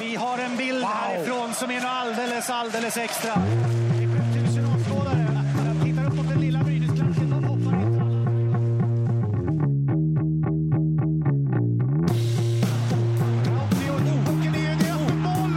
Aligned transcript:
Vi 0.00 0.16
har 0.16 0.38
en 0.38 0.56
bild 0.56 0.80
wow. 0.80 0.88
härifrån 0.88 1.54
som 1.54 1.70
är 1.70 1.74
något 1.74 1.84
alldeles, 1.84 2.50
alldeles 2.50 2.96
extra. 2.96 3.34
Det 3.34 4.04
är 4.04 4.08
7000 4.44 4.64
åskådare. 4.64 5.28
Jag 5.66 5.84
tittar 5.84 6.06
upp 6.06 6.14
mot 6.14 6.28
den 6.28 6.40
lilla 6.40 6.62
Brynäsklacken. 6.64 7.30
De 7.30 7.44
hoppar 7.44 7.80
inte 7.80 8.00
alla. 8.00 8.14
Hockeyn 14.26 14.54
är 14.54 14.58
ju 14.58 14.76
det. 14.76 14.94
Mål! 15.16 15.50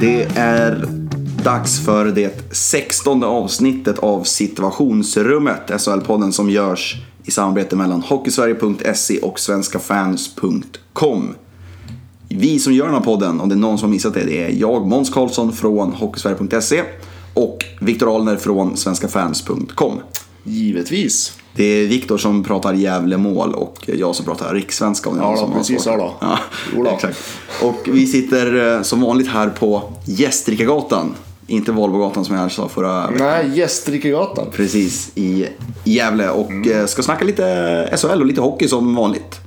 Det 0.00 0.24
är 0.36 0.93
dags 1.44 1.84
för 1.84 2.04
det 2.06 2.54
sextonde 2.56 3.26
avsnittet 3.26 3.98
av 3.98 4.22
Situationsrummet, 4.22 5.60
SHL-podden 5.70 6.30
som 6.30 6.50
görs 6.50 6.96
i 7.24 7.30
samarbete 7.30 7.76
mellan 7.76 8.02
Hockeysverige.se 8.02 9.18
och 9.18 9.40
svenskafans.com. 9.40 11.34
Vi 12.28 12.58
som 12.58 12.72
gör 12.72 12.84
den 12.84 12.94
här 12.94 13.00
podden, 13.02 13.40
om 13.40 13.48
det 13.48 13.54
är 13.54 13.56
någon 13.56 13.78
som 13.78 13.88
har 13.88 13.92
missat 13.94 14.14
det, 14.14 14.24
det 14.24 14.42
är 14.44 14.50
jag, 14.60 14.86
Måns 14.86 15.10
Karlsson 15.10 15.52
från 15.52 15.92
Hockeysverige.se 15.92 16.82
och 17.34 17.64
Viktor 17.80 18.16
Alner 18.16 18.36
från 18.36 18.76
svenskafans.com. 18.76 20.00
Givetvis. 20.44 21.32
Det 21.56 21.64
är 21.64 21.86
Viktor 21.86 22.18
som 22.18 22.44
pratar 22.44 22.74
Gävlemål 22.74 23.54
och 23.54 23.78
jag 23.86 24.14
som 24.16 24.24
pratar 24.26 24.54
rikssvenska. 24.54 25.10
Om 25.10 25.16
det 25.16 25.22
är 25.22 25.24
Ja, 25.24 25.30
någon 25.30 25.38
som 25.38 25.50
har 25.52 25.58
precis 25.58 25.82
svårt. 25.82 25.94
så 25.94 25.96
då. 25.96 26.14
Ja, 26.20 26.38
då. 26.76 26.90
exakt. 26.94 27.18
Och 27.62 27.88
vi 27.92 28.06
sitter 28.06 28.74
eh, 28.76 28.82
som 28.82 29.00
vanligt 29.00 29.28
här 29.28 29.48
på 29.48 29.82
Gästrikagatan. 30.04 31.14
Inte 31.46 31.72
Volvogatan 31.72 32.24
som 32.24 32.36
jag 32.36 32.52
sa 32.52 32.68
förra 32.68 33.10
veckan. 33.10 33.26
Nej, 33.26 33.58
Gästrikegatan. 33.58 34.46
Precis, 34.52 35.12
i 35.14 35.46
Gävle. 35.84 36.28
Och 36.30 36.50
Mm. 36.50 36.80
eh, 36.80 36.86
ska 36.86 37.02
snacka 37.02 37.24
lite 37.24 37.88
SHL 37.96 38.20
och 38.20 38.26
lite 38.26 38.40
hockey 38.40 38.68
som 38.68 38.94
vanligt. 38.94 39.40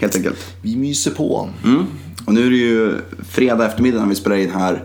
Helt 0.00 0.16
enkelt. 0.16 0.38
Vi 0.62 0.76
myser 0.76 1.10
på. 1.10 1.48
Mm. 1.64 1.86
Och 2.24 2.34
nu 2.34 2.46
är 2.46 2.50
det 2.50 2.56
ju 2.56 2.94
fredag 3.30 3.66
eftermiddag 3.66 4.00
när 4.00 4.06
vi 4.08 4.14
spelar 4.14 4.36
in 4.36 4.50
här. 4.50 4.84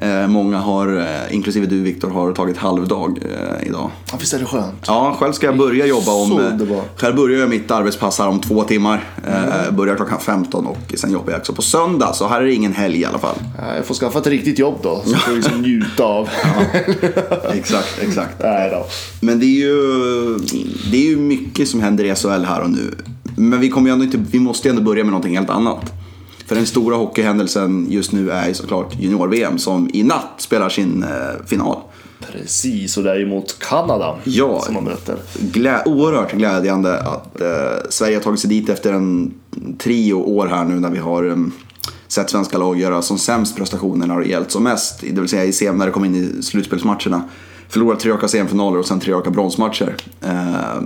Eh, 0.00 0.26
många 0.26 0.58
har, 0.58 0.98
eh, 0.98 1.34
inklusive 1.34 1.66
du 1.66 1.82
Viktor, 1.82 2.10
har 2.10 2.32
tagit 2.32 2.56
halvdag 2.56 3.18
eh, 3.22 3.68
idag. 3.68 3.90
Ja, 4.10 4.16
visst 4.20 4.32
är 4.34 4.38
det 4.38 4.44
skönt? 4.44 4.84
Ja, 4.86 5.16
själv 5.20 5.32
ska 5.32 5.46
jag 5.46 5.56
börja 5.56 5.86
jobba 5.86 6.12
om... 6.12 6.40
Själv 6.96 7.16
börjar 7.16 7.40
jag 7.40 7.48
mitt 7.48 7.70
arbetspass 7.70 8.18
här 8.18 8.28
om 8.28 8.40
två 8.40 8.62
timmar. 8.62 9.04
Eh, 9.26 9.74
börjar 9.74 9.96
klockan 9.96 10.20
15 10.20 10.66
och 10.66 10.94
sen 10.94 11.12
jobbar 11.12 11.30
jag 11.32 11.38
också 11.38 11.52
på 11.52 11.62
söndag. 11.62 12.12
Så 12.12 12.28
här 12.28 12.40
är 12.40 12.44
det 12.44 12.52
ingen 12.52 12.72
helg 12.72 13.00
i 13.00 13.04
alla 13.04 13.18
fall. 13.18 13.36
Ja, 13.58 13.74
Jag 13.76 13.84
får 13.84 13.94
skaffa 13.94 14.18
ett 14.18 14.26
riktigt 14.26 14.58
jobb 14.58 14.78
då. 14.82 15.02
Så 15.04 15.10
får 15.14 15.32
jag 15.32 15.36
liksom 15.36 15.62
njuta 15.62 16.04
av. 16.04 16.28
exakt, 17.52 17.98
exakt. 18.02 18.34
Nej 18.42 18.70
då. 18.70 18.86
Men 19.20 19.38
det 19.40 19.46
är 19.46 19.60
ju, 19.60 19.74
det 20.90 20.96
är 20.96 21.08
ju 21.10 21.16
mycket 21.16 21.68
som 21.68 21.80
händer 21.80 22.04
i 22.04 22.14
SHL 22.14 22.44
här 22.44 22.60
och 22.60 22.70
nu. 22.70 22.94
Men 23.36 23.60
vi, 23.60 23.68
kommer 23.68 23.88
ju 23.88 23.92
ändå 23.92 24.04
inte, 24.04 24.18
vi 24.30 24.40
måste 24.40 24.68
ju 24.68 24.70
ändå 24.70 24.82
börja 24.82 25.04
med 25.04 25.10
någonting 25.12 25.36
helt 25.36 25.50
annat. 25.50 25.92
För 26.50 26.54
den 26.56 26.66
stora 26.66 26.96
hockeyhändelsen 26.96 27.86
just 27.90 28.12
nu 28.12 28.30
är 28.30 28.52
såklart 28.52 28.94
junior-VM 29.00 29.58
som 29.58 29.90
i 29.92 30.02
natt 30.02 30.34
spelar 30.36 30.68
sin 30.68 31.02
eh, 31.02 31.46
final. 31.46 31.76
Precis, 32.32 32.96
och 32.96 33.02
det 33.02 33.10
är 33.10 33.18
ju 33.18 33.26
mot 33.26 33.58
Kanada. 33.58 34.16
Ja. 34.24 34.60
Som 34.60 34.74
man 34.74 34.84
berättar. 34.84 35.18
Glä, 35.40 35.82
oerhört 35.84 36.32
glädjande 36.32 37.00
att 37.00 37.40
eh, 37.40 37.46
Sverige 37.90 38.16
har 38.16 38.22
tagit 38.22 38.40
sig 38.40 38.50
dit 38.50 38.68
efter 38.68 38.92
en 38.92 39.34
trio 39.78 40.14
år 40.14 40.46
här 40.46 40.64
nu 40.64 40.80
när 40.80 40.90
vi 40.90 40.98
har 40.98 41.24
em, 41.24 41.52
sett 42.08 42.30
svenska 42.30 42.58
lag 42.58 42.80
göra 42.80 43.02
som 43.02 43.18
sämst 43.18 43.56
prestationer 43.56 44.06
när 44.06 44.20
det 44.20 44.26
gällt 44.26 44.50
som 44.50 44.64
mest. 44.64 45.00
Det 45.00 45.20
vill 45.20 45.28
säga 45.28 45.44
i 45.44 45.52
sem 45.52 45.76
när 45.76 45.86
det 45.86 45.92
kom 45.92 46.04
in 46.04 46.14
i 46.14 46.42
slutspelsmatcherna. 46.42 47.22
Förlorat 47.68 48.00
tre 48.00 48.12
raka 48.12 48.28
semifinaler 48.28 48.78
och 48.78 48.86
sen 48.86 49.00
tre 49.00 49.12
raka 49.14 49.30
bronsmatcher. 49.30 49.96
Eh, 50.20 50.82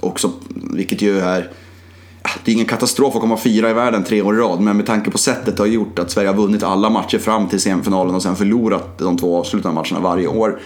också, 0.00 0.32
vilket 0.72 1.02
ju 1.02 1.18
är 1.18 1.50
det 2.44 2.50
är 2.50 2.52
ingen 2.54 2.66
katastrof 2.66 3.14
att 3.14 3.20
komma 3.20 3.36
fyra 3.36 3.70
i 3.70 3.72
världen 3.72 4.04
tre 4.04 4.22
år 4.22 4.34
i 4.34 4.38
rad, 4.38 4.60
men 4.60 4.76
med 4.76 4.86
tanke 4.86 5.10
på 5.10 5.18
sättet 5.18 5.56
det 5.56 5.62
har 5.62 5.68
gjort 5.68 5.98
att 5.98 6.10
Sverige 6.10 6.28
har 6.28 6.34
vunnit 6.34 6.62
alla 6.62 6.90
matcher 6.90 7.18
fram 7.18 7.48
till 7.48 7.60
semifinalen 7.60 8.14
och 8.14 8.22
sen 8.22 8.36
förlorat 8.36 8.98
de 8.98 9.16
två 9.16 9.36
avslutande 9.38 9.74
matcherna 9.74 10.00
varje 10.00 10.26
år. 10.28 10.60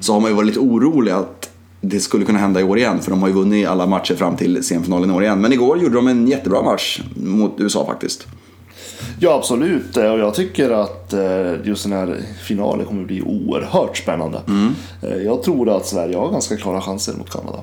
Så 0.00 0.12
har 0.12 0.20
man 0.20 0.30
ju 0.30 0.36
varit 0.36 0.46
lite 0.46 0.60
orolig 0.60 1.12
att 1.12 1.50
det 1.80 2.00
skulle 2.00 2.24
kunna 2.24 2.38
hända 2.38 2.60
i 2.60 2.64
år 2.64 2.78
igen, 2.78 3.00
för 3.02 3.10
de 3.10 3.20
har 3.22 3.28
ju 3.28 3.34
vunnit 3.34 3.68
alla 3.68 3.86
matcher 3.86 4.14
fram 4.14 4.36
till 4.36 4.64
semifinalen 4.64 5.10
i 5.10 5.12
år 5.12 5.22
igen. 5.22 5.40
Men 5.40 5.52
igår 5.52 5.78
gjorde 5.78 5.94
de 5.94 6.08
en 6.08 6.26
jättebra 6.28 6.62
match 6.62 7.00
mot 7.16 7.54
USA 7.58 7.86
faktiskt. 7.86 8.26
Ja, 9.20 9.34
absolut. 9.34 9.96
Och 9.96 10.02
jag 10.04 10.34
tycker 10.34 10.70
att 10.70 11.12
eh, 11.12 11.20
just 11.64 11.82
den 11.82 11.92
här 11.92 12.20
finalen 12.42 12.86
kommer 12.86 13.04
bli 13.04 13.22
oerhört 13.22 13.96
spännande. 13.96 14.40
Eh, 15.02 15.16
Jag 15.16 15.42
tror 15.42 15.76
att 15.76 15.86
Sverige 15.86 16.16
har 16.16 16.30
ganska 16.30 16.56
klara 16.56 16.80
chanser 16.80 17.14
mot 17.18 17.30
Kanada. 17.30 17.58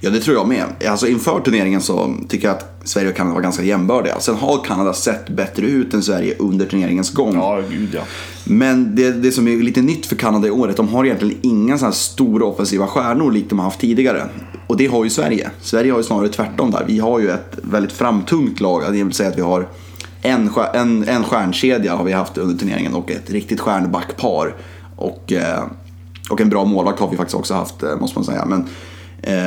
Ja, 0.00 0.10
det 0.10 0.20
tror 0.20 0.36
jag 0.36 0.48
med. 0.48 0.64
Alltså 0.88 1.06
inför 1.06 1.40
turneringen 1.40 1.80
så 1.80 2.14
tycker 2.28 2.48
jag 2.48 2.56
att 2.56 2.76
Sverige 2.84 3.08
och 3.08 3.16
Kanada 3.16 3.34
var 3.34 3.42
ganska 3.42 3.62
jämbördiga. 3.62 4.20
Sen 4.20 4.34
har 4.34 4.64
Kanada 4.64 4.92
sett 4.92 5.28
bättre 5.28 5.66
ut 5.66 5.94
än 5.94 6.02
Sverige 6.02 6.34
under 6.38 6.66
turneringens 6.66 7.12
gång. 7.12 7.34
Ja, 7.34 7.60
gud 7.70 7.90
ja. 7.94 8.02
Men 8.44 8.96
det, 8.96 9.10
det 9.10 9.32
som 9.32 9.48
är 9.48 9.56
lite 9.56 9.82
nytt 9.82 10.06
för 10.06 10.16
Kanada 10.16 10.48
i 10.48 10.50
år 10.50 10.66
är 10.66 10.70
att 10.70 10.76
de 10.76 10.88
har 10.88 11.04
egentligen 11.04 11.38
inga 11.42 11.78
sådana 11.78 11.90
här 11.90 11.96
stora 11.96 12.44
offensiva 12.44 12.86
stjärnor 12.86 13.32
likt 13.32 13.50
de 13.50 13.58
har 13.58 13.66
haft 13.66 13.80
tidigare. 13.80 14.28
Och 14.66 14.76
det 14.76 14.86
har 14.86 15.04
ju 15.04 15.10
Sverige. 15.10 15.50
Sverige 15.60 15.92
har 15.92 15.98
ju 15.98 16.04
snarare 16.04 16.28
tvärtom 16.28 16.70
där. 16.70 16.84
Vi 16.86 16.98
har 16.98 17.20
ju 17.20 17.30
ett 17.30 17.58
väldigt 17.62 17.92
framtungt 17.92 18.60
lag. 18.60 18.82
Det 18.82 19.04
vill 19.04 19.12
säga 19.12 19.28
att 19.28 19.38
vi 19.38 19.42
har 19.42 19.68
en, 20.22 20.50
en, 20.74 21.08
en 21.08 21.24
stjärnkedja 21.24 21.96
har 21.96 22.04
vi 22.04 22.12
haft 22.12 22.38
under 22.38 22.58
turneringen 22.58 22.94
och 22.94 23.10
ett 23.10 23.30
riktigt 23.30 23.60
stjärnbackpar. 23.60 24.54
Och, 24.96 25.32
eh, 25.32 25.64
och 26.30 26.40
en 26.40 26.48
bra 26.48 26.64
målvakt 26.64 27.00
har 27.00 27.10
vi 27.10 27.16
faktiskt 27.16 27.36
också 27.36 27.54
haft, 27.54 27.82
eh, 27.82 27.96
måste 28.00 28.18
man 28.18 28.24
säga. 28.24 28.44
Men, 28.44 28.66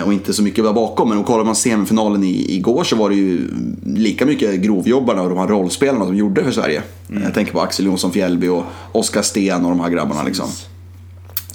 och 0.06 0.14
inte 0.14 0.34
så 0.34 0.44
mycket 0.44 0.64
där 0.64 0.74
bakom. 0.74 1.10
Men 1.10 1.18
om 1.18 1.24
kollar 1.24 1.44
man 1.46 1.56
semifinalen 1.56 2.24
i, 2.24 2.56
igår 2.56 2.84
så 2.84 2.96
var 2.96 3.10
det 3.10 3.16
ju 3.16 3.48
lika 3.86 4.26
mycket 4.26 4.60
grovjobbarna 4.60 5.22
och 5.22 5.30
de 5.30 5.38
här 5.38 5.48
rollspelarna 5.48 6.06
som 6.06 6.16
gjorde 6.16 6.44
för 6.44 6.52
Sverige. 6.52 6.82
Jag 7.24 7.34
tänker 7.34 7.52
på 7.54 7.62
Axel 7.62 7.86
Jonsson 7.86 8.12
Fjällby 8.12 8.48
och 8.48 8.64
Oskar 8.92 9.22
Sten 9.22 9.66
och 9.66 9.70
de 9.72 9.80
här 9.80 9.90
grabbarna. 9.90 10.24
Liksom. 10.24 10.48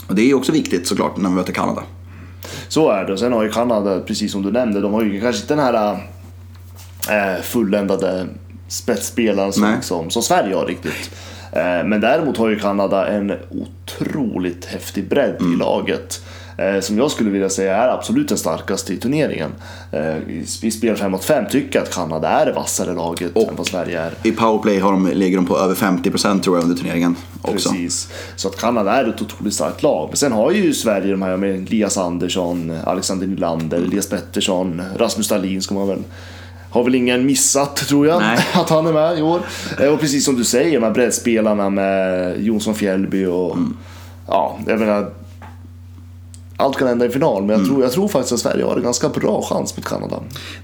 Och 0.08 0.14
det 0.14 0.22
är 0.22 0.26
ju 0.26 0.34
också 0.34 0.52
viktigt 0.52 0.86
såklart 0.86 1.16
när 1.16 1.28
vi 1.28 1.34
möter 1.34 1.52
Kanada. 1.52 1.82
Så 2.68 2.90
är 2.90 3.04
det. 3.04 3.12
Och 3.12 3.18
sen 3.18 3.32
har 3.32 3.42
ju 3.42 3.50
Kanada, 3.50 4.00
precis 4.00 4.32
som 4.32 4.42
du 4.42 4.52
nämnde, 4.52 4.80
de 4.80 4.92
har 4.92 5.02
ju 5.02 5.20
kanske 5.20 5.42
inte 5.42 5.54
den 5.54 5.64
här 5.64 5.92
äh, 7.08 7.42
fulländade 7.42 8.26
spetsspelaren 8.68 9.52
som, 9.52 9.62
Nej. 9.62 9.76
som, 10.10 10.10
Sverige 10.22 10.54
har 10.54 10.66
riktigt. 10.66 11.10
Eh, 11.52 11.84
men 11.86 12.00
däremot 12.00 12.36
har 12.36 12.48
ju 12.48 12.58
Kanada 12.58 13.06
en 13.08 13.32
otroligt 13.50 14.64
häftig 14.64 15.08
bredd 15.08 15.36
Mm. 15.40 15.52
i 15.52 15.56
laget. 15.56 16.22
Eh, 16.56 16.80
som 16.80 16.98
jag 16.98 17.10
skulle 17.10 17.30
vilja 17.30 17.48
säga 17.48 17.76
är 17.76 17.88
absolut 17.88 18.28
den 18.28 18.38
starkaste 18.38 18.94
i 18.94 18.96
turneringen. 18.96 19.50
Eh, 19.92 20.16
i, 20.62 20.70
spel 20.70 20.96
5 20.96 21.12
mot 21.12 21.24
5 21.24 21.44
tycker 21.50 21.78
jag 21.78 21.82
att 21.82 21.94
Kanada 21.94 22.28
är 22.28 22.46
det 22.46 22.52
vassare 22.52 22.94
laget 22.94 23.36
än 23.36 23.56
vad 23.56 23.66
Sverige 23.66 24.00
är. 24.00 24.12
I 24.22 24.32
powerplay 24.32 24.78
har 24.78 24.92
de, 24.92 25.06
ligger 25.08 25.36
de 25.36 25.46
på 25.46 25.58
över 25.58 25.74
50% 25.74 26.40
tror 26.40 26.56
jag 26.56 26.62
under 26.62 26.76
turneringen 26.76 27.16
också. 27.42 27.70
Precis. 27.70 28.12
Så 28.36 28.48
att 28.48 28.56
Kanada 28.56 28.92
är 28.92 29.08
ett 29.08 29.22
otroligt 29.22 29.54
starkt 29.54 29.82
lag. 29.82 30.08
Men 30.08 30.16
sen 30.16 30.32
har 30.32 30.50
ju 30.50 30.74
Sverige 30.74 31.10
de 31.10 31.22
här 31.22 31.36
med 31.36 31.50
Elias 31.54 31.98
Andersson, 31.98 32.78
Alexander 32.84 33.26
Nylander, 33.26 33.76
Elias 33.76 34.08
Pettersson, 34.08 34.82
Rasmus 34.96 35.28
Dahlin 35.28 35.62
ska 35.62 35.74
man 35.74 35.88
väl 35.88 36.02
har 36.70 36.84
väl 36.84 36.94
ingen 36.94 37.26
missat 37.26 37.76
tror 37.76 38.06
jag 38.06 38.20
Nej. 38.20 38.38
att 38.54 38.70
han 38.70 38.86
är 38.86 38.92
med 38.92 39.18
i 39.18 39.22
år. 39.22 39.40
Eh, 39.80 39.88
Och 39.88 40.00
precis 40.00 40.24
som 40.24 40.36
du 40.36 40.44
säger, 40.44 40.80
de 40.80 40.86
här 40.86 40.90
breddspelarna 40.90 41.70
med 41.70 42.34
Jonsson 42.40 42.74
Fjällby 42.74 43.26
och 43.26 43.56
ja, 44.28 44.58
jag 44.66 44.80
menar 44.80 45.10
allt 46.56 46.76
kan 46.76 46.88
hända 46.88 47.06
i 47.06 47.10
final, 47.10 47.42
men 47.44 47.58
jag, 47.58 47.68
tror, 47.68 47.82
jag 47.82 47.92
tror 47.92 48.08
faktiskt 48.08 48.32
att 48.32 48.40
Sverige 48.40 48.64
har 48.64 48.76
en 48.76 48.82
ganska 48.82 49.08
bra 49.08 49.42
chans 49.42 49.76
mot 49.76 49.86
Kanada. 49.86 50.16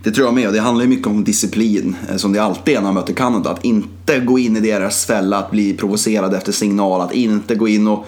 Det 0.03 0.11
tror 0.11 0.27
jag 0.27 0.35
med 0.35 0.47
och 0.47 0.53
det 0.53 0.61
handlar 0.61 0.85
ju 0.85 0.89
mycket 0.89 1.07
om 1.07 1.25
disciplin 1.25 1.97
eh, 2.11 2.17
som 2.17 2.33
det 2.33 2.39
alltid 2.39 2.75
är 2.75 2.79
när 2.79 2.85
man 2.85 2.95
möter 2.95 3.13
Kanada. 3.13 3.51
Att 3.51 3.65
inte 3.65 4.21
gå 4.21 4.39
in 4.39 4.57
i 4.57 4.61
deras 4.61 5.07
fälla, 5.07 5.39
att 5.39 5.51
bli 5.51 5.73
provocerad 5.75 6.35
efter 6.35 6.53
signal, 6.53 7.01
att 7.01 7.13
inte 7.15 7.55
gå 7.55 7.69
in 7.69 7.89
och 7.89 8.07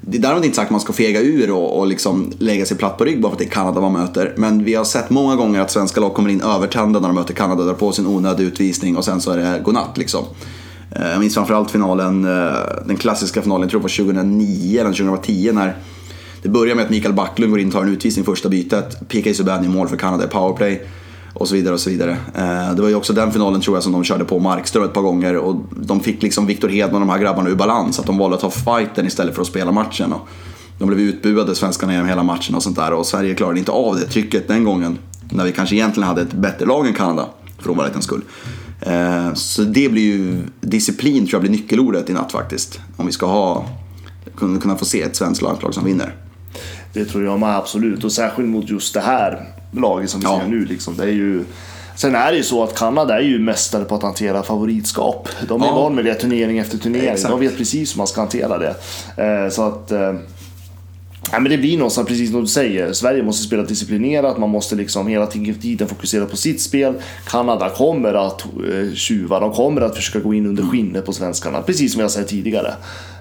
det 0.00 0.18
är 0.18 0.22
därmed 0.22 0.44
inte 0.44 0.56
sagt 0.56 0.66
att 0.66 0.70
man 0.70 0.80
ska 0.80 0.92
fega 0.92 1.20
ur 1.20 1.50
och, 1.50 1.78
och 1.78 1.86
liksom 1.86 2.32
lägga 2.38 2.66
sig 2.66 2.76
platt 2.76 2.98
på 2.98 3.04
rygg 3.04 3.20
bara 3.22 3.28
för 3.28 3.34
att 3.34 3.38
det 3.38 3.44
är 3.44 3.50
Kanada 3.50 3.80
man 3.80 3.92
möter. 3.92 4.34
Men 4.36 4.64
vi 4.64 4.74
har 4.74 4.84
sett 4.84 5.10
många 5.10 5.36
gånger 5.36 5.60
att 5.60 5.70
svenska 5.70 6.00
lag 6.00 6.14
kommer 6.14 6.30
in 6.30 6.40
övertända 6.40 7.00
när 7.00 7.08
de 7.08 7.14
möter 7.14 7.34
Kanada, 7.34 7.64
drar 7.64 7.74
på 7.74 7.92
sin 7.92 8.06
onödig 8.06 8.44
utvisning 8.44 8.96
och 8.96 9.04
sen 9.04 9.20
så 9.20 9.30
är 9.30 9.36
det 9.36 9.60
godnatt 9.64 9.98
liksom. 9.98 10.24
Eh, 10.90 11.10
Jag 11.10 11.20
minns 11.20 11.34
framförallt 11.34 11.70
finalen, 11.70 12.24
eh, 12.24 12.54
den 12.86 12.96
klassiska 12.96 13.42
finalen, 13.42 13.62
jag 13.62 13.70
tror 13.70 13.80
det 13.80 13.82
var 13.82 14.04
2009 14.06 14.80
eller 14.80 14.92
2010 14.92 15.50
när 15.52 15.76
det 16.44 16.50
börjar 16.50 16.74
med 16.74 16.84
att 16.84 16.90
Mikael 16.90 17.14
Backlund 17.14 17.50
går 17.50 17.60
in 17.60 17.66
och 17.66 17.72
tar 17.72 17.82
en 17.82 17.88
utvisning 17.88 18.24
första 18.24 18.48
bytet. 18.48 19.08
PK 19.08 19.34
Subban 19.34 19.64
i 19.64 19.68
mål 19.68 19.88
för 19.88 19.96
Kanada 19.96 20.24
i 20.24 20.26
powerplay. 20.26 20.86
Och 21.34 21.48
så 21.48 21.54
vidare 21.54 21.74
och 21.74 21.80
så 21.80 21.90
vidare. 21.90 22.10
Eh, 22.34 22.74
det 22.74 22.82
var 22.82 22.88
ju 22.88 22.94
också 22.94 23.12
den 23.12 23.32
finalen 23.32 23.60
tror 23.60 23.76
jag 23.76 23.82
som 23.82 23.92
de 23.92 24.04
körde 24.04 24.24
på 24.24 24.38
Markström 24.38 24.84
ett 24.84 24.92
par 24.92 25.02
gånger. 25.02 25.36
Och 25.36 25.56
de 25.76 26.00
fick 26.00 26.22
liksom 26.22 26.46
Viktor 26.46 26.68
Hedman 26.68 27.02
och 27.02 27.08
de 27.08 27.12
här 27.12 27.18
grabbarna 27.18 27.50
ur 27.50 27.54
balans. 27.54 27.98
Att 27.98 28.06
de 28.06 28.18
valde 28.18 28.36
att 28.36 28.40
ta 28.40 28.50
fighten 28.50 29.06
istället 29.06 29.34
för 29.34 29.42
att 29.42 29.48
spela 29.48 29.72
matchen. 29.72 30.12
Och 30.12 30.28
de 30.78 30.88
blev 30.88 31.00
utbuade, 31.00 31.54
svenskarna, 31.54 31.92
genom 31.92 32.08
hela 32.08 32.22
matchen 32.22 32.54
och 32.54 32.62
sånt 32.62 32.76
där. 32.76 32.92
Och 32.92 33.06
Sverige 33.06 33.34
klarade 33.34 33.58
inte 33.58 33.72
av 33.72 33.96
det 33.96 34.06
trycket 34.06 34.48
den 34.48 34.64
gången. 34.64 34.98
När 35.30 35.44
vi 35.44 35.52
kanske 35.52 35.76
egentligen 35.76 36.08
hade 36.08 36.22
ett 36.22 36.32
bättre 36.32 36.66
lag 36.66 36.86
än 36.86 36.94
Kanada. 36.94 37.26
För 37.58 37.70
ovanlighetens 37.70 38.04
skull. 38.04 38.22
Eh, 38.80 39.34
så 39.34 39.62
det 39.62 39.88
blir 39.88 40.02
ju, 40.02 40.42
disciplin 40.60 41.26
tror 41.26 41.34
jag 41.34 41.40
blir 41.40 41.50
nyckelordet 41.50 42.10
i 42.10 42.12
natt 42.12 42.32
faktiskt. 42.32 42.80
Om 42.96 43.06
vi 43.06 43.12
ska 43.12 43.26
ha 43.26 43.66
kunna, 44.36 44.60
kunna 44.60 44.76
få 44.76 44.84
se 44.84 45.02
ett 45.02 45.16
svenskt 45.16 45.42
landslag 45.42 45.74
som 45.74 45.84
vinner. 45.84 46.14
Det 46.92 47.04
tror 47.04 47.24
jag 47.24 47.40
med 47.40 47.56
absolut 47.56 48.04
och 48.04 48.12
särskilt 48.12 48.48
mot 48.48 48.68
just 48.70 48.94
det 48.94 49.00
här 49.00 49.44
laget 49.72 50.10
som 50.10 50.20
vi 50.20 50.26
Ja. 50.26 50.40
ser 50.40 50.48
nu. 50.48 50.64
Liksom. 50.64 50.96
Det 50.96 51.02
är 51.04 51.08
ju... 51.12 51.44
Sen 51.96 52.14
är 52.14 52.30
det 52.30 52.36
ju 52.36 52.42
så 52.42 52.62
att 52.62 52.78
Kanada 52.78 53.16
är 53.18 53.22
ju 53.22 53.38
mästare 53.38 53.84
på 53.84 53.94
att 53.94 54.02
hantera 54.02 54.42
favoritskap. 54.42 55.28
De 55.48 55.62
är 55.62 55.66
Ja. 55.66 55.74
van 55.74 55.94
med 55.94 56.04
det 56.04 56.14
turnering 56.14 56.58
efter 56.58 56.78
turnering. 56.78 57.08
Exakt. 57.08 57.30
De 57.30 57.40
vet 57.40 57.56
precis 57.56 57.94
hur 57.94 57.98
man 57.98 58.06
ska 58.06 58.20
hantera 58.20 58.58
det. 58.58 58.74
Eh, 59.24 59.50
så 59.50 59.62
att... 59.68 59.92
Ja, 61.34 61.40
men 61.40 61.50
det 61.50 61.58
blir 61.58 61.78
någonstans 61.78 62.08
precis 62.08 62.30
som 62.30 62.40
du 62.40 62.46
säger. 62.46 62.92
Sverige 62.92 63.22
måste 63.22 63.46
spela 63.46 63.62
disciplinerat, 63.62 64.38
man 64.38 64.50
måste 64.50 64.74
liksom 64.74 65.06
hela 65.06 65.26
tiden 65.26 65.88
fokusera 65.88 66.26
på 66.26 66.36
sitt 66.36 66.60
spel. 66.60 66.94
Kanada 67.26 67.70
kommer 67.70 68.14
att 68.14 68.42
eh, 68.42 68.94
tjuva, 68.94 69.40
de 69.40 69.52
kommer 69.52 69.80
att 69.80 69.96
försöka 69.96 70.20
gå 70.20 70.34
in 70.34 70.46
under 70.46 70.62
skinnet 70.62 71.06
på 71.06 71.12
svenskarna. 71.12 71.62
Precis 71.62 71.92
som 71.92 72.00
jag 72.00 72.10
sa 72.10 72.22
tidigare. 72.22 72.74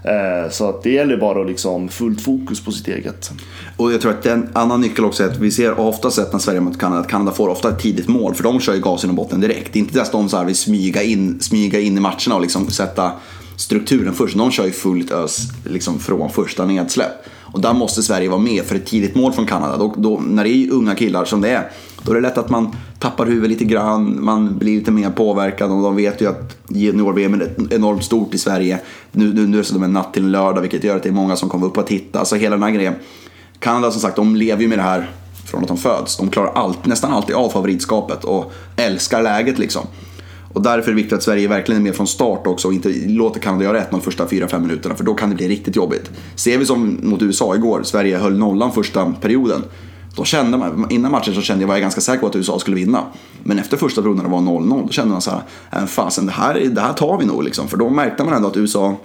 Eh, 0.03 0.51
så 0.51 0.69
att 0.69 0.83
det 0.83 0.89
gäller 0.89 1.17
bara 1.17 1.41
att 1.41 1.47
liksom 1.47 1.89
fullt 1.89 2.21
fokus 2.21 2.65
på 2.65 2.71
sitt 2.71 2.87
eget. 2.87 3.31
Och 3.77 3.93
jag 3.93 4.01
tror 4.01 4.11
att 4.11 4.25
en 4.25 4.49
annan 4.53 4.81
nyckel 4.81 5.05
också 5.05 5.23
är 5.23 5.27
att 5.27 5.39
vi 5.39 5.51
ser 5.51 5.79
ofta 5.79 6.11
sett 6.11 6.31
när 6.31 6.39
Sverige 6.39 6.61
mot 6.61 6.79
Kanada 6.79 7.01
att 7.01 7.09
Kanada 7.09 7.31
får 7.31 7.47
ofta 7.47 7.69
ett 7.69 7.79
tidigt 7.79 8.07
mål 8.07 8.35
för 8.35 8.43
de 8.43 8.59
kör 8.59 8.73
ju 8.73 8.81
gasen 8.81 9.09
och 9.09 9.15
botten 9.15 9.41
direkt. 9.41 9.73
Det 9.73 9.79
är 9.79 9.81
inte 9.81 10.01
att 10.01 10.11
de 10.11 10.29
så 10.29 10.37
här 10.37 10.45
vill 10.45 10.55
smyga 10.55 11.03
in, 11.03 11.39
smyga 11.39 11.79
in 11.79 11.97
i 11.97 11.99
matcherna 11.99 12.35
och 12.35 12.41
liksom 12.41 12.69
sätta 12.69 13.11
strukturen 13.57 14.13
först. 14.13 14.37
De 14.37 14.51
kör 14.51 14.65
ju 14.65 14.71
fullt 14.71 15.11
ös 15.11 15.37
liksom 15.65 15.99
från 15.99 16.29
första 16.29 16.65
nedsläpp. 16.65 17.25
Och 17.53 17.61
där 17.61 17.73
måste 17.73 18.03
Sverige 18.03 18.29
vara 18.29 18.39
med 18.39 18.63
för 18.63 18.75
ett 18.75 18.85
tidigt 18.85 19.15
mål 19.15 19.33
från 19.33 19.45
Kanada. 19.45 19.77
Då, 19.77 19.93
då, 19.97 20.19
när 20.27 20.43
det 20.43 20.49
är 20.49 20.71
unga 20.71 20.95
killar 20.95 21.25
som 21.25 21.41
det 21.41 21.49
är, 21.49 21.71
då 22.01 22.11
är 22.11 22.15
det 22.15 22.21
lätt 22.21 22.37
att 22.37 22.49
man 22.49 22.75
tappar 22.99 23.25
huvudet 23.25 23.49
lite 23.49 23.65
grann, 23.65 24.25
man 24.25 24.57
blir 24.57 24.79
lite 24.79 24.91
mer 24.91 25.09
påverkad 25.09 25.71
och 25.71 25.81
de 25.81 25.95
vet 25.95 26.21
ju 26.21 26.29
att 26.29 26.57
junior-VM 26.69 27.33
är 27.33 27.73
enormt 27.73 28.03
stort 28.03 28.33
i 28.33 28.37
Sverige. 28.37 28.79
Nu, 29.11 29.33
nu, 29.33 29.47
nu 29.47 29.57
är 29.57 29.61
det 29.61 29.67
som 29.67 29.83
en 29.83 29.93
natt 29.93 30.13
till 30.13 30.23
en 30.23 30.31
lördag 30.31 30.61
vilket 30.61 30.83
gör 30.83 30.95
att 30.95 31.03
det 31.03 31.09
är 31.09 31.13
många 31.13 31.35
som 31.35 31.49
kommer 31.49 31.65
upp 31.65 31.77
och 31.77 31.87
titta. 31.87 32.19
Alltså 32.19 32.35
hela 32.35 32.55
den 32.55 32.63
här 32.63 32.71
grejen. 32.71 32.93
Kanada 33.59 33.91
som 33.91 34.01
sagt, 34.01 34.15
de 34.15 34.35
lever 34.35 34.61
ju 34.61 34.67
med 34.67 34.77
det 34.77 34.83
här 34.83 35.11
från 35.45 35.61
att 35.61 35.67
de 35.67 35.77
föds. 35.77 36.17
De 36.17 36.29
klarar 36.29 36.51
allt, 36.55 36.85
nästan 36.85 37.13
alltid 37.13 37.35
av 37.35 37.49
favoritskapet 37.49 38.23
och 38.23 38.53
älskar 38.75 39.21
läget 39.21 39.59
liksom. 39.59 39.87
Och 40.53 40.61
därför 40.61 40.91
är 40.91 40.95
det 40.95 41.01
viktigt 41.01 41.13
att 41.13 41.23
Sverige 41.23 41.47
verkligen 41.47 41.81
är 41.81 41.83
med 41.83 41.95
från 41.95 42.07
start 42.07 42.47
också 42.47 42.67
och 42.67 42.73
inte 42.73 42.89
låter 43.07 43.39
Kanada 43.39 43.63
göra 43.63 43.79
1-0 43.79 43.85
de 43.91 44.01
första 44.01 44.25
4-5 44.25 44.59
minuterna 44.59 44.95
för 44.95 45.03
då 45.03 45.13
kan 45.13 45.29
det 45.29 45.35
bli 45.35 45.47
riktigt 45.47 45.75
jobbigt. 45.75 46.11
Ser 46.35 46.57
vi 46.57 46.65
som 46.65 46.99
mot 47.03 47.21
USA 47.21 47.55
igår, 47.55 47.83
Sverige 47.83 48.17
höll 48.17 48.37
nollan 48.37 48.71
första 48.71 49.13
perioden. 49.21 49.63
Då 50.15 50.23
kände 50.23 50.57
man, 50.57 50.87
innan 50.89 51.11
matchen 51.11 51.35
så 51.35 51.41
kände 51.41 51.63
jag, 51.63 51.67
var 51.67 51.75
jag 51.75 51.81
ganska 51.81 52.01
säker 52.01 52.19
på 52.19 52.27
att 52.27 52.35
USA 52.35 52.59
skulle 52.59 52.75
vinna. 52.75 53.03
Men 53.43 53.59
efter 53.59 53.77
första 53.77 54.01
perioden 54.01 54.23
när 54.23 54.29
det 54.29 54.35
var 54.35 54.59
0-0, 54.59 54.81
då 54.87 54.93
kände 54.93 55.11
man 55.11 55.21
så 55.21 55.31
här, 55.31 55.41
"Äh, 55.71 55.85
fasen 55.85 56.25
det 56.25 56.31
här, 56.31 56.69
det 56.71 56.81
här 56.81 56.93
tar 56.93 57.17
vi 57.17 57.25
nog 57.25 57.43
liksom. 57.43 57.67
För 57.67 57.77
då 57.77 57.89
märkte 57.89 58.23
man 58.23 58.33
ändå 58.33 58.47
att 58.47 58.57
USA 58.57 58.95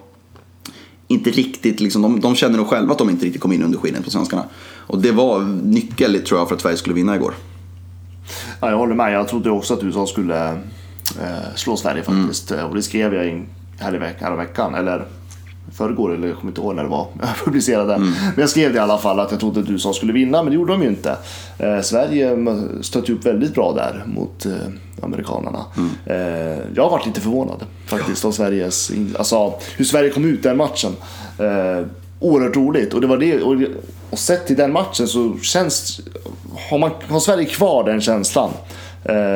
inte 1.09 1.31
riktigt, 1.31 1.81
liksom, 1.81 2.03
de, 2.03 2.21
de 2.21 2.35
kände 2.35 2.59
nog 2.59 2.67
själva 2.67 2.93
att 2.93 2.99
de 2.99 3.11
inte 3.11 3.27
riktigt 3.27 3.43
kom 3.43 3.53
in 3.53 3.63
under 3.63 3.79
skinnet 3.79 4.05
på 4.05 4.11
svenskarna. 4.11 4.45
Och 4.87 4.99
det 4.99 5.13
var 5.13 5.41
nyckeln 5.65 6.25
tror 6.25 6.41
jag 6.41 6.49
för 6.49 6.55
att 6.55 6.61
Sverige 6.61 6.77
skulle 6.77 6.95
vinna 6.95 7.17
igår. 7.17 7.35
Ja, 8.61 8.71
jag 8.71 8.79
håller 8.79 8.95
med. 8.95 9.13
Jag 9.13 9.29
trodde 9.29 9.51
också 9.51 9.75
att 9.75 9.83
USA 9.83 10.07
skulle 10.07 10.59
eh, 11.23 11.55
slå 11.55 11.77
Sverige 11.77 12.03
faktiskt. 12.03 12.51
Och 12.51 12.75
det 12.75 12.83
skrev 12.83 13.15
jag 13.15 13.29
in 13.29 13.47
här 13.79 13.95
i 13.95 13.99
veck- 13.99 14.39
veckan. 14.39 14.75
Eller 14.75 15.05
förrgår 15.73 16.15
eller 16.15 16.29
jag 16.29 16.37
kommer 16.37 16.51
inte 16.51 16.61
ihåg 16.61 16.75
när 16.75 16.83
det 16.83 16.89
var 16.89 17.07
jag 17.21 17.45
publicerade. 17.45 17.99
Men 17.99 18.35
jag 18.37 18.49
skrev 18.51 18.73
det 18.73 18.77
i 18.77 18.81
alla 18.81 18.99
fall 18.99 19.21
att 19.21 19.31
jag 19.31 19.41
trodde 19.41 19.61
att 19.61 19.71
USA 19.71 19.93
skulle 19.93 20.13
vinna, 20.13 20.43
men 20.43 20.51
det 20.53 20.57
gjorde 20.57 20.73
de 20.73 20.83
ju 20.83 20.89
inte. 20.89 21.17
Eh, 21.59 21.81
Sverige 21.81 22.37
stötte 22.83 23.13
upp 23.13 23.27
väldigt 23.27 23.55
bra 23.55 23.73
där 23.73 24.05
mot 24.07 24.47
eh, 24.47 24.53
amerikanerna. 25.03 25.65
Eh, 26.07 26.17
jag 26.75 26.83
har 26.83 26.91
varit 26.91 27.07
lite 27.07 27.21
förvånad 27.21 27.65
faktiskt 27.87 28.25
av 28.25 28.33
Sveriges, 28.33 28.91
alltså 29.19 29.55
hur 29.77 29.85
Sverige 29.85 30.11
kom 30.11 30.25
ut 30.25 30.43
den 30.43 30.57
matchen. 30.57 30.93
Eh, 31.39 31.87
oerhört 32.21 32.57
roligt 32.57 32.95
och 32.95 33.01
det 33.01 33.07
var 33.07 33.17
det 33.17 33.43
och, 33.43 33.57
och 34.11 34.19
sett 34.19 34.47
till 34.47 34.57
den 34.57 34.73
matchen 34.73 35.09
så 35.09 35.37
känns 35.43 36.01
har, 36.71 36.79
man, 36.79 36.91
har 37.09 37.21
Sverige 37.21 37.45
kvar 37.45 37.85
den 37.85 38.01
känslan 38.01 38.51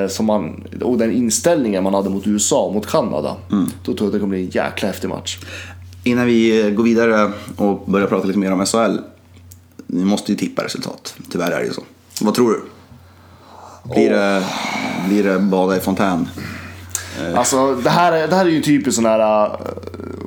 som 0.09 0.27
man, 0.27 0.65
och 0.83 0.99
den 0.99 1.13
inställningen 1.13 1.85
man 1.85 1.95
hade 1.95 2.11
mot 2.11 2.27
USA 2.27 2.63
och 2.65 2.75
mot 2.75 2.87
Kanada. 2.87 3.37
Då 3.85 3.95
tror 3.95 3.97
jag 3.99 4.07
att 4.07 4.13
det 4.13 4.19
kommer 4.19 4.31
bli 4.37 4.45
en 4.45 4.51
jäkla 4.51 4.89
häftig 4.89 5.09
match. 5.09 5.39
Innan 6.05 6.27
vi 6.27 6.73
går 6.77 6.85
vidare 6.85 7.33
och 7.57 7.83
börjar 7.87 8.07
prata 8.07 8.27
lite 8.27 8.39
mer 8.39 8.53
om 8.53 8.67
SHL. 8.67 8.97
Ni 9.87 10.05
måste 10.05 10.33
ju 10.33 10.39
tippa 10.39 10.65
resultat. 10.65 11.15
Tyvärr 11.31 11.51
är 11.51 11.59
det 11.61 11.67
ju 11.67 11.73
så. 11.73 11.83
Vad 12.21 12.35
tror 12.35 12.51
du? 12.51 12.63
Blir, 13.95 14.11
det, 14.11 14.45
blir 15.09 15.25
det 15.25 15.39
bada 15.39 15.77
i 15.77 15.81
fontän? 15.81 16.29
Alltså 17.37 17.75
det 17.75 17.91
här, 17.91 18.13
är- 18.13 18.29
det 18.29 18.37
här 18.37 18.47
är 18.47 18.51
ju 18.51 18.63
typiskt 18.63 18.95
sån 18.97 19.05
här, 19.07 19.45
eh, 19.45 19.53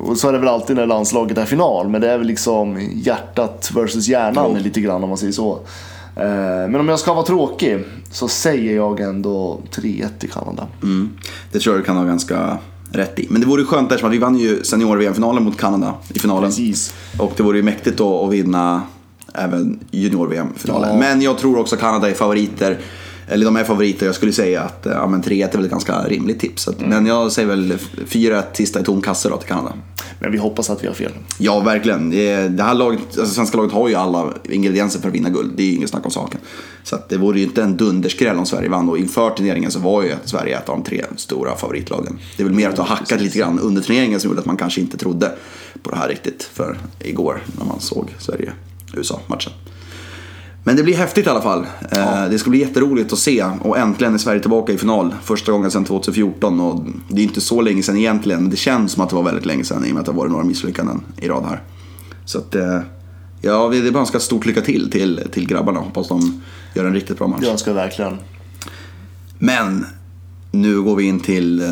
och 0.02 0.18
så 0.18 0.28
är 0.28 0.32
det 0.34 0.40
väl 0.40 0.48
alltid 0.48 0.76
när 0.76 0.86
landslaget 0.86 1.38
är 1.38 1.46
final, 1.46 1.90
men 1.90 2.02
det 2.02 2.10
är 2.12 2.18
väl 2.18 2.28
liksom 2.28 2.90
hjärtat 2.94 3.72
versus 3.76 4.08
hjärnan 4.08 4.52
Ja. 4.54 4.60
lite 4.60 4.82
grann 4.82 5.04
om 5.04 5.10
man 5.10 5.18
säger 5.18 5.34
så. 5.34 5.60
Eh, 6.15 6.69
Men 6.69 6.75
om 6.75 6.89
jag 6.89 7.00
ska 7.00 7.13
vara 7.13 7.25
tråkig 7.25 7.85
så 8.12 8.27
säger 8.27 8.75
jag 8.75 9.00
ändå 9.00 9.62
3-1 9.71 10.07
till 10.19 10.29
Kanada. 10.31 10.67
Mm. 10.83 11.09
Det 11.51 11.59
tror 11.59 11.75
jag 11.75 11.81
du 11.83 11.85
kan 11.85 11.97
ha 11.97 12.03
ganska 12.03 12.57
rätt 12.91 13.19
i. 13.19 13.27
Men 13.29 13.41
det 13.41 13.47
vore 13.47 13.62
ju 13.62 13.67
skönt 13.67 13.91
eftersom 13.91 14.12
vi 14.12 14.17
vann 14.17 14.38
ju 14.38 14.63
senior-VM-finalen 14.63 15.44
mot 15.44 15.57
Kanada 15.57 15.94
i 16.13 16.19
finalen. 16.19 16.50
Precis. 16.50 16.94
Och 17.19 17.33
det 17.38 17.44
vore 17.44 17.57
ju 17.57 17.63
mäktigt 17.63 17.97
då 17.97 18.25
att 18.25 18.31
vinna 18.33 18.81
även 19.33 19.79
junior-VM-finalen. 19.91 20.89
Ja. 20.89 21.00
Men 21.00 21.21
jag 21.21 21.38
tror 21.38 21.59
också 21.59 21.75
Kanada 21.75 22.09
är 22.09 22.13
favoriter. 22.13 22.79
Eller 23.27 23.45
de 23.45 23.56
är 23.56 23.63
favoriter. 23.63 24.06
Jag 24.06 24.16
skulle 24.16 24.31
säga 24.31 24.62
att 24.62 24.86
eh, 24.86 24.94
ja, 24.94 25.07
men 25.07 25.24
3-1 25.24 25.48
är 25.48 25.51
väl 25.51 25.66
ett 25.66 25.72
ganska 25.72 26.04
rimligt 26.04 26.39
tips. 26.39 26.68
Att, 26.68 26.80
Men 26.80 27.06
jag 27.06 27.31
säger 27.31 27.48
väl 27.48 27.77
4-1 28.07 28.44
sista 28.54 28.80
i 28.80 28.83
tom 28.83 29.01
kasse 29.01 29.30
då 29.30 29.38
till 29.38 29.48
Kanada. 29.48 29.74
Men 30.19 30.31
vi 30.31 30.38
hoppas 30.38 30.69
att 30.69 30.83
vi 30.83 30.88
har 30.88 30.94
fel. 30.94 31.12
Ja, 31.38 31.60
verkligen. 31.60 32.10
Det, 32.10 32.63
här 32.63 32.74
laget, 32.74 33.00
alltså 33.00 33.25
svenska 33.25 33.57
laget 33.57 33.74
har 33.74 33.89
ju 33.89 33.95
alla 33.95 34.33
ingredienser 34.50 35.00
för 35.00 35.07
att 35.07 35.16
vinna 35.16 35.30
guld. 35.30 35.51
Det 35.56 35.63
är 35.63 35.68
ju 35.68 35.74
inget 35.74 35.89
snack 35.89 36.06
om 36.06 36.12
saken. 36.12 36.39
Så 36.83 36.95
att 36.95 37.10
det 37.10 37.18
vore 37.18 37.39
ju 37.39 37.45
inte 37.45 37.63
en 37.63 37.77
dunderskräll 37.77 38.38
om 38.38 38.45
Sverige 38.45 38.69
vann. 38.69 38.89
Och 38.89 38.98
inför 38.98 39.30
turneringen 39.30 39.72
så 39.72 39.80
var 39.80 40.04
ju 40.04 40.12
Sverige 40.25 40.57
ett 40.57 40.69
av 40.69 40.75
de 40.75 40.83
tre 40.83 41.06
stora 41.16 41.56
favoritlagen. 41.56 42.19
Det 42.38 42.44
är 42.44 42.48
väl 42.48 42.56
mer 42.56 42.69
att 42.69 42.77
har 42.77 42.86
hackat 42.86 43.22
lite 43.22 43.39
grann 43.39 43.60
under 43.60 43.81
turneringen 43.81 44.19
som 44.19 44.30
gjorde 44.30 44.39
att 44.39 44.45
man 44.45 44.57
kanske 44.57 44.81
inte 44.81 44.98
trodde 44.98 45.31
på 45.83 45.92
det 45.92 45.98
här 45.98 46.10
riktigt 46.10 46.44
för 46.44 46.77
igår 47.00 47.44
när 47.57 47.66
man 47.66 47.80
såg 47.80 48.16
Sverige-USA-matchen. 48.19 49.54
Men 50.67 50.75
det 50.75 50.83
blir 50.83 50.95
häftigt 50.95 51.27
i 51.27 51.29
alla 51.29 51.41
fall. 51.41 51.67
Eh, 51.91 52.25
Det 52.29 52.39
ska 52.39 52.50
bli 52.50 52.59
jätteroligt 52.59 53.13
att 53.13 53.19
se 53.19 53.45
och 53.62 53.77
äntligen 53.77 54.13
är 54.13 54.17
Sverige 54.17 54.39
tillbaka 54.39 54.73
i 54.73 54.77
final. 54.77 55.15
Första 55.23 55.51
gången 55.51 55.71
sedan 55.71 55.85
2014 55.85 56.59
och 56.59 56.85
det 57.09 57.21
är 57.21 57.23
inte 57.23 57.41
så 57.41 57.62
länge 57.62 57.83
sedan 57.83 57.97
egentligen. 57.97 58.41
Men 58.41 58.50
det 58.51 58.57
känns 58.57 58.91
som 58.91 59.03
att 59.03 59.09
det 59.09 59.15
var 59.15 59.23
väldigt 59.23 59.45
länge 59.45 59.63
sedan 59.63 59.85
i 59.85 59.89
och 59.89 59.94
med 59.94 60.00
att 60.00 60.06
det 60.06 60.12
har 60.12 60.17
varit 60.19 60.31
några 60.31 60.44
misslyckanden 60.44 61.01
i 61.17 61.27
rad 61.27 61.45
här. 61.50 61.62
Så 62.25 62.38
att, 62.38 62.56
eh, 62.56 62.79
ja, 63.41 63.69
det 63.69 63.77
är 63.77 63.91
bara 63.91 64.00
önska 64.00 64.19
stort 64.19 64.45
lycka 64.45 64.62
till, 64.62 64.91
till 64.91 65.21
till 65.31 65.48
grabbarna. 65.48 65.79
Hoppas 65.79 66.07
de 66.07 66.41
gör 66.75 66.86
en 66.86 66.93
riktigt 66.93 67.17
bra 67.17 67.27
match. 67.27 67.39
Jag 67.43 67.51
önskar 67.51 67.74
verkligen. 67.74 68.17
Men 69.39 69.86
nu 70.51 70.81
går 70.81 70.95
vi 70.95 71.03
in 71.03 71.19
till 71.19 71.62
eh, 71.62 71.67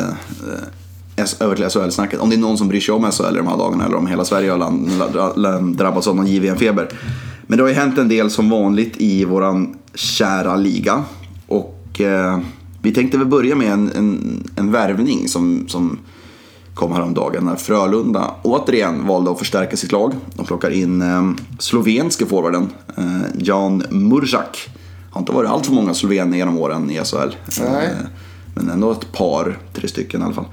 över 1.40 1.56
till 1.56 1.64
SHL-snacket. 1.70 2.20
Om 2.20 2.30
det 2.30 2.36
är 2.36 2.40
någon 2.40 2.58
som 2.58 2.68
bryr 2.68 2.80
sig 2.80 2.94
om 2.94 3.12
SHL 3.12 3.34
de 3.34 3.46
här 3.46 3.56
dagarna 3.56 3.84
eller 3.84 3.96
om 3.96 4.06
hela 4.06 4.24
Sverige 4.24 4.50
har 4.50 5.74
drabbats 5.76 6.06
av 6.06 6.16
någon 6.16 6.26
JVM-feber. 6.26 6.88
Men 7.46 7.58
det 7.58 7.64
har 7.64 7.68
ju 7.68 7.74
hänt 7.74 7.98
en 7.98 8.08
del 8.08 8.30
som 8.30 8.50
vanligt 8.50 8.94
i 8.96 9.24
våran 9.24 9.76
kära 9.94 10.56
liga. 10.56 11.04
Och 11.46 12.00
eh, 12.00 12.40
vi 12.82 12.92
tänkte 12.92 13.18
väl 13.18 13.26
börja 13.26 13.56
med 13.56 13.72
en, 13.72 13.92
en, 13.94 14.44
en 14.56 14.72
värvning 14.72 15.28
som, 15.28 15.68
som 15.68 15.98
kom 16.74 16.92
häromdagen 16.92 17.44
när 17.44 17.56
Frölunda 17.56 18.34
återigen 18.42 19.06
valde 19.06 19.30
att 19.30 19.38
förstärka 19.38 19.76
sitt 19.76 19.92
lag. 19.92 20.12
De 20.34 20.46
plockar 20.46 20.70
in 20.70 21.02
eh, 21.02 21.30
slovenske 21.58 22.26
forwarden 22.26 22.68
eh, 22.96 23.20
Jan 23.38 23.82
Murzak. 23.90 24.68
Har 25.10 25.20
inte 25.20 25.32
varit 25.32 25.50
allt 25.50 25.66
för 25.66 25.72
många 25.72 25.94
slovener 25.94 26.36
genom 26.36 26.58
åren 26.58 26.90
i 26.90 27.00
SHL. 27.04 27.36
Nej. 27.60 27.86
Eh, 27.86 28.06
men 28.54 28.70
ändå 28.70 28.92
ett 28.92 29.12
par, 29.12 29.58
tre 29.72 29.88
stycken 29.88 30.20
i 30.20 30.24
alla 30.24 30.34
fall. 30.34 30.46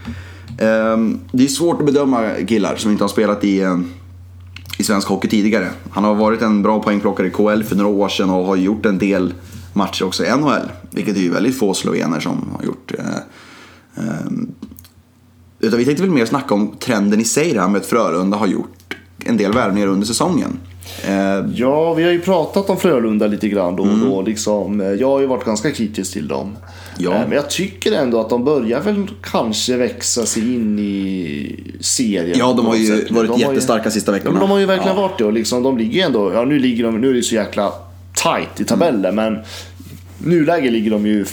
Ehm, 0.59 1.19
Det 1.31 1.43
är 1.43 1.47
svårt 1.47 1.79
att 1.79 1.85
bedöma 1.85 2.29
killar 2.47 2.75
som 2.75 2.91
inte 2.91 3.03
har 3.03 3.09
spelat 3.09 3.43
i, 3.43 3.59
eh, 3.59 3.79
i 4.81 4.83
svensk 4.83 5.07
hockey 5.07 5.27
tidigare. 5.27 5.69
Han 5.91 6.03
har 6.03 6.15
varit 6.15 6.41
en 6.41 6.61
bra 6.63 6.83
poängplockare 6.83 7.27
i 7.27 7.31
KL 7.31 7.63
för 7.63 7.75
några 7.75 7.89
år 7.89 8.09
sedan 8.09 8.29
och 8.29 8.45
har 8.45 8.55
gjort 8.55 8.85
en 8.85 8.97
del 8.97 9.33
matcher 9.73 10.05
också 10.05 10.25
i 10.25 10.29
NHL. 10.37 10.71
Vilket 10.91 11.15
är 11.17 11.21
ju 11.21 11.29
väldigt 11.31 11.59
få 11.59 11.73
slovener 11.73 12.19
som 12.19 12.49
har 12.57 12.65
gjort. 12.65 12.91
eh, 12.97 13.05
ehm, 14.03 14.51
Utan 15.59 15.79
vi 15.79 15.85
tänkte 15.85 16.03
väl 16.03 16.11
mer 16.11 16.25
snacka 16.25 16.53
om 16.53 16.75
trenden 16.79 17.19
i 17.21 17.23
sig 17.25 17.53
det 17.53 17.61
här 17.61 17.67
med 17.67 17.81
att 17.81 17.87
Frölunda 17.87 18.37
har 18.37 18.47
gjort 18.47 18.97
en 19.25 19.37
del 19.37 19.51
värvningar 19.53 19.87
under 19.87 20.07
säsongen. 20.07 20.59
Eh, 21.07 21.45
Ja, 21.53 21.93
vi 21.93 22.03
har 22.03 22.11
ju 22.11 22.21
pratat 22.21 22.69
om 22.69 22.77
Frölunda 22.77 23.27
lite 23.27 23.47
grann 23.49 23.75
då 23.75 23.83
och 23.83 23.97
då. 23.97 24.21
Liksom. 24.21 24.79
Jag 24.99 25.07
har 25.07 25.19
ju 25.19 25.27
varit 25.27 25.45
ganska 25.45 25.71
kritisk 25.71 26.13
till 26.13 26.27
dem. 26.27 26.55
Ja. 26.97 27.11
Eh, 27.13 27.19
Men 27.21 27.31
jag 27.31 27.49
tycker 27.49 27.91
ändå 27.91 28.19
att 28.19 28.29
de 28.29 28.43
börjar 28.45 28.81
väl 28.81 29.07
kanske 29.23 29.77
växa 29.77 30.25
sig 30.25 30.55
in 30.55 30.79
i 30.79 31.55
serien. 31.79 32.37
Ja, 32.39 32.53
de 32.57 32.65
har 32.65 32.75
ju 32.75 32.85
sätt. 32.87 33.11
varit 33.11 33.27
De 33.27 33.31
har 33.33 33.39
ju- 33.39 33.45
jättestarka 33.45 33.91
sista 33.91 34.11
veckorna. 34.11 34.31
men 34.31 34.39
de 34.41 34.49
har 34.49 34.59
ju 34.59 34.65
verkligen 34.65 34.95
Ja. 34.95 35.01
varit 35.01 35.17
det. 35.17 35.23
Och 35.25 35.33
liksom, 35.33 35.63
de 35.63 35.77
ligger 35.77 36.05
ändå, 36.05 36.33
ja 36.33 36.45
nu, 36.45 36.59
ligger 36.59 36.83
de, 36.83 37.01
nu 37.01 37.09
är 37.09 37.13
det 37.13 37.21
så 37.23 37.35
jäkla 37.35 37.73
tight 38.13 38.61
i 38.61 38.65
tabellen, 38.65 39.15
men 39.15 39.39
nuläge 40.17 40.69
ligger 40.71 40.91
de 40.91 41.05
ju 41.05 41.25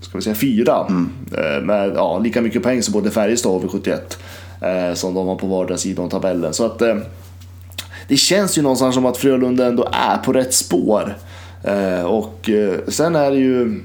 ska 0.00 0.18
vi 0.18 0.22
säga, 0.24 0.34
fyra. 0.34 0.86
Mm. 0.88 1.10
Eh, 1.32 1.62
Med 1.66 1.92
ja, 1.96 2.18
lika 2.18 2.40
mycket 2.40 2.62
poäng 2.62 2.82
som 2.82 2.92
både 2.92 3.10
Färjestad 3.10 3.52
och 3.52 3.62
V71. 3.64 3.98
Eh, 4.60 4.94
som 4.94 5.14
de 5.14 5.26
har 5.26 5.36
på 5.36 5.46
vardera 5.46 5.78
sida 5.78 6.02
om 6.02 6.08
tabellen. 6.08 6.54
Så 6.54 6.66
att, 6.66 6.82
eh, 6.82 6.96
det 8.08 8.16
känns 8.16 8.58
ju 8.58 8.62
någonstans 8.62 8.94
som 8.94 9.06
att 9.06 9.16
Frölunda 9.16 9.66
ändå 9.66 9.88
är 9.92 10.16
på 10.18 10.32
rätt 10.32 10.54
spår. 10.54 11.16
Eh, 11.64 12.04
och 12.04 12.50
sen 12.88 13.16
är 13.16 13.30
det 13.30 13.36
ju 13.36 13.80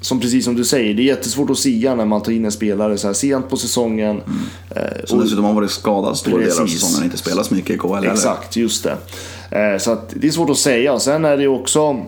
som 0.00 0.20
precis 0.20 0.44
som 0.44 0.54
du 0.54 0.64
säger, 0.64 0.94
det 0.94 1.02
är 1.02 1.04
jättesvårt 1.04 1.50
att 1.50 1.58
sia 1.58 1.94
när 1.94 2.04
man 2.04 2.22
tar 2.22 2.32
in 2.32 2.44
en 2.44 2.52
spelare 2.52 2.98
så 2.98 3.06
här 3.06 3.14
sent 3.14 3.48
på 3.50 3.56
säsongen. 3.56 4.10
Mm. 4.10 4.38
Eh, 4.70 5.04
som 5.04 5.20
dessutom 5.20 5.44
har 5.44 5.52
varit 5.52 5.70
skadad 5.70 6.16
stora 6.16 6.44
delar 6.44 6.62
av 6.62 6.66
säsongen 6.66 7.04
inte 7.04 7.16
spelat 7.16 7.46
så 7.46 7.54
mycket 7.54 7.76
i 7.76 7.78
KHL 7.78 8.04
Exakt, 8.04 8.56
just 8.56 8.84
det. 8.84 8.96
Eh, 9.50 9.78
så 9.78 9.92
att 9.92 10.14
det 10.16 10.26
är 10.26 10.30
svårt 10.30 10.50
att 10.50 10.58
säga. 10.58 10.98
Sen 10.98 11.24
är 11.24 11.36
det 11.36 11.48
också 11.48 12.06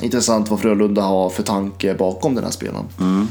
intressant 0.00 0.50
vad 0.50 0.60
Frölunda 0.60 1.02
har 1.02 1.30
för 1.30 1.42
tanke 1.42 1.94
bakom 1.94 2.34
den 2.34 2.44
här 2.44 2.50
spelaren. 2.50 2.86
Mm. 3.00 3.28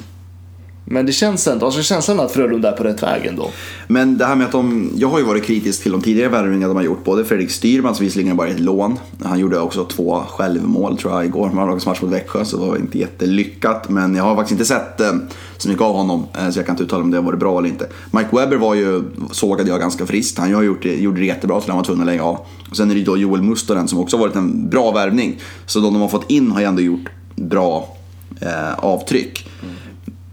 Men 0.85 1.05
det 1.05 1.11
känns 1.11 1.47
ändå, 1.47 1.65
alltså 1.65 1.81
känslan 1.81 2.19
att 2.19 2.31
Frölunda 2.31 2.71
är 2.71 2.77
på 2.77 2.83
rätt 2.83 3.03
väg 3.03 3.25
ändå. 3.25 3.49
Men 3.87 4.17
det 4.17 4.25
här 4.25 4.35
med 4.35 4.45
att 4.45 4.51
de, 4.51 4.91
jag 4.95 5.07
har 5.07 5.19
ju 5.19 5.25
varit 5.25 5.43
kritisk 5.43 5.83
till 5.83 5.91
de 5.91 6.01
tidigare 6.01 6.29
värvningarna 6.29 6.67
de 6.67 6.75
har 6.77 6.83
gjort. 6.83 7.03
Både 7.03 7.25
Fredrik 7.25 7.51
Styrman 7.51 7.95
som 7.95 8.05
visserligen 8.05 8.37
bara 8.37 8.47
är 8.47 8.51
ett 8.51 8.59
lån. 8.59 8.99
Han 9.23 9.39
gjorde 9.39 9.59
också 9.59 9.85
två 9.85 10.23
självmål 10.29 10.97
tror 10.97 11.13
jag 11.13 11.25
igår. 11.25 11.49
Man 11.49 11.79
match 11.85 12.01
mot 12.01 12.11
Växjö 12.11 12.45
så 12.45 12.57
det 12.57 12.65
var 12.65 12.77
inte 12.77 12.99
jättelyckat. 12.99 13.89
Men 13.89 14.15
jag 14.15 14.23
har 14.23 14.35
faktiskt 14.35 14.51
inte 14.51 14.65
sett 14.65 15.01
eh, 15.01 15.13
så 15.57 15.69
mycket 15.69 15.83
av 15.83 15.95
honom. 15.95 16.25
Eh, 16.33 16.49
så 16.49 16.59
jag 16.59 16.65
kan 16.65 16.73
inte 16.73 16.83
uttala 16.83 17.03
om 17.03 17.11
det 17.11 17.17
har 17.17 17.23
varit 17.23 17.39
bra 17.39 17.59
eller 17.59 17.69
inte. 17.69 17.87
Mike 18.11 18.35
Webber 18.35 18.57
var 18.57 18.75
ju, 18.75 19.03
sågade 19.31 19.69
jag 19.69 19.79
ganska 19.79 20.05
friskt. 20.05 20.37
Han 20.37 20.53
har 20.53 20.63
gjort 20.63 20.85
gjorde 20.85 21.19
det 21.19 21.25
jättebra 21.25 21.61
så 21.61 21.67
han 21.67 21.77
var 21.77 21.83
tvungen 21.83 22.01
att 22.01 22.07
lägga 22.07 22.23
av. 22.23 22.37
Och 22.69 22.77
sen 22.77 22.91
är 22.91 22.95
det 22.95 23.03
då 23.03 23.17
Joel 23.17 23.41
Mustonen 23.41 23.87
som 23.87 23.99
också 23.99 24.17
varit 24.17 24.35
en 24.35 24.69
bra 24.69 24.91
värvning. 24.91 25.39
Så 25.65 25.79
de 25.79 25.93
de 25.93 26.01
har 26.01 26.09
fått 26.09 26.31
in 26.31 26.51
har 26.51 26.59
ju 26.59 26.65
ändå 26.65 26.81
gjort 26.81 27.09
bra 27.35 27.97
eh, 28.41 28.73
avtryck. 28.79 29.49
Mm. 29.63 29.75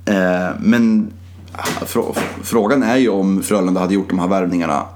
Eh, 0.09 0.51
men 0.61 1.13
frågan 2.43 2.83
är 2.83 2.97
ju 2.97 3.09
om 3.09 3.43
Frölunda 3.43 3.81
hade 3.81 3.95
gjort 3.95 4.09
de 4.09 4.19
här 4.19 4.29
värvningarna 4.29 4.87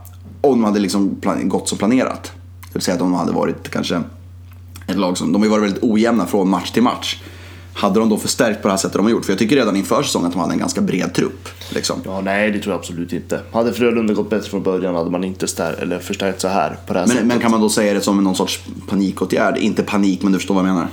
om 0.40 0.61
de 0.61 0.64
hade 0.64 0.81
liksom 0.81 1.16
gått 1.42 1.69
som 1.69 1.78
planerat. 1.78 2.33
Det 2.62 2.75
vill 2.75 2.83
säga 2.83 2.92
att 2.92 3.00
de 3.00 3.14
hade 3.14 3.33
varit 3.33 3.71
kanske 3.71 4.02
ett 4.87 4.97
lag 4.97 5.19
som, 5.19 5.33
de 5.33 5.42
har 5.42 5.47
ju 5.47 5.50
varit 5.50 5.64
väldigt 5.64 5.83
ojämna 5.83 6.26
från 6.26 6.49
match 6.49 6.71
till 6.71 6.83
match. 6.83 7.23
Hade 7.75 8.00
de 8.00 8.09
då 8.09 8.16
förstärkt 8.16 8.62
på 8.62 8.69
det 8.69 8.73
här 8.73 8.78
sättet 8.78 8.97
de 8.97 9.04
har 9.04 9.11
gjort? 9.11 9.25
För 9.25 9.33
jag 9.33 9.38
tycker 9.38 9.57
redan 9.57 9.76
inför 9.76 10.02
säsongen 10.02 10.26
att 10.26 10.33
de 10.33 10.40
hade 10.40 10.52
en 10.52 10.59
ganska 10.59 10.81
bred 10.81 11.14
trupp. 11.14 11.49
Liksom. 11.71 12.00
Ja, 12.04 12.21
nej 12.21 12.50
det 12.50 12.59
tror 12.59 12.73
jag 12.73 12.78
absolut 12.78 13.12
inte. 13.12 13.40
Hade 13.52 13.73
Frölunda 13.73 14.14
gått 14.14 14.31
bättre 14.31 14.50
från 14.50 14.62
början 14.62 14.95
hade 14.95 15.11
man 15.11 15.25
inte 15.25 15.47
eller 15.64 15.99
förstärkt 15.99 16.40
så 16.40 16.49
här 16.49 16.76
på 16.87 16.92
det 16.92 16.99
här 16.99 17.07
men, 17.07 17.14
sättet. 17.14 17.26
Men 17.26 17.40
kan 17.40 17.50
man 17.50 17.61
då 17.61 17.69
säga 17.69 17.95
det 17.95 18.00
som 18.00 18.25
någon 18.25 18.35
sorts 18.35 18.61
panikåtgärd? 18.88 19.57
Inte 19.57 19.83
panik, 19.83 20.23
men 20.23 20.33
du 20.33 20.38
förstår 20.38 20.54
vad 20.54 20.64
jag 20.64 20.75
menar? 20.75 20.88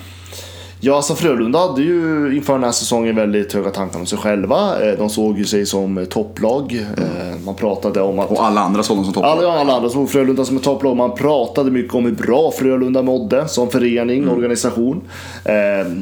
Ja, 0.81 0.95
alltså 0.95 1.15
Frölunda 1.15 1.59
hade 1.59 1.81
ju 1.81 2.35
inför 2.35 2.53
den 2.53 2.63
här 2.63 2.71
säsongen 2.71 3.15
väldigt 3.15 3.53
höga 3.53 3.69
tankar 3.69 3.99
om 3.99 4.05
sig 4.05 4.17
själva. 4.17 4.85
Eh, 4.85 4.97
de 4.97 5.09
såg 5.09 5.37
ju 5.37 5.45
sig 5.45 5.65
som 5.65 6.05
topplag. 6.09 6.85
Mm. 6.97 7.45
Man 7.45 7.55
pratade 7.55 8.01
om 8.01 8.19
att... 8.19 8.31
Och 8.31 8.45
alla 8.45 8.61
andra 8.61 8.83
såg 8.83 8.97
dem 8.97 9.05
som 9.05 9.13
topplag. 9.13 9.31
Alla, 9.31 9.59
alla 9.59 9.73
andra 9.73 9.89
såg 9.89 10.09
Frölunda 10.09 10.45
som 10.45 10.57
ett 10.57 10.63
topplag. 10.63 10.97
Man 10.97 11.15
pratade 11.15 11.71
mycket 11.71 11.95
om 11.95 12.05
hur 12.05 12.11
bra 12.11 12.51
Frölunda 12.51 13.01
mådde 13.01 13.47
som 13.47 13.69
förening, 13.69 14.23
mm. 14.23 14.35
organisation. 14.35 15.01
Eh, 15.45 15.53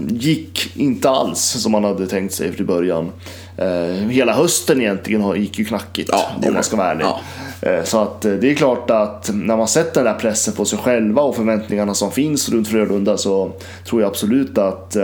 gick 0.10 0.78
inte 0.78 1.10
alls 1.10 1.40
som 1.40 1.72
man 1.72 1.84
hade 1.84 2.08
tänkt 2.08 2.34
sig 2.34 2.52
från 2.52 2.66
början. 2.66 3.12
Eh, 3.58 4.10
hela 4.10 4.34
hösten 4.34 4.82
egentligen 4.82 5.42
gick 5.42 5.60
ju 5.60 5.66
knackigt 5.66 6.10
ja, 6.12 6.48
om 6.48 6.54
man 6.54 6.64
ska 6.64 6.78
vara 6.78 6.92
ärlig. 6.92 7.06
Ja. 7.06 7.20
Eh, 7.62 7.84
så 7.84 8.02
att 8.02 8.26
eh, 8.26 8.34
det 8.34 8.52
är 8.52 8.56
klart 8.56 8.90
att 8.90 9.30
när 9.34 9.58
man 9.58 9.68
sätter 9.68 10.04
den 10.04 10.14
där 10.14 10.20
pressen 10.20 10.54
på 10.54 10.66
sig 10.66 10.80
själva 10.80 11.22
och 11.22 11.36
förväntningarna 11.36 11.94
som 11.94 12.12
finns 12.12 12.50
runt 12.50 12.68
Frölunda 12.68 13.18
så 13.18 13.52
tror 13.86 14.02
jag 14.02 14.10
absolut 14.10 14.58
att 14.58 14.98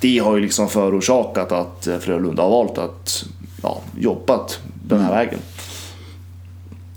det 0.00 0.18
har 0.18 0.36
ju 0.36 0.42
liksom 0.42 0.68
förorsakat 0.68 1.52
att 1.52 1.88
Frölunda 2.00 2.42
har 2.42 2.50
valt 2.50 2.78
att 2.78 3.24
ja, 3.62 3.80
jobbat 3.98 4.60
den 4.84 5.00
här 5.00 5.12
mm. 5.12 5.18
vägen. 5.18 5.38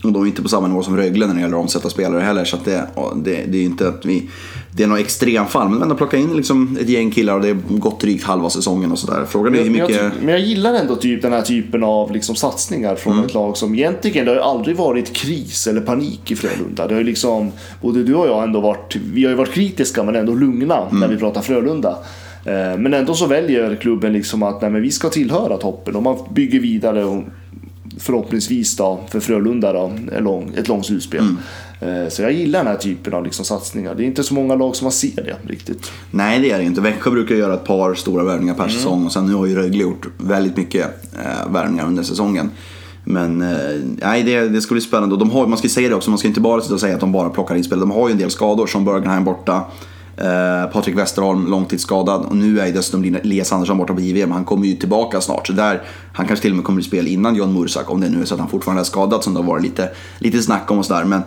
Och 0.04 0.12
de 0.12 0.24
är 0.24 0.28
inte 0.28 0.42
på 0.42 0.50
samma 0.50 0.68
nivå 0.68 0.84
som 0.84 0.98
Rögle 0.98 1.28
när 1.28 1.34
det 1.34 1.42
gäller 1.42 1.56
att 1.56 1.62
omsätta 1.62 1.90
spelare 1.90 2.22
heller. 2.22 2.46
Så 2.46 2.58
det, 2.66 2.88
det, 3.16 3.44
det, 3.48 3.58
är 3.58 3.64
inte 3.64 3.88
att 3.88 4.06
vi... 4.06 4.30
Det 4.76 4.84
är 4.84 4.88
något 4.88 5.00
extremfall. 5.00 5.70
Men 5.70 5.82
ändå 5.82 5.96
plocka 5.96 6.18
in 6.18 6.36
liksom 6.36 6.78
ett 6.82 6.90
gäng 6.90 7.12
killar 7.12 7.36
och 7.36 7.42
det 7.42 7.48
har 7.48 7.78
gått 7.78 8.00
drygt 8.00 8.24
halva 8.24 8.50
säsongen 8.50 8.92
och 8.92 9.00
sådär. 9.00 9.26
Frågan 9.30 9.56
är 9.56 9.64
hur 9.64 9.70
mycket... 9.70 9.90
Men 9.90 10.04
jag, 10.04 10.12
men 10.22 10.30
jag 10.30 10.40
gillar 10.40 10.74
ändå 10.74 10.96
typ 10.96 11.22
den 11.22 11.34
här 11.34 11.42
typen 11.42 11.84
av 11.84 12.12
liksom 12.12 12.36
satsningar 12.36 12.96
från 12.96 13.14
mm. 13.14 13.26
ett 13.26 13.34
lag 13.34 13.58
som 13.58 13.76
egentligen, 13.76 14.26
det 14.26 14.32
har 14.32 14.36
ju 14.36 14.44
aldrig 14.44 14.76
varit 14.76 15.14
kris 15.14 15.68
eller 15.68 15.82
panik 15.82 16.32
i 16.32 16.36
Frölunda. 16.36 16.88
Det 16.88 16.94
har 16.94 17.00
ju 17.00 17.06
liksom, 17.06 17.52
både 17.82 18.04
du 18.04 18.16
och 18.16 18.28
jag 18.28 18.44
ändå 18.44 18.62
varit, 18.62 18.96
vi 19.14 19.24
har 19.24 19.30
ju 19.30 19.36
varit 19.38 19.54
kritiska 19.54 20.04
men 20.04 20.16
ändå 20.16 20.36
lugna 20.36 20.78
mm. 20.78 21.00
när 21.00 21.08
vi 21.08 21.18
pratar 21.18 21.42
Frölunda. 21.42 21.98
Eh, 22.46 22.78
men 22.78 22.94
ändå 22.94 23.14
så 23.14 23.26
väljer 23.26 23.76
klubben 23.76 24.14
liksom 24.14 24.44
att 24.44 24.62
nej, 24.62 24.72
vi 24.72 24.92
ska 24.92 25.10
tillhöra 25.10 25.58
toppen 25.58 25.96
och 25.96 26.04
man 26.04 26.18
bygger 26.32 26.60
vidare 26.60 27.06
och 27.06 27.24
förhoppningsvis 27.98 28.76
då, 28.76 29.00
för 29.10 29.20
Frölunda 29.20 29.74
då, 29.74 29.92
ett 30.58 30.68
långt 30.68 30.86
slutspel. 30.86 31.20
Mm. 31.20 31.38
Eh, 32.04 32.10
så 32.10 32.22
jag 32.22 32.32
gillar 32.34 32.60
den 32.60 32.68
här 32.68 32.80
typen 32.80 33.14
av 33.14 33.24
liksom 33.24 33.46
satsningar. 33.46 33.96
Det 33.96 34.04
är 34.04 34.06
inte 34.06 34.24
så 34.24 34.34
många 34.34 34.56
lag 34.56 34.76
som 34.76 34.86
man 34.86 34.92
ser 34.92 35.24
det 35.24 35.36
riktigt. 35.52 35.92
Nej, 36.12 36.40
det 36.40 36.52
är 36.52 36.58
det 36.58 36.64
inte. 36.64 36.82
Växjö 36.82 37.12
brukar 37.12 37.36
göra 37.36 37.54
ett 37.54 37.64
par 37.64 37.94
stora 37.94 38.24
värvningar 38.24 38.54
per 38.54 38.64
mm. 38.64 38.76
säsong 38.76 39.06
och 39.06 39.12
sen 39.12 39.26
nu 39.26 39.34
har 39.34 39.46
ju 39.46 39.56
Rögle 39.56 39.84
gjort 39.84 40.08
väldigt 40.18 40.58
mycket 40.58 40.86
eh, 41.14 41.52
värvningar 41.52 41.88
under 41.88 42.04
säsongen. 42.04 42.52
Men 43.04 43.42
eh, 43.42 43.58
nej, 44.02 44.24
det, 44.24 44.50
det 44.50 44.62
ska 44.62 44.74
bli 44.74 44.82
spännande. 44.82 45.16
Och 45.16 45.20
de 45.20 45.32
har, 45.32 45.48
man 45.48 45.58
ska 45.58 45.70
säga 45.70 45.90
det 45.90 45.96
också, 45.96 46.10
man 46.10 46.20
ska 46.20 46.28
inte 46.28 46.42
bara 46.42 46.62
sitta 46.62 46.74
och 46.74 46.80
säga 46.80 46.94
att 46.94 47.00
de 47.00 47.12
bara 47.12 47.30
plockar 47.30 47.56
in 47.56 47.64
spel. 47.64 47.80
De 47.80 47.92
har 47.92 48.08
ju 48.08 48.12
en 48.12 48.18
del 48.18 48.32
skador, 48.32 48.68
som 48.68 48.86
Bergenheim 48.86 49.24
borta. 49.24 49.64
Eh, 50.18 50.72
Patrik 50.72 50.98
Westerholm 50.98 51.48
långtidsskadad 51.48 52.26
och 52.26 52.36
nu 52.36 52.60
är 52.60 52.74
dessutom 52.74 53.16
Elias 53.16 53.54
Andersson 53.54 53.78
borta 53.78 53.94
på 53.94 54.02
JVM. 54.02 54.32
Han 54.32 54.46
kommer 54.46 54.68
ju 54.68 54.76
tillbaka 54.76 55.22
snart. 55.22 55.48
Så 55.48 55.54
där, 55.54 55.82
han 56.14 56.28
kanske 56.28 56.42
till 56.42 56.52
och 56.52 56.56
med 56.56 56.66
kommer 56.66 56.82
i 56.82 56.84
spel 56.84 57.08
innan 57.08 57.36
John 57.36 57.54
Mursak 57.54 57.92
om 57.92 58.02
det 58.02 58.10
nu 58.10 58.22
är 58.22 58.26
så 58.26 58.34
att 58.34 58.40
han 58.40 58.50
fortfarande 58.50 58.82
är 58.82 58.86
skadad 58.86 59.24
som 59.24 59.34
det 59.34 59.40
har 59.40 59.48
varit 59.48 59.64
lite, 59.64 59.90
lite 60.20 60.42
snack 60.42 60.72
om 60.72 60.80
och 60.80 60.86
sådär. 60.86 61.04
Men, 61.04 61.22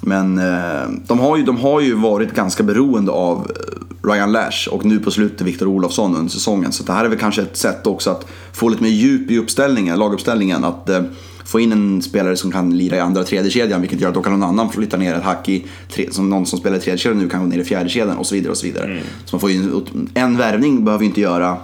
men 0.00 0.38
eh, 0.38 0.88
de, 1.06 1.18
har 1.18 1.36
ju, 1.36 1.42
de 1.42 1.56
har 1.56 1.80
ju 1.80 1.94
varit 1.94 2.34
ganska 2.34 2.62
beroende 2.62 3.12
av 3.12 3.38
eh, 3.38 4.08
Ryan 4.08 4.32
Lash 4.32 4.68
och 4.70 4.84
nu 4.84 4.98
på 4.98 5.10
slutet 5.10 5.46
Viktor 5.46 5.66
Olofsson 5.66 6.16
under 6.16 6.30
säsongen. 6.30 6.72
Så 6.72 6.84
det 6.84 6.92
här 6.92 7.04
är 7.04 7.08
väl 7.08 7.18
kanske 7.18 7.42
ett 7.42 7.56
sätt 7.56 7.86
också 7.86 8.10
att 8.10 8.26
få 8.52 8.68
lite 8.68 8.82
mer 8.82 8.90
djup 8.90 9.30
i 9.30 9.38
uppställningen, 9.38 9.98
laguppställningen. 9.98 10.64
Att, 10.64 10.88
eh, 10.88 11.02
få 11.50 11.60
in 11.60 11.72
en 11.72 12.02
spelare 12.02 12.36
som 12.36 12.52
kan 12.52 12.76
lira 12.76 12.96
i 12.96 13.00
andra 13.00 13.20
och 13.20 13.26
tredje 13.26 13.50
kedjan 13.50 13.80
vilket 13.80 14.00
gör 14.00 14.08
att 14.08 14.14
då 14.14 14.22
kan 14.22 14.32
någon 14.32 14.48
annan 14.48 14.72
flytta 14.72 14.96
ner 14.96 15.14
ett 15.14 15.22
hack 15.22 15.48
i, 15.48 15.66
som 16.10 16.30
någon 16.30 16.46
som 16.46 16.58
spelar 16.58 16.76
i 16.76 16.80
tredje 16.80 16.98
kedjan 16.98 17.18
nu 17.18 17.28
kan 17.28 17.40
gå 17.40 17.46
ner 17.46 17.58
i 17.58 17.64
fjärde 17.64 17.88
kedjan 17.88 18.16
och 18.16 18.26
så 18.26 18.34
vidare. 18.34 18.50
och 18.50 18.56
Så 18.56 18.66
vidare. 18.66 18.84
Mm. 18.84 19.02
Så 19.24 19.36
man 19.36 19.40
får 19.40 19.50
ju, 19.50 19.80
en 20.14 20.36
värvning 20.36 20.84
behöver 20.84 21.04
ju 21.04 21.08
inte 21.08 21.20
göra 21.20 21.56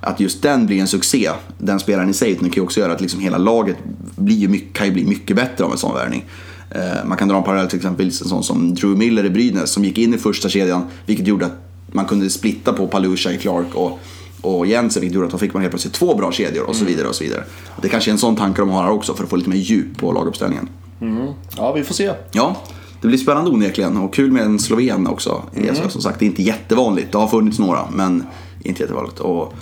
att 0.00 0.20
just 0.20 0.42
den 0.42 0.66
blir 0.66 0.80
en 0.80 0.86
succé, 0.86 1.30
den 1.58 1.80
spelaren 1.80 2.10
i 2.10 2.12
sig, 2.12 2.30
utan 2.30 2.44
det 2.44 2.50
kan 2.50 2.62
ju 2.62 2.64
också 2.64 2.80
göra 2.80 2.92
att 2.92 3.00
liksom 3.00 3.20
hela 3.20 3.38
laget 3.38 3.76
blir 4.16 4.48
mycket, 4.48 4.72
kan 4.72 4.86
ju 4.86 4.92
bli 4.92 5.04
mycket 5.04 5.36
bättre 5.36 5.64
av 5.64 5.72
en 5.72 5.78
sån 5.78 5.94
värvning. 5.94 6.24
Eh, 6.70 7.06
man 7.06 7.18
kan 7.18 7.28
dra 7.28 7.36
en 7.36 7.42
parallell 7.44 7.68
till 7.68 7.78
exempel 7.78 8.06
en 8.06 8.12
sån 8.12 8.42
som 8.42 8.74
Drew 8.74 8.98
Miller 8.98 9.24
i 9.24 9.30
Brynäs 9.30 9.70
som 9.70 9.84
gick 9.84 9.98
in 9.98 10.14
i 10.14 10.18
första 10.18 10.48
kedjan 10.48 10.82
vilket 11.06 11.26
gjorde 11.26 11.46
att 11.46 11.56
man 11.92 12.04
kunde 12.04 12.30
splitta 12.30 12.72
på 12.72 12.86
Palusha 12.86 13.32
i 13.32 13.38
Clark 13.38 13.74
och 13.74 14.00
och 14.42 14.66
Jensen 14.66 15.00
vilket 15.00 15.14
gjorde 15.14 15.26
att 15.26 15.32
då 15.32 15.38
fick 15.38 15.52
man 15.52 15.62
helt 15.62 15.72
plötsligt 15.72 15.94
två 15.94 16.14
bra 16.14 16.32
kedjor 16.32 16.64
och 16.64 16.76
så 16.76 16.82
mm. 16.82 16.92
vidare. 16.92 17.08
och 17.08 17.14
så 17.14 17.24
vidare. 17.24 17.44
Det 17.82 17.88
kanske 17.88 18.10
är 18.10 18.12
en 18.12 18.18
sån 18.18 18.36
tanke 18.36 18.62
de 18.62 18.70
har 18.70 18.82
här 18.82 18.90
också 18.90 19.14
för 19.14 19.24
att 19.24 19.30
få 19.30 19.36
lite 19.36 19.50
mer 19.50 19.56
djup 19.56 19.98
på 19.98 20.12
laguppställningen. 20.12 20.68
Mm. 21.00 21.26
Ja, 21.56 21.72
vi 21.72 21.84
får 21.84 21.94
se. 21.94 22.12
Ja, 22.32 22.56
det 23.00 23.08
blir 23.08 23.18
spännande 23.18 23.50
onekligen 23.50 23.96
och 23.96 24.14
kul 24.14 24.32
med 24.32 24.42
en 24.42 24.58
sloven 24.58 25.06
också. 25.06 25.42
Mm. 25.56 25.74
Som 25.88 26.02
sagt, 26.02 26.18
det 26.18 26.24
är 26.24 26.26
inte 26.26 26.42
jättevanligt. 26.42 27.12
Det 27.12 27.18
har 27.18 27.28
funnits 27.28 27.58
några, 27.58 27.90
men 27.90 28.26
inte 28.62 28.82
jättevanligt. 28.82 29.20
Och 29.20 29.54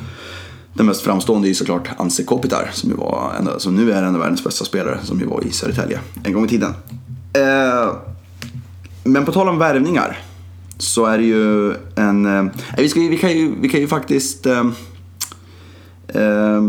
den 0.73 0.87
mest 0.87 1.01
framstående 1.01 1.47
är 1.47 1.49
ju 1.49 1.55
såklart 1.55 1.89
Anse 1.99 2.25
Kopitar 2.25 2.71
som, 2.73 2.91
ju 2.91 2.97
var 2.97 3.33
en, 3.39 3.61
som 3.61 3.75
nu 3.75 3.93
är 3.93 4.03
en 4.03 4.15
av 4.15 4.21
världens 4.21 4.45
bästa 4.45 4.65
spelare 4.65 4.99
som 5.05 5.21
ju 5.21 5.27
var 5.27 5.47
i 5.47 5.53
Södertälje 5.53 6.01
en 6.25 6.33
gång 6.33 6.45
i 6.45 6.49
tiden. 6.49 6.75
Eh, 7.33 7.93
men 9.05 9.25
på 9.25 9.33
tal 9.33 9.49
om 9.49 9.59
värvningar 9.59 10.19
så 10.79 11.07
är 11.07 11.19
det 11.19 11.25
ju 11.25 11.75
en... 11.97 12.27
Eh, 12.27 12.45
vi, 12.77 12.89
ska, 12.89 13.01
vi, 13.01 13.19
kan, 13.19 13.31
ju, 13.31 13.55
vi 13.61 13.69
kan 13.69 13.81
ju 13.81 13.89
faktiskt... 13.89 14.47
Eh, 14.47 14.67
eh, 16.09 16.63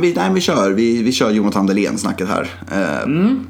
vi, 0.00 0.14
nej, 0.14 0.30
vi 0.34 0.40
kör, 0.40 0.70
vi, 0.70 1.02
vi 1.02 1.12
kör 1.12 1.30
Jonathan 1.30 1.66
Dahlén-snacket 1.66 2.28
här. 2.28 2.48
Eh, 2.72 3.02
mm. 3.02 3.46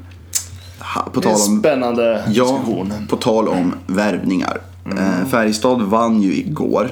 På 1.13 1.21
tal 1.21 1.31
om, 1.31 1.59
spännande 1.59 2.23
diskussion. 2.27 2.93
Ja, 2.99 3.05
på 3.09 3.15
tal 3.15 3.47
om 3.47 3.73
värvningar. 3.87 4.61
Mm. 4.85 4.97
Eh, 4.97 5.27
Färjestad 5.29 5.81
vann 5.81 6.21
ju 6.21 6.33
igår 6.33 6.91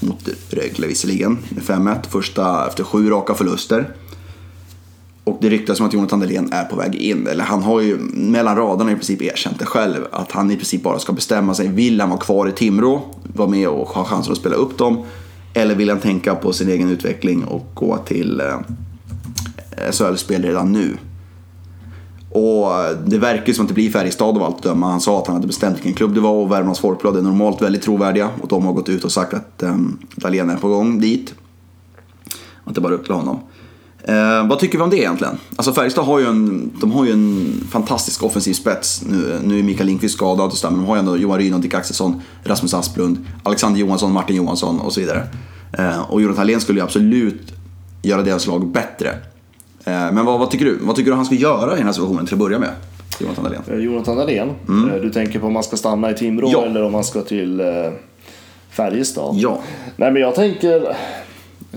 mot 0.00 0.28
Rögle 0.50 0.86
visserligen 0.86 1.38
med 1.48 1.62
5-1. 1.62 1.96
Första 2.08 2.66
efter 2.66 2.84
sju 2.84 3.10
raka 3.10 3.34
förluster. 3.34 3.94
Och 5.26 5.38
det 5.40 5.48
ryktas 5.48 5.80
om 5.80 5.86
att 5.86 5.92
Jonathan 5.92 6.20
Dahlén 6.20 6.52
är 6.52 6.64
på 6.64 6.76
väg 6.76 6.94
in. 6.94 7.26
Eller 7.26 7.44
han 7.44 7.62
har 7.62 7.80
ju 7.80 7.98
mellan 8.12 8.56
raderna 8.56 8.92
i 8.92 8.94
princip 8.94 9.22
erkänt 9.22 9.58
det 9.58 9.66
själv. 9.66 10.04
Att 10.12 10.32
han 10.32 10.50
i 10.50 10.56
princip 10.56 10.82
bara 10.82 10.98
ska 10.98 11.12
bestämma 11.12 11.54
sig. 11.54 11.68
Vill 11.68 12.00
han 12.00 12.10
vara 12.10 12.20
kvar 12.20 12.48
i 12.48 12.52
Timrå, 12.52 13.02
vara 13.22 13.48
med 13.48 13.68
och 13.68 13.88
ha 13.88 14.04
chansen 14.04 14.32
att 14.32 14.38
spela 14.38 14.56
upp 14.56 14.78
dem? 14.78 15.04
Eller 15.54 15.74
vill 15.74 15.88
han 15.88 16.00
tänka 16.00 16.34
på 16.34 16.52
sin 16.52 16.68
egen 16.68 16.90
utveckling 16.90 17.44
och 17.44 17.66
gå 17.74 17.96
till 17.96 18.40
eh, 18.40 19.90
SHL-spel 19.92 20.42
redan 20.42 20.72
nu? 20.72 20.96
Och 22.30 22.84
eh, 22.84 22.96
det 23.06 23.18
verkar 23.18 23.52
som 23.52 23.64
att 23.64 23.68
det 23.68 23.74
blir 23.74 23.90
Färjestad 23.90 24.36
av 24.36 24.42
allt 24.42 24.56
att 24.56 24.62
döma. 24.62 24.90
Han 24.90 25.00
sa 25.00 25.18
att 25.18 25.26
han 25.26 25.36
hade 25.36 25.46
bestämt 25.46 25.76
vilken 25.76 25.94
klubb 25.94 26.14
det 26.14 26.20
var 26.20 26.32
och 26.32 26.52
Värmlands 26.52 26.80
Folkblad 26.80 27.16
är 27.16 27.22
normalt 27.22 27.62
väldigt 27.62 27.82
trovärdiga. 27.82 28.30
Och 28.42 28.48
de 28.48 28.66
har 28.66 28.72
gått 28.72 28.88
ut 28.88 29.04
och 29.04 29.12
sagt 29.12 29.34
att 29.34 29.62
um, 29.62 29.98
Dahlén 30.14 30.50
är 30.50 30.56
på 30.56 30.68
gång 30.68 31.00
dit. 31.00 31.34
Och 32.64 32.72
det 32.72 32.80
bara 32.80 32.94
upp 32.94 33.04
till 33.04 33.14
honom. 33.14 33.38
Eh, 34.08 34.46
vad 34.48 34.58
tycker 34.58 34.78
vi 34.78 34.84
om 34.84 34.90
det 34.90 34.98
egentligen? 34.98 35.38
Alltså 35.56 35.72
Färjestad 35.72 36.04
har 36.04 36.18
ju 36.18 36.26
en, 36.26 36.72
de 36.80 36.92
har 36.92 37.04
ju 37.04 37.12
en 37.12 37.52
fantastisk 37.70 38.22
offensiv 38.22 38.52
spets. 38.54 39.02
Nu, 39.06 39.38
nu 39.44 39.58
är 39.58 39.62
Mikael 39.62 39.86
Lindqvist 39.86 40.14
skadad 40.14 40.46
och 40.46 40.52
så 40.56 40.66
där, 40.66 40.70
men 40.76 40.80
de 40.84 40.88
har 40.88 40.96
ju 40.96 41.00
ändå 41.00 41.16
Johan 41.16 41.38
Rydh, 41.38 41.58
Dick 41.58 41.74
Axelsson, 41.74 42.22
Rasmus 42.44 42.74
Asplund, 42.74 43.18
Alexander 43.42 43.80
Johansson, 43.80 44.12
Martin 44.12 44.36
Johansson 44.36 44.80
och 44.80 44.92
så 44.92 45.00
vidare. 45.00 45.22
Eh, 45.78 46.10
och 46.10 46.22
Jonathan 46.22 46.46
Dahlén 46.46 46.60
skulle 46.60 46.78
ju 46.78 46.84
absolut 46.84 47.52
göra 48.02 48.22
deras 48.22 48.46
lag 48.46 48.66
bättre. 48.66 49.08
Eh, 49.84 50.12
men 50.12 50.24
vad, 50.24 50.38
vad, 50.38 50.50
tycker 50.50 50.64
du? 50.64 50.78
Vad 50.82 50.96
tycker 50.96 51.10
du 51.10 51.16
han 51.16 51.26
ska 51.26 51.34
göra 51.34 51.72
i 51.74 51.76
den 51.76 51.86
här 51.86 51.92
situationen 51.92 52.26
till 52.26 52.34
att 52.34 52.38
börja 52.40 52.58
med? 52.58 52.70
Jonathan 53.20 53.44
Dahlén. 53.44 53.62
Eh, 53.68 53.78
Jonathan 53.78 54.16
Dahlén, 54.16 54.48
eh, 54.48 55.00
du 55.02 55.10
tänker 55.10 55.38
på 55.38 55.46
om 55.46 55.52
man 55.52 55.62
ska 55.62 55.76
stanna 55.76 56.10
i 56.10 56.14
Timrå 56.14 56.50
Ja. 56.52 56.64
eller 56.64 56.82
om 56.82 56.92
man 56.92 57.04
ska 57.04 57.22
till 57.22 57.60
eh, 57.60 57.66
Färjestad? 58.70 59.34
Ja. 59.36 59.58
Nej 59.96 60.12
men 60.12 60.22
jag 60.22 60.34
tänker, 60.34 60.96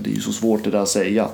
det 0.00 0.10
är 0.10 0.14
ju 0.14 0.20
så 0.20 0.32
svårt 0.32 0.64
det 0.64 0.70
där 0.70 0.78
att 0.78 0.88
säga. 0.88 1.28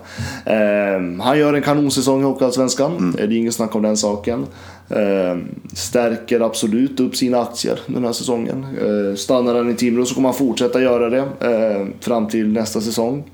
Eh, 0.44 1.22
han 1.22 1.38
gör 1.38 1.54
en 1.54 1.62
kanonsäsong 1.62 2.20
i 2.20 2.24
Hockeyallsvenskan, 2.24 3.14
det 3.16 3.22
är 3.22 3.32
ingen 3.32 3.52
snack 3.52 3.74
om 3.74 3.82
den 3.82 3.96
saken. 3.96 4.46
Eh, 4.88 5.36
stärker 5.72 6.40
absolut 6.40 7.00
upp 7.00 7.16
sina 7.16 7.40
aktier 7.40 7.80
den 7.86 8.04
här 8.04 8.12
säsongen. 8.12 8.66
Eh, 8.80 9.16
stannar 9.16 9.54
han 9.54 9.70
i 9.70 9.74
Timrå 9.74 10.04
så 10.04 10.14
kommer 10.14 10.28
han 10.28 10.38
fortsätta 10.38 10.82
göra 10.82 11.10
det 11.10 11.18
eh, 11.40 11.86
fram 12.00 12.28
till 12.28 12.52
nästa 12.52 12.80
säsong. 12.80 13.24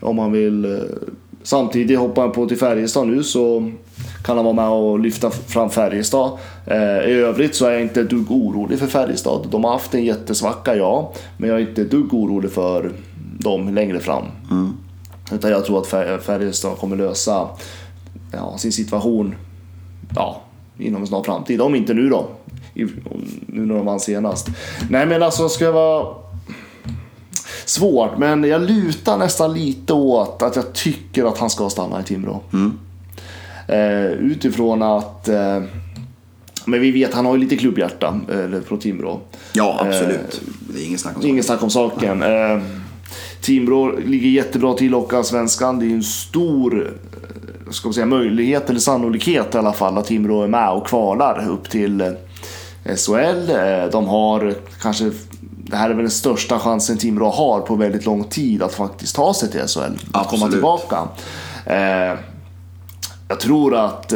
Om 0.00 0.18
han 0.18 0.32
vill 0.32 0.64
eh, 0.64 0.80
Samtidigt 1.42 1.98
hoppar 1.98 2.22
han 2.22 2.32
på 2.32 2.46
till 2.46 2.58
Färjestad 2.58 3.08
nu 3.08 3.22
så 3.22 3.70
kan 4.24 4.36
han 4.36 4.44
vara 4.44 4.54
med 4.54 4.68
och 4.68 5.00
lyfta 5.00 5.30
fram 5.30 5.70
Färjestad. 5.70 6.30
Eh, 6.66 7.10
I 7.10 7.12
övrigt 7.12 7.54
så 7.54 7.66
är 7.66 7.72
jag 7.72 7.82
inte 7.82 8.00
ett 8.00 8.10
dugg 8.10 8.30
orolig 8.30 8.78
för 8.78 8.86
Färjestad. 8.86 9.48
De 9.50 9.64
har 9.64 9.72
haft 9.72 9.94
en 9.94 10.04
jättesvacka, 10.04 10.76
ja. 10.76 11.12
Men 11.36 11.50
jag 11.50 11.60
är 11.60 11.68
inte 11.68 11.82
ett 11.82 11.90
dugg 11.90 12.14
orolig 12.14 12.50
för 12.50 12.90
dem 13.42 13.74
längre 13.74 14.00
fram. 14.00 14.24
Utan 15.32 15.50
jag 15.50 15.64
tror 15.64 15.78
att 15.80 15.86
Fär- 15.86 16.18
Färjestad 16.18 16.78
kommer 16.78 16.96
lösa 16.96 17.48
ja, 18.32 18.58
sin 18.58 18.72
situation 18.72 19.34
ja, 20.16 20.40
inom 20.78 21.00
en 21.00 21.06
snar 21.06 21.22
framtid. 21.22 21.60
Om 21.60 21.74
inte 21.74 21.94
nu 21.94 22.08
då. 22.08 22.28
I, 22.74 22.84
nu 23.46 23.66
när 23.66 23.74
de 23.74 23.86
vann 23.86 24.00
senast. 24.00 24.48
Nej 24.90 25.06
men 25.06 25.22
alltså 25.22 25.48
ska 25.48 25.64
jag 25.64 25.72
vara 25.72 26.14
svårt, 27.64 28.18
men 28.18 28.44
jag 28.44 28.62
lutar 28.62 29.18
nästan 29.18 29.54
lite 29.54 29.92
åt 29.92 30.42
att 30.42 30.56
jag 30.56 30.72
tycker 30.72 31.24
att 31.24 31.38
han 31.38 31.50
ska 31.50 31.70
stanna 31.70 32.00
i 32.00 32.04
Timrå. 32.04 32.40
Eh, 33.68 34.06
utifrån 34.06 34.82
att 34.82 35.28
eh, 35.28 35.62
men 36.64 36.80
vi 36.80 36.90
vet, 36.90 37.14
han 37.14 37.26
har 37.26 37.34
ju 37.34 37.40
lite 37.40 37.56
klubbhjärta 37.56 38.20
eh, 38.32 38.60
från 38.60 38.78
Timrå. 38.78 39.20
Ja, 39.52 39.78
absolut. 39.80 40.42
det 40.60 40.80
är 40.82 40.86
ingen 40.86 40.98
snack 40.98 41.16
om 41.16 41.26
Ingen 41.26 41.44
snack 41.44 41.62
om 41.62 41.70
saken. 41.70 42.22
Timrå 43.42 43.96
ligger 43.98 44.28
jättebra 44.28 44.74
till 44.74 44.94
och 44.94 45.12
allsvenskan. 45.12 45.78
Det 45.78 45.86
är 45.86 45.90
en 45.94 46.02
stor 46.02 46.86
eh, 46.86 47.72
ska 47.72 47.88
man 47.88 47.94
säga, 47.94 48.06
möjlighet, 48.06 48.70
eller 48.70 48.80
sannolikhet 48.80 49.54
i 49.54 49.58
alla 49.58 49.72
fall, 49.72 49.98
att 49.98 50.06
Timrå 50.06 50.42
är 50.42 50.48
med 50.48 50.70
och 50.70 50.86
kvalar 50.86 51.48
upp 51.48 51.70
till 51.70 52.00
eh, 52.00 52.08
SHL. 52.96 53.50
Eh, 53.50 53.90
de 53.92 54.06
har 54.06 54.54
kanske, 54.82 55.10
det 55.66 55.76
här 55.76 55.90
är 55.90 55.94
väl 55.94 56.02
den 56.04 56.10
största 56.10 56.58
chansen 56.58 56.98
Timrå 56.98 57.30
har 57.30 57.60
på 57.60 57.74
väldigt 57.74 58.06
lång 58.06 58.24
tid 58.24 58.62
att 58.62 58.74
faktiskt 58.74 59.16
ta 59.16 59.34
sig 59.34 59.50
till 59.50 59.60
SHL. 59.60 59.80
Att 59.80 59.96
komma 60.12 60.24
Absolut. 60.46 60.52
tillbaka. 60.52 61.08
Eh, 61.66 62.18
jag 63.28 63.40
tror 63.40 63.74
att, 63.76 64.12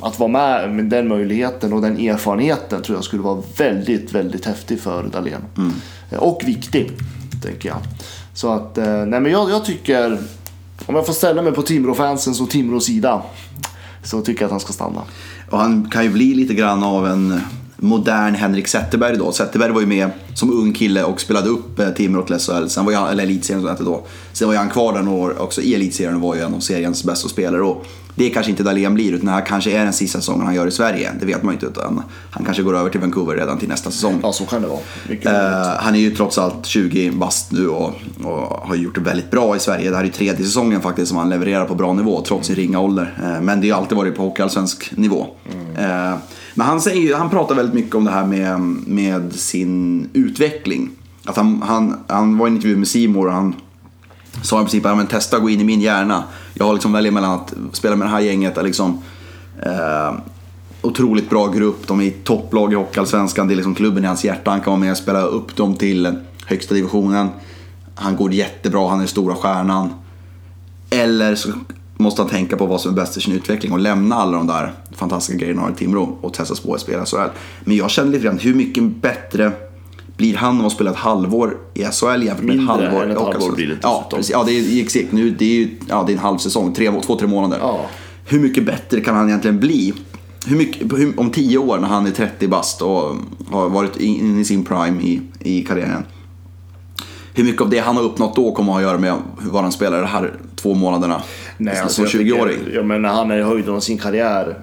att 0.00 0.18
vara 0.18 0.28
med 0.28 0.70
med 0.70 0.84
den 0.84 1.08
möjligheten 1.08 1.72
och 1.72 1.82
den 1.82 1.98
erfarenheten 1.98 2.82
tror 2.82 2.96
jag 2.96 3.04
skulle 3.04 3.22
vara 3.22 3.42
väldigt, 3.56 4.12
väldigt 4.12 4.44
häftig 4.46 4.80
för 4.80 5.02
Dahlén. 5.12 5.42
Eh, 6.10 6.18
Och 6.18 6.42
viktig, 6.46 6.90
tänker 7.42 7.68
jag. 7.68 7.78
Så 8.40 8.52
att, 8.52 8.78
eh, 8.78 9.06
nej 9.06 9.20
men 9.20 9.32
jag, 9.32 9.50
jag 9.50 9.64
tycker, 9.64 10.18
om 10.86 10.94
jag 10.94 11.06
får 11.06 11.12
ställa 11.12 11.42
mig 11.42 11.52
på 11.52 11.62
Timrå-fansens 11.62 12.40
och 12.40 12.50
Timrås 12.50 12.84
sida, 12.84 13.22
så 14.02 14.20
tycker 14.20 14.42
jag 14.42 14.46
att 14.46 14.50
han 14.50 14.60
ska 14.60 14.72
stanna. 14.72 15.02
Och 15.50 15.58
han 15.58 15.90
kan 15.90 16.04
ju 16.04 16.10
bli 16.10 16.34
lite 16.34 16.54
grann 16.54 16.82
av 16.82 17.06
en 17.06 17.40
modern 17.80 18.34
Henrik 18.34 18.68
Zetterberg 18.68 19.16
då. 19.16 19.32
Zetterberg 19.32 19.72
var 19.72 19.80
ju 19.80 19.86
med 19.86 20.10
som 20.34 20.52
ung 20.52 20.72
kille 20.72 21.04
och 21.04 21.20
spelade 21.20 21.48
upp 21.48 21.96
Timrå 21.96 22.22
till 22.22 22.38
SHL. 22.38 22.68
Sen 22.68 22.84
var 22.84 22.92
jag, 22.92 23.10
eller 23.10 23.22
elitserien 23.22 23.62
som 23.62 23.70
hette 23.70 23.84
då. 23.84 24.06
Sen 24.32 24.48
var 24.48 24.54
ju 24.54 24.58
han 24.58 24.70
kvar 24.70 24.92
där 24.92 25.02
några 25.02 25.18
år 25.18 25.42
också 25.42 25.60
i 25.60 25.74
elitserien 25.74 26.14
och 26.14 26.20
var 26.20 26.34
ju 26.34 26.40
en 26.40 26.54
av 26.54 26.60
seriens 26.60 27.04
bästa 27.04 27.28
spelare. 27.28 27.62
Och 27.62 27.86
det 28.14 28.30
kanske 28.30 28.50
inte 28.50 28.62
Dahlén 28.62 28.94
blir 28.94 29.12
utan 29.12 29.26
det 29.26 29.32
här 29.32 29.46
kanske 29.46 29.70
är 29.70 29.84
den 29.84 29.92
sista 29.92 30.18
säsongen 30.18 30.46
han 30.46 30.54
gör 30.54 30.66
i 30.66 30.70
Sverige. 30.70 31.12
Det 31.20 31.26
vet 31.26 31.42
man 31.42 31.52
ju 31.52 31.56
inte 31.56 31.66
utan 31.66 32.02
han 32.30 32.44
kanske 32.44 32.62
går 32.62 32.76
över 32.76 32.90
till 32.90 33.00
Vancouver 33.00 33.36
redan 33.36 33.58
till 33.58 33.68
nästa 33.68 33.90
säsong. 33.90 34.20
Ja, 34.22 34.32
så 34.32 34.46
kan 34.46 34.62
det 34.62 34.68
vara. 34.68 34.80
Eh, 35.08 35.76
han 35.78 35.94
är 35.94 35.98
ju 35.98 36.10
trots 36.10 36.38
allt 36.38 36.66
20 36.66 37.10
bast 37.10 37.52
nu 37.52 37.68
och, 37.68 37.94
och 38.24 38.68
har 38.68 38.74
gjort 38.74 38.94
det 38.94 39.00
väldigt 39.00 39.30
bra 39.30 39.56
i 39.56 39.58
Sverige. 39.58 39.90
Det 39.90 39.96
här 39.96 40.02
är 40.02 40.06
ju 40.06 40.12
tredje 40.12 40.44
säsongen 40.44 40.80
faktiskt 40.80 41.08
som 41.08 41.18
han 41.18 41.28
levererar 41.28 41.64
på 41.64 41.74
bra 41.74 41.92
nivå 41.92 42.22
trots 42.26 42.46
sin 42.46 42.56
ringa 42.56 42.80
ålder. 42.80 43.18
Eh, 43.22 43.40
men 43.40 43.60
det 43.60 43.70
har 43.70 43.76
ju 43.76 43.82
alltid 43.82 43.96
varit 43.96 44.16
på 44.16 44.22
hockeyallsvensk 44.22 44.96
nivå. 44.96 45.26
Eh, 45.78 46.14
men 46.54 46.66
han, 46.66 46.80
säger, 46.80 47.16
han 47.16 47.30
pratar 47.30 47.54
väldigt 47.54 47.74
mycket 47.74 47.94
om 47.94 48.04
det 48.04 48.10
här 48.10 48.26
med, 48.26 48.60
med 48.86 49.32
sin 49.32 50.08
utveckling. 50.12 50.90
Att 51.24 51.36
han, 51.36 51.62
han, 51.62 51.96
han 52.06 52.38
var 52.38 52.46
i 52.46 52.50
en 52.50 52.56
intervju 52.56 52.76
med 52.76 52.88
Simor 52.88 53.26
och 53.26 53.32
han 53.32 53.54
sa 54.42 54.60
i 54.60 54.64
princip 54.64 54.86
att 54.86 55.10
testa 55.10 55.36
att 55.36 55.42
gå 55.42 55.50
in 55.50 55.60
i 55.60 55.64
min 55.64 55.80
hjärna. 55.80 56.24
Jag 56.54 56.64
har 56.64 56.72
liksom 56.72 56.92
väljer 56.92 57.12
mellan 57.12 57.30
att 57.30 57.54
spela 57.72 57.96
med 57.96 58.06
det 58.06 58.10
här 58.10 58.20
gänget 58.20 58.62
liksom 58.62 59.02
eh, 59.62 60.14
otroligt 60.82 61.30
bra 61.30 61.46
grupp. 61.46 61.86
De 61.86 62.00
är 62.00 62.04
i 62.04 62.10
topplag 62.10 62.72
i 62.72 62.76
Hockeyallsvenskan. 62.76 63.48
Det 63.48 63.54
är 63.54 63.56
liksom 63.56 63.74
klubben 63.74 64.04
i 64.04 64.06
hans 64.06 64.24
hjärta. 64.24 64.50
Han 64.50 64.60
kan 64.60 64.70
vara 64.70 64.80
med 64.80 64.90
och 64.90 64.96
spela 64.98 65.22
upp 65.22 65.56
dem 65.56 65.74
till 65.74 66.14
högsta 66.46 66.74
divisionen. 66.74 67.28
Han 67.94 68.16
går 68.16 68.32
jättebra, 68.32 68.88
han 68.88 69.00
är 69.00 69.06
stora 69.06 69.34
stjärnan. 69.34 69.90
Eller 70.90 71.34
så 71.34 71.48
måste 72.00 72.22
han 72.22 72.30
tänka 72.30 72.56
på 72.56 72.66
vad 72.66 72.80
som 72.80 72.92
är 72.92 72.96
bäst 72.96 73.14
för 73.14 73.20
sin 73.20 73.34
utveckling 73.34 73.72
och 73.72 73.78
lämna 73.78 74.16
alla 74.16 74.36
de 74.36 74.46
där 74.46 74.72
fantastiska 74.90 75.38
grejerna 75.38 75.60
han 75.60 75.70
har 75.70 75.76
i 75.76 75.78
Timrå 75.78 76.18
och 76.20 76.34
testas 76.34 76.60
på 76.60 76.74
att 76.74 76.80
spela 76.80 77.06
SHL. 77.06 77.30
Men 77.64 77.76
jag 77.76 77.90
känner 77.90 78.12
lite 78.12 78.24
grann, 78.24 78.38
hur 78.38 78.54
mycket 78.54 78.82
bättre 79.02 79.52
blir 80.16 80.36
han 80.36 80.60
av 80.60 80.66
att 80.66 80.72
spela 80.72 80.90
ett 80.90 80.96
halvår 80.96 81.56
i 81.74 81.84
SHL 81.84 82.22
jämfört 82.22 82.26
med 82.26 82.32
ett 82.34 82.44
Mindre 82.44 82.66
halvår 82.66 83.02
än 83.02 83.10
i 83.10 83.12
ett 83.12 83.18
halvår 83.18 83.52
blir 83.52 83.66
det 83.66 83.78
Ja, 83.82 84.06
precis. 84.10 84.30
Ja, 84.30 84.44
det 84.46 84.52
är 84.52 84.82
exakt. 84.82 85.12
Nu, 85.12 85.30
det 85.30 85.44
är 85.44 85.54
ju 85.54 85.76
ja, 85.88 86.04
det 86.06 86.12
är 86.12 86.14
en 86.14 86.22
halv 86.22 86.38
säsong, 86.38 86.72
tre, 86.72 87.00
två, 87.00 87.16
tre 87.18 87.28
månader. 87.28 87.58
Ja. 87.60 87.80
Hur 88.26 88.40
mycket 88.40 88.66
bättre 88.66 89.00
kan 89.00 89.16
han 89.16 89.28
egentligen 89.28 89.60
bli? 89.60 89.94
Hur 90.46 90.56
mycket, 90.56 90.92
hur, 90.92 91.20
om 91.20 91.30
tio 91.30 91.58
år 91.58 91.78
när 91.78 91.88
han 91.88 92.06
är 92.06 92.10
30 92.10 92.48
bast 92.48 92.82
och 92.82 93.16
har 93.50 93.68
varit 93.68 93.96
in 93.96 94.40
i 94.40 94.44
sin 94.44 94.64
prime 94.64 95.02
i, 95.02 95.22
i 95.40 95.62
karriären. 95.62 96.04
Hur 97.34 97.44
mycket 97.44 97.62
av 97.62 97.70
det 97.70 97.78
han 97.78 97.96
har 97.96 98.02
uppnått 98.02 98.36
då 98.36 98.52
kommer 98.52 98.72
att 98.72 98.74
ha 98.74 98.80
att 98.80 98.88
göra 98.88 98.98
med 98.98 99.14
vad 99.38 99.62
han 99.62 99.72
spelar 99.72 100.00
de 100.00 100.06
här 100.06 100.34
två 100.56 100.74
månaderna 100.74 101.22
Nej, 101.60 101.74
som 101.76 101.84
alltså, 101.84 102.02
jag 102.02 102.10
20-åring? 102.10 102.58
tycker- 102.58 102.76
Ja, 102.76 102.82
men 102.82 103.02
när 103.02 103.08
han 103.08 103.30
är 103.30 103.38
i 103.38 103.42
höjden 103.42 103.74
av 103.74 103.80
sin 103.80 103.98
karriär 103.98 104.58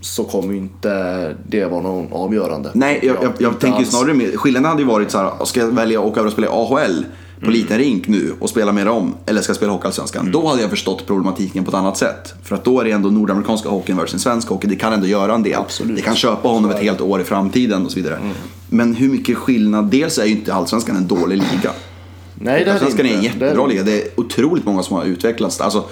så 0.00 0.24
kommer 0.24 0.54
inte 0.54 1.34
det 1.48 1.64
vara 1.64 1.82
någon 1.82 2.12
avgörande. 2.12 2.70
Nej, 2.74 3.00
jag, 3.02 3.16
jag, 3.22 3.32
jag 3.38 3.60
tänker 3.60 3.78
alls. 3.78 3.90
snarare 3.90 4.14
med, 4.14 4.36
skillnaden 4.40 4.68
hade 4.70 4.82
ju 4.82 4.88
varit 4.88 5.10
så 5.10 5.18
här, 5.18 5.44
ska 5.44 5.60
jag 5.60 5.66
välja 5.66 6.00
att 6.00 6.06
åka 6.06 6.20
över 6.20 6.26
och 6.26 6.32
spela 6.32 6.46
i 6.46 6.50
AHL 6.50 7.04
på 7.40 7.44
Mm. 7.46 7.52
liten 7.60 7.78
rink 7.78 8.08
nu 8.08 8.34
och 8.40 8.48
spela 8.50 8.72
med 8.72 8.86
dem, 8.86 9.14
eller 9.26 9.40
ska 9.40 9.50
jag 9.50 9.56
spela 9.56 9.72
Hockeyallsvenskan? 9.72 10.30
Då 10.32 10.46
hade 10.48 10.60
jag 10.62 10.70
förstått 10.70 11.06
problematiken 11.06 11.64
på 11.64 11.68
ett 11.70 11.74
annat 11.74 11.96
sätt. 11.98 12.34
För 12.42 12.54
att 12.54 12.64
då 12.64 12.80
är 12.80 12.84
det 12.84 12.90
ändå 12.90 13.10
nordamerikanska 13.10 13.68
hockeyn 13.68 13.96
versus 13.96 14.22
svensk 14.22 14.48
hockey, 14.48 14.68
det 14.68 14.76
kan 14.76 14.92
ändå 14.92 15.06
göra 15.06 15.34
en 15.34 15.42
del. 15.42 15.54
Absolut. 15.60 15.96
Det 15.96 16.02
kan 16.02 16.16
köpa 16.16 16.48
honom 16.48 16.70
ett 16.70 16.82
helt 16.82 17.00
år 17.00 17.20
i 17.20 17.24
framtiden 17.24 17.84
och 17.84 17.90
så 17.90 17.96
vidare. 17.96 18.18
Men 18.68 18.94
hur 18.94 19.08
mycket 19.08 19.36
skillnad, 19.36 19.84
dels 19.90 20.18
är 20.18 20.24
ju 20.24 20.30
inte 20.30 20.54
Allsvenskan 20.54 20.96
en 20.96 21.06
dålig 21.06 21.36
liga. 21.36 21.70
Nej, 22.34 22.44
det 22.44 22.50
är 22.50 22.52
det 22.64 22.72
Hockeyallsvenskan 22.72 23.06
är 23.06 23.14
en 23.16 23.22
jättebra 23.22 23.48
Det 23.54 23.62
är- 23.62 23.68
liga. 23.68 23.82
Det 23.82 24.02
är 24.02 24.08
otroligt 24.20 24.64
många 24.64 24.82
som 24.82 24.96
har 24.96 25.04
utvecklats. 25.04 25.60
Alltså, 25.60 25.84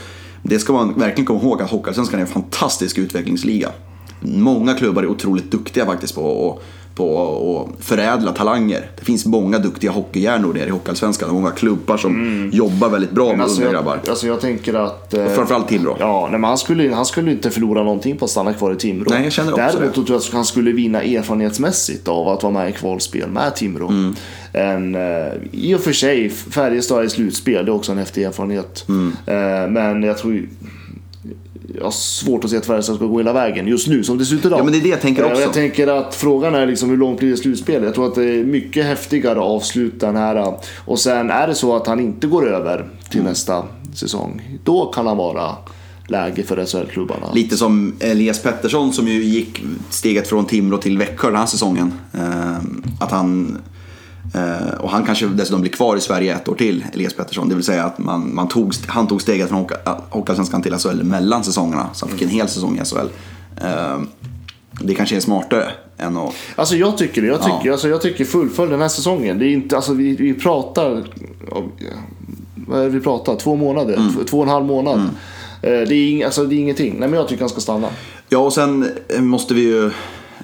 det 0.49 0.59
ska 0.59 0.73
man 0.73 0.95
verkligen 0.99 1.27
komma 1.27 1.41
ihåg 1.43 1.63
att 1.63 1.71
Hockeyallsvenskan 1.71 2.19
är 2.21 2.25
en 2.25 2.29
fantastisk 2.31 2.99
utvecklingsliga. 2.99 3.69
Många 4.21 4.75
klubbar 4.75 5.03
är 5.03 5.07
otroligt 5.07 5.51
duktiga 5.51 5.87
faktiskt 5.87 6.15
på 6.15 6.51
att 6.59 6.63
på 6.97 7.69
att 7.79 7.85
förädla 7.85 8.33
talanger. 8.33 8.91
Det 8.99 9.05
finns 9.05 9.27
många 9.27 9.59
duktiga 9.59 9.91
hockeyhjärnor 9.91 10.53
där 10.55 10.67
i 10.67 10.71
Hockeyallsvenskan. 10.71 11.35
Många 11.35 11.51
klubbar 11.51 11.97
som 11.97 12.51
jobbar 12.53 12.89
väldigt 12.89 13.11
bra 13.11 13.27
Men 13.29 13.37
med 13.37 13.45
alltså, 13.45 13.63
unga 13.63 13.71
grabbar. 13.73 14.01
alltså 14.09 14.27
jag 14.27 14.41
tänker 14.41 14.75
att... 14.75 15.15
eh, 15.15 15.25
Och 15.25 15.31
framförallt 15.31 15.69
Timrå. 15.69 15.97
Ja, 16.01 16.29
nej, 16.31 16.41
men 16.41 16.49
han 16.49 16.59
skulle, 16.59 16.95
han 16.95 17.07
skulle 17.07 17.31
inte 17.33 17.51
förlora 17.51 17.83
någonting 17.83 18.17
på 18.17 18.25
att 18.25 18.31
stanna 18.31 18.53
kvar 18.53 18.73
i 18.73 18.77
Timrå. 18.77 19.11
Nej, 19.11 19.23
jag 19.25 19.33
känner 19.33 19.53
också 19.53 19.63
Däremot 19.63 19.83
det. 19.83 19.93
tror 19.95 20.11
jag 20.11 20.17
att 20.17 20.33
han 20.33 20.45
skulle 20.45 20.73
vinna 20.73 21.03
erfarenhetsmässigt 21.03 22.09
av 22.09 22.29
att 22.29 22.43
vara 22.43 22.53
med 22.53 22.71
i 22.71 22.73
kvalspel 22.73 23.31
med 23.31 23.57
Timrå. 23.57 23.89
Mm. 23.89 24.15
En, 24.57 24.95
eh, 24.95 25.33
I 25.53 25.75
och 25.75 25.81
för 25.81 25.93
sig, 25.93 26.31
Färjestad 26.31 27.05
i 27.05 27.09
slutspel, 27.11 27.65
det 27.65 27.71
är 27.71 27.75
också 27.75 27.93
en 27.93 27.99
häftig 27.99 28.23
erfarenhet. 28.23 28.85
Mm. 28.89 29.13
Eh, 29.27 29.71
men 29.71 30.03
jag 30.03 30.19
tror 30.19 30.49
jag 31.77 31.85
har 31.85 31.91
svårt 31.91 32.45
att 32.45 32.51
se 32.51 32.57
att 32.57 32.67
Färjestad 32.67 32.97
ska 32.97 33.07
gå 33.07 33.19
hela 33.19 33.33
vägen 33.33 33.67
just 33.67 33.89
nu 33.89 34.05
som 34.05 34.19
det 34.19 34.25
ser 34.25 34.35
ut 34.37 34.45
idag. 34.45 34.59
Ja, 34.59 34.65
men 34.65 34.73
det 34.73 34.79
är 34.79 34.83
det 34.83 34.89
jag 34.89 35.01
tänker 35.01 35.23
Eh, 35.25 35.29
också. 35.31 35.43
Jag 35.43 35.53
tänker 35.53 35.87
att 35.87 36.15
frågan 36.15 36.55
är 36.55 36.67
liksom 36.67 36.91
hur 36.91 36.97
långt 36.97 37.19
blir 37.19 37.31
det 37.31 37.37
slutspel? 37.37 37.83
Jag 37.83 37.95
tror 37.95 38.07
att 38.07 38.15
det 38.15 38.25
är 38.25 38.45
mycket 38.45 38.85
häftigare 38.85 39.39
att 39.39 39.45
avsluta 39.45 40.07
den 40.07 40.17
här. 40.17 40.55
Och 40.85 40.99
sen 40.99 41.31
är 41.31 41.47
det 41.47 41.55
så 41.55 41.77
att 41.77 41.87
han 41.87 42.01
inte 42.01 42.27
går 42.27 42.49
över 42.49 42.89
till 43.11 43.21
Mm. 43.21 43.31
nästa 43.31 43.63
säsong. 43.95 44.59
Då 44.65 44.87
kan 44.87 45.07
han 45.07 45.17
vara 45.17 45.57
läge 46.09 46.43
för 46.43 46.57
SHL-klubbarna. 46.67 47.33
Lite 47.35 47.57
som 47.57 47.95
Elias 48.01 48.43
Pettersson 48.43 48.93
som 48.93 49.09
ju 49.09 49.23
gick 49.25 49.63
steget 49.91 50.29
från 50.29 50.45
Timrå 50.47 50.79
till 50.79 50.99
Växjö 50.99 51.29
den 51.29 51.37
här 51.37 51.47
säsongen. 51.47 51.93
Att 53.01 53.11
han 53.11 53.59
och 54.79 54.91
han 54.91 55.05
kanske 55.05 55.27
dessutom 55.27 55.61
blir 55.61 55.73
kvar 55.73 55.97
i 55.97 56.01
Sverige 56.01 56.35
ett 56.35 56.49
år 56.49 56.55
till, 56.55 56.85
Elias 56.93 57.15
Pettersson. 57.15 57.49
Det 57.49 57.55
vill 57.55 57.65
säga 57.65 57.85
att 57.85 57.99
man, 57.99 58.35
man 58.35 58.49
tog, 58.49 58.75
han 58.87 59.07
tog 59.07 59.23
steget 59.23 59.49
från 59.49 59.67
Hockeyallsvenskan 60.11 60.63
till 60.63 60.79
SHL 60.79 61.03
mellan 61.03 61.45
säsongerna. 61.45 61.89
Så 61.93 62.07
han 62.07 62.13
fick 62.13 62.23
en 62.23 62.29
hel 62.29 62.49
säsong 62.49 62.79
i 62.79 62.85
SHL. 62.85 63.09
Eh, 63.65 64.01
det 64.81 64.95
kanske 64.95 65.17
är 65.17 65.21
smartare 65.21 65.69
än 65.99 66.17
att... 66.17 66.35
Alltså 66.57 66.77
jag 66.77 66.99
tycker 66.99 67.23
det. 67.23 67.29
Jag 67.29 67.43
tycker, 67.43 67.61
ja. 67.63 67.73
alltså 67.73 67.89
jag 67.89 68.03
tycker 68.03 68.25
fullfölj 68.25 68.71
den 68.71 68.81
här 68.81 68.89
säsongen. 68.89 69.39
Det 69.39 69.47
är 69.47 69.53
inte, 69.53 69.77
alltså 69.77 69.93
vi, 69.93 70.17
vi 70.17 70.35
pratar... 70.35 71.05
Vad 72.55 72.81
är 72.81 72.85
det 72.85 72.91
vi 72.91 73.01
pratar? 73.01 73.37
Två 73.37 73.57
månader? 73.57 73.95
Mm. 73.95 74.25
Två 74.25 74.39
och 74.39 74.45
en 74.45 74.51
halv 74.51 74.65
månad. 74.65 74.95
Mm. 74.95 75.09
Eh, 75.63 75.89
det, 75.89 75.95
är 75.95 76.11
ing, 76.11 76.23
alltså 76.23 76.45
det 76.45 76.55
är 76.55 76.59
ingenting. 76.59 76.97
Nej 76.99 77.09
men 77.09 77.19
jag 77.19 77.29
tycker 77.29 77.41
han 77.41 77.49
ska 77.49 77.61
stanna. 77.61 77.89
Ja 78.29 78.39
och 78.39 78.53
sen 78.53 78.91
måste 79.19 79.55
vi 79.55 79.63
ju... 79.63 79.91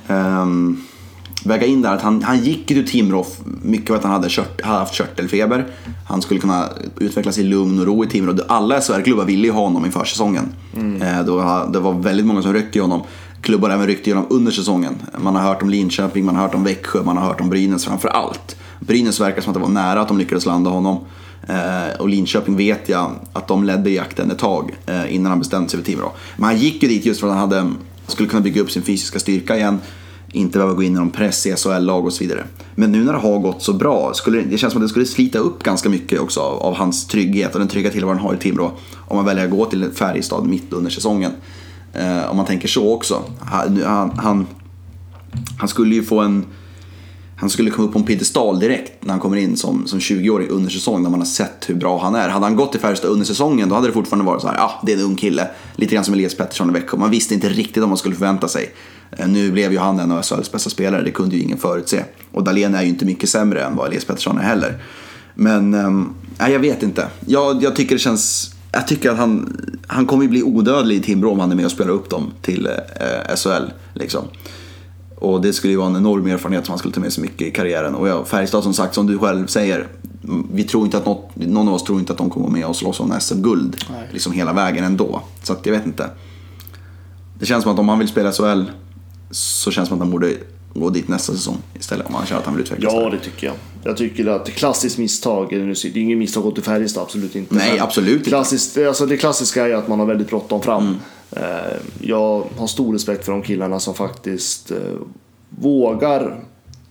Um 0.09 0.85
väga 1.45 1.67
in 1.67 1.83
där 1.83 1.95
att 1.95 2.03
han, 2.03 2.23
han 2.23 2.45
gick 2.45 2.67
till 2.67 2.89
Timrå 2.89 3.27
mycket 3.63 3.87
för 3.87 3.97
att 3.97 4.03
han 4.03 4.13
hade 4.13 4.29
kört, 4.31 4.61
haft 4.61 4.95
körtelfeber. 4.95 5.67
Han 6.09 6.23
skulle 6.23 6.41
kunna 6.41 6.69
utvecklas 6.99 7.39
i 7.39 7.43
lugn 7.43 7.81
och 7.81 7.87
ro 7.87 8.05
i 8.05 8.09
Timrå. 8.09 8.35
Alla 8.49 8.81
SHR-klubbar 8.81 9.25
ville 9.25 9.47
ju 9.47 9.53
ha 9.53 9.61
honom 9.61 9.85
inför 9.85 10.05
säsongen. 10.05 10.55
Mm. 10.77 11.03
Eh, 11.03 11.25
då, 11.25 11.67
det 11.73 11.81
var 11.81 11.93
väldigt 11.93 12.27
många 12.27 12.43
som 12.43 12.53
ryckte 12.53 12.79
i 12.79 12.81
honom. 12.81 13.03
Klubbar 13.41 13.71
även 13.71 13.87
ryckte 13.87 14.11
i 14.11 14.13
honom 14.13 14.29
under 14.31 14.53
säsongen. 14.53 14.95
Man 15.19 15.37
har 15.37 15.43
hört 15.43 15.63
om 15.63 15.71
Linköping, 15.71 16.25
man 16.25 16.37
har 16.37 16.43
hört 16.43 16.55
om 16.55 16.65
Växjö, 16.65 17.03
man 17.03 17.17
har 17.17 17.27
hört 17.27 17.41
om 17.41 17.51
Brynäs 17.51 17.85
framför 17.85 18.09
allt. 18.09 18.57
Brynäs 18.81 19.21
verkar 19.21 19.43
som 19.43 19.51
att 19.51 19.55
det 19.55 19.61
var 19.61 19.69
nära 19.69 20.01
att 20.01 20.09
de 20.09 20.19
lyckades 20.19 20.47
landa 20.47 20.71
honom. 20.71 21.05
Eh, 21.49 22.01
och 22.01 22.09
Linköping 22.09 22.57
vet 22.57 22.89
jag 22.89 23.11
att 23.33 23.49
de 23.49 23.65
ledde 23.65 23.91
jakten 23.91 24.31
ett 24.31 24.39
tag 24.39 24.75
eh, 24.87 25.15
innan 25.15 25.31
han 25.31 25.39
bestämde 25.39 25.69
sig 25.69 25.79
för 25.81 25.87
Timrå. 25.87 26.13
Men 26.37 26.45
han 26.45 26.59
gick 26.59 26.83
ju 26.83 26.89
dit 26.89 27.07
just 27.07 27.21
för 27.21 27.27
att 27.27 27.35
han 27.35 27.51
hade, 27.51 27.71
skulle 28.07 28.29
kunna 28.29 28.43
bygga 28.43 28.61
upp 28.61 28.71
sin 28.71 28.83
fysiska 28.83 29.19
styrka 29.19 29.57
igen 29.57 29.81
inte 30.33 30.59
behöva 30.59 30.75
gå 30.75 30.83
in 30.83 30.93
i 30.93 30.99
någon 30.99 31.11
press 31.11 31.47
i 31.47 31.57
SHL-lag 31.57 32.07
och 32.07 32.13
så 32.13 32.25
vidare. 32.25 32.45
Men 32.75 32.93
nu 32.93 33.05
när 33.05 33.13
det 33.13 33.19
har 33.19 33.39
gått 33.39 33.63
så 33.63 33.73
bra, 33.73 34.15
skulle, 34.15 34.41
det 34.43 34.59
känns 34.59 34.73
som 34.73 34.83
att 34.83 34.85
det 34.85 34.89
skulle 34.89 35.07
slita 35.07 35.39
upp 35.39 35.63
ganska 35.63 35.89
mycket 35.89 36.21
också 36.21 36.41
av, 36.41 36.63
av 36.63 36.75
hans 36.75 37.07
trygghet 37.07 37.55
och 37.55 37.59
den 37.59 37.69
trygga 37.69 37.91
tillvaron 37.91 38.19
han 38.19 38.27
har 38.27 38.35
i 38.35 38.39
Timrå. 38.39 38.73
Om 38.97 39.17
man 39.17 39.25
väljer 39.25 39.45
att 39.45 39.51
gå 39.51 39.65
till 39.65 39.91
Färjestad 39.95 40.47
mitt 40.47 40.73
under 40.73 40.91
säsongen. 40.91 41.33
Eh, 41.93 42.31
om 42.31 42.37
man 42.37 42.47
tänker 42.47 42.69
så 42.69 42.95
också. 42.95 43.23
Han, 43.41 43.83
han, 44.17 44.47
han, 45.59 45.69
skulle 45.69 45.95
ju 45.95 46.03
få 46.03 46.21
en... 46.21 46.45
Han 47.43 47.51
skulle 47.51 47.71
komma 47.71 47.89
upp 47.89 47.93
på 47.93 47.99
en 47.99 48.05
piedestal 48.05 48.61
direkt 48.61 49.05
när 49.05 49.11
han 49.11 49.21
kommer 49.21 49.37
in 49.37 49.57
som, 49.57 49.87
som 49.87 49.99
20-åring 49.99 50.49
under 50.49 50.71
säsong 50.71 51.03
när 51.03 51.11
man 51.11 51.21
har 51.21 51.27
sett 51.27 51.71
hur 51.71 51.75
bra 51.75 51.99
han 52.03 52.15
är. 52.15 52.29
Hade 52.29 52.47
han 52.47 52.57
gått 52.57 52.73
till 52.73 52.81
Färjestad 52.81 53.11
under 53.11 53.27
säsongen 53.27 53.69
då 53.69 53.75
hade 53.75 53.87
det 53.87 53.93
fortfarande 53.93 54.25
varit 54.25 54.43
så 54.43 54.49
här, 54.49 54.55
ja 54.55 54.65
ah, 54.65 54.83
det 54.87 54.93
är 54.93 54.97
en 54.97 55.03
ung 55.03 55.17
kille. 55.17 55.51
Lite 55.77 55.95
grann 55.95 56.05
som 56.05 56.15
Elias 56.15 56.35
Pettersson 56.35 56.71
i 56.71 56.73
Växjö. 56.73 56.97
Man 56.97 57.11
visste 57.11 57.35
inte 57.35 57.49
riktigt 57.49 57.77
vad 57.77 57.89
man 57.89 57.99
skulle 57.99 58.15
förvänta 58.15 58.49
sig. 58.49 58.75
Eh, 59.11 59.29
nu 59.29 59.53
blev 59.53 59.73
ju 59.73 59.79
han 59.79 60.01
en 60.01 60.13
av 60.13 60.23
SHLs 60.23 60.53
bästa 60.53 60.71
spelare, 60.71 61.03
det 61.03 61.11
kunde 61.11 61.37
ju 61.37 61.43
ingen 61.43 61.59
förutse. 61.59 62.05
Och 62.33 62.45
Dahlén 62.45 62.75
är 62.75 62.83
ju 62.83 62.89
inte 62.89 63.05
mycket 63.05 63.29
sämre 63.29 63.65
än 63.65 63.77
vad 63.77 63.87
Elias 63.87 64.05
Pettersson 64.05 64.39
är 64.39 64.43
heller. 64.43 64.83
Men, 65.35 65.75
ähm, 65.75 66.15
jag 66.39 66.59
vet 66.59 66.83
inte. 66.83 67.07
Jag, 67.27 67.63
jag 67.63 67.77
tycker 67.77 67.95
det 67.95 67.99
känns... 67.99 68.55
Jag 68.73 68.89
tycker 68.89 69.11
att 69.11 69.19
han, 69.19 69.57
han 69.87 70.07
kommer 70.07 70.23
ju 70.23 70.29
bli 70.29 70.43
odödlig 70.43 70.97
i 70.97 71.01
Timrå 71.01 71.31
om 71.31 71.41
han 71.41 71.53
är 71.53 71.57
med 71.57 71.65
och 71.65 71.71
spelar 71.71 71.91
upp 71.91 72.11
dem 72.11 72.33
till 72.43 72.67
eh, 72.67 73.37
SHL. 73.37 73.71
Liksom. 73.95 74.25
Och 75.23 75.41
det 75.41 75.53
skulle 75.53 75.73
ju 75.73 75.77
vara 75.77 75.89
en 75.89 75.97
enorm 75.97 76.27
erfarenhet 76.27 76.67
som 76.67 76.73
han 76.73 76.79
skulle 76.79 76.95
ta 76.95 77.01
med 77.01 77.13
sig 77.13 77.23
mycket 77.23 77.49
i 77.49 77.51
karriären. 77.51 77.95
Och 77.95 78.09
ja, 78.09 78.25
Färjestad 78.25 78.63
som 78.63 78.75
sagt, 78.75 78.95
som 78.95 79.07
du 79.07 79.19
själv 79.19 79.47
säger, 79.47 79.89
vi 80.53 80.65
tror 80.65 80.85
inte 80.85 80.99
att 80.99 81.07
något, 81.07 81.31
någon 81.35 81.69
av 81.69 81.75
oss 81.75 81.85
tror 81.85 81.99
inte 81.99 82.13
att 82.13 82.19
de 82.19 82.31
kommer 82.31 82.49
med 82.49 82.67
och 82.67 82.77
slåss 82.77 83.01
om 83.01 83.15
SM-guld 83.21 83.77
liksom 84.13 84.33
hela 84.33 84.53
vägen 84.53 84.85
ändå. 84.85 85.23
Så 85.43 85.53
att 85.53 85.67
jag 85.67 85.73
vet 85.73 85.87
inte. 85.87 86.11
Det 87.39 87.47
känns 87.47 87.63
som 87.63 87.73
att 87.73 87.79
om 87.79 87.89
han 87.89 87.99
vill 87.99 88.09
spela 88.09 88.33
SHL 88.33 88.63
så 89.31 89.71
känns 89.71 89.89
det 89.89 89.89
som 89.89 89.97
att 89.97 90.03
han 90.03 90.11
borde 90.11 90.35
gå 90.75 90.91
dit 90.91 91.09
nästa 91.09 91.33
säsong 91.33 91.57
istället 91.75 92.07
om 92.07 92.15
han 92.15 92.27
känner 92.27 92.41
att 92.41 92.47
han 92.47 92.55
vill 92.55 92.65
utvecklas. 92.65 92.93
Ja, 92.95 93.11
det 93.11 93.19
tycker 93.19 93.47
jag. 93.47 93.57
Jag 93.85 93.97
tycker 93.97 94.27
att 94.27 94.45
det 94.45 94.53
klassiskt 94.53 94.99
misstag, 94.99 95.47
det 95.51 95.57
är 95.57 95.97
inget 95.97 96.19
misstag 96.19 96.41
att 96.41 96.45
gå 96.45 96.51
till 96.51 96.63
Färjestad, 96.63 97.03
absolut 97.03 97.37
inte. 97.37 97.55
Nej, 97.55 97.79
absolut 97.79 98.27
klassiskt, 98.27 98.77
inte. 98.77 98.89
Alltså 98.89 99.07
det 99.07 99.17
klassiska 99.17 99.69
är 99.69 99.75
att 99.75 99.89
man 99.89 99.99
har 99.99 100.07
väldigt 100.07 100.29
bråttom 100.29 100.63
fram. 100.63 100.83
Mm. 100.83 101.01
Eh, 101.37 101.77
jag 102.01 102.45
har 102.57 102.67
stor 102.67 102.93
respekt 102.93 103.25
för 103.25 103.33
de 103.33 103.43
killarna 103.43 103.81
som 103.81 103.95
faktiskt 103.95 104.71
eh, 104.71 104.79
vågar 105.49 106.41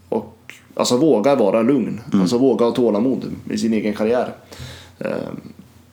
och 0.09 0.53
alltså 0.75 0.97
vågar 0.97 1.35
vara 1.35 1.61
lugn. 1.61 2.01
Mm. 2.07 2.21
Alltså 2.21 2.37
vågar 2.37 2.65
ha 2.65 2.73
tålamod 2.73 3.25
i 3.49 3.57
sin 3.57 3.73
egen 3.73 3.93
karriär. 3.93 4.35
Eh, 4.99 5.11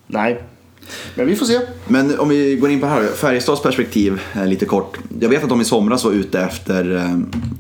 nej, 0.06 0.42
men 1.14 1.26
vi 1.26 1.36
får 1.36 1.46
se. 1.46 1.60
Men 1.88 2.18
om 2.18 2.28
vi 2.28 2.56
går 2.56 2.70
in 2.70 2.80
på 2.80 2.86
det 2.86 2.92
här, 2.92 3.06
Färjestads 3.06 3.62
perspektiv 3.62 4.20
lite 4.46 4.66
kort. 4.66 4.98
Jag 5.20 5.28
vet 5.28 5.42
att 5.42 5.48
de 5.48 5.60
i 5.60 5.64
somras 5.64 6.04
var 6.04 6.12
ute 6.12 6.40
efter 6.40 7.12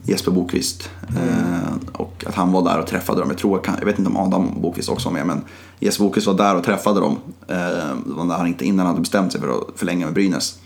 Jesper 0.04 0.30
Bokvist. 0.30 0.90
Mm. 1.08 1.78
och 1.92 2.24
att 2.26 2.34
han 2.34 2.52
var 2.52 2.64
där 2.64 2.80
och 2.80 2.86
träffade 2.86 3.20
dem. 3.20 3.28
Jag, 3.30 3.38
tror, 3.38 3.60
jag 3.78 3.86
vet 3.86 3.98
inte 3.98 4.10
om 4.10 4.16
Adam 4.16 4.60
Bokvist 4.60 4.88
också 4.88 5.08
var 5.08 5.14
med, 5.14 5.26
men 5.26 5.40
Jesper 5.80 6.04
Bokvist 6.04 6.26
var 6.26 6.34
där 6.34 6.56
och 6.56 6.64
träffade 6.64 7.00
dem. 7.00 7.16
Eh, 7.48 8.30
han 8.30 8.46
inte, 8.46 8.64
innan 8.64 8.78
han 8.78 8.86
hade 8.86 9.00
bestämt 9.00 9.32
sig 9.32 9.40
för 9.40 9.48
att 9.48 9.64
förlänga 9.76 10.06
med 10.06 10.14
Brynäs. 10.14 10.58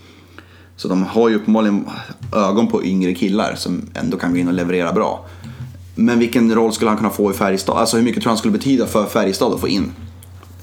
Så 0.75 0.87
de 0.87 1.03
har 1.03 1.29
ju 1.29 1.35
uppenbarligen 1.35 1.89
ögon 2.35 2.67
på 2.67 2.83
yngre 2.83 3.13
killar 3.13 3.55
som 3.55 3.81
ändå 3.93 4.17
kan 4.17 4.31
gå 4.31 4.37
in 4.37 4.47
och 4.47 4.53
leverera 4.53 4.93
bra. 4.93 5.25
Men 5.95 6.19
vilken 6.19 6.55
roll 6.55 6.73
skulle 6.73 6.89
han 6.89 6.97
kunna 6.97 7.09
få 7.09 7.31
i 7.31 7.33
Färjestad? 7.33 7.77
Alltså 7.77 7.97
hur 7.97 8.03
mycket 8.03 8.23
tror 8.23 8.29
han 8.29 8.37
skulle 8.37 8.51
betyda 8.51 8.85
för 8.85 9.05
Färjestad 9.05 9.53
att 9.53 9.59
få 9.59 9.67
in 9.67 9.91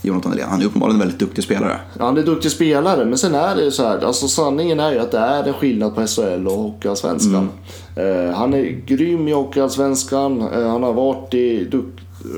Jonathan 0.03 0.33
Dahlén. 0.33 0.49
Han 0.51 0.62
är 0.62 0.66
uppenbarligen 0.66 1.01
en 1.01 1.07
väldigt 1.07 1.18
duktig 1.18 1.44
spelare. 1.44 1.81
Ja, 1.99 2.05
han 2.05 2.16
är 2.16 2.20
en 2.20 2.27
duktig 2.27 2.51
spelare, 2.51 3.05
men 3.05 3.18
sen 3.18 3.35
är 3.35 3.57
det 3.57 3.64
ju 3.64 3.70
så 3.70 3.83
här. 3.83 3.99
Alltså 3.99 4.29
sanningen 4.29 4.81
är 4.81 4.92
ju 4.92 4.99
att 4.99 5.11
det 5.11 5.18
är 5.18 5.49
en 5.49 5.55
skillnad 5.55 5.94
på 5.94 6.07
SHL 6.07 6.46
och 6.46 6.57
Hockeyallsvenskan. 6.57 7.49
Mm. 7.96 8.29
Uh, 8.29 8.35
han 8.35 8.55
är 8.55 8.64
grym 8.87 9.29
i 9.29 9.33
Hockeyallsvenskan. 9.33 10.42
Uh, 10.42 10.68
han 10.68 10.83
har 10.83 10.92
varit 10.92 11.35
i, 11.35 11.70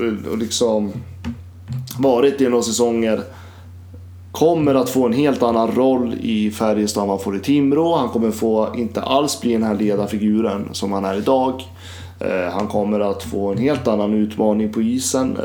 uh, 0.01 0.37
liksom, 0.37 0.91
varit 1.99 2.41
i 2.41 2.49
några 2.49 2.63
säsonger. 2.63 3.23
Kommer 4.33 4.75
att 4.75 4.89
få 4.89 5.05
en 5.05 5.13
helt 5.13 5.43
annan 5.43 5.71
roll 5.71 6.15
i 6.21 6.51
Färjestad 6.51 7.01
än 7.01 7.07
vad 7.07 7.17
han 7.17 7.23
får 7.23 7.35
i 7.35 7.39
Timrå. 7.39 7.95
Han 7.95 8.09
kommer 8.09 8.31
få, 8.31 8.75
inte 8.77 9.01
alls 9.01 9.41
bli 9.41 9.53
den 9.53 9.63
här 9.63 9.75
ledarfiguren 9.75 10.69
som 10.71 10.91
han 10.91 11.05
är 11.05 11.17
idag. 11.17 11.61
Han 12.51 12.67
kommer 12.67 12.99
att 12.99 13.23
få 13.23 13.51
en 13.51 13.57
helt 13.57 13.87
annan 13.87 14.13
utmaning 14.13 14.73
på 14.73 14.81
isen. 14.81 15.37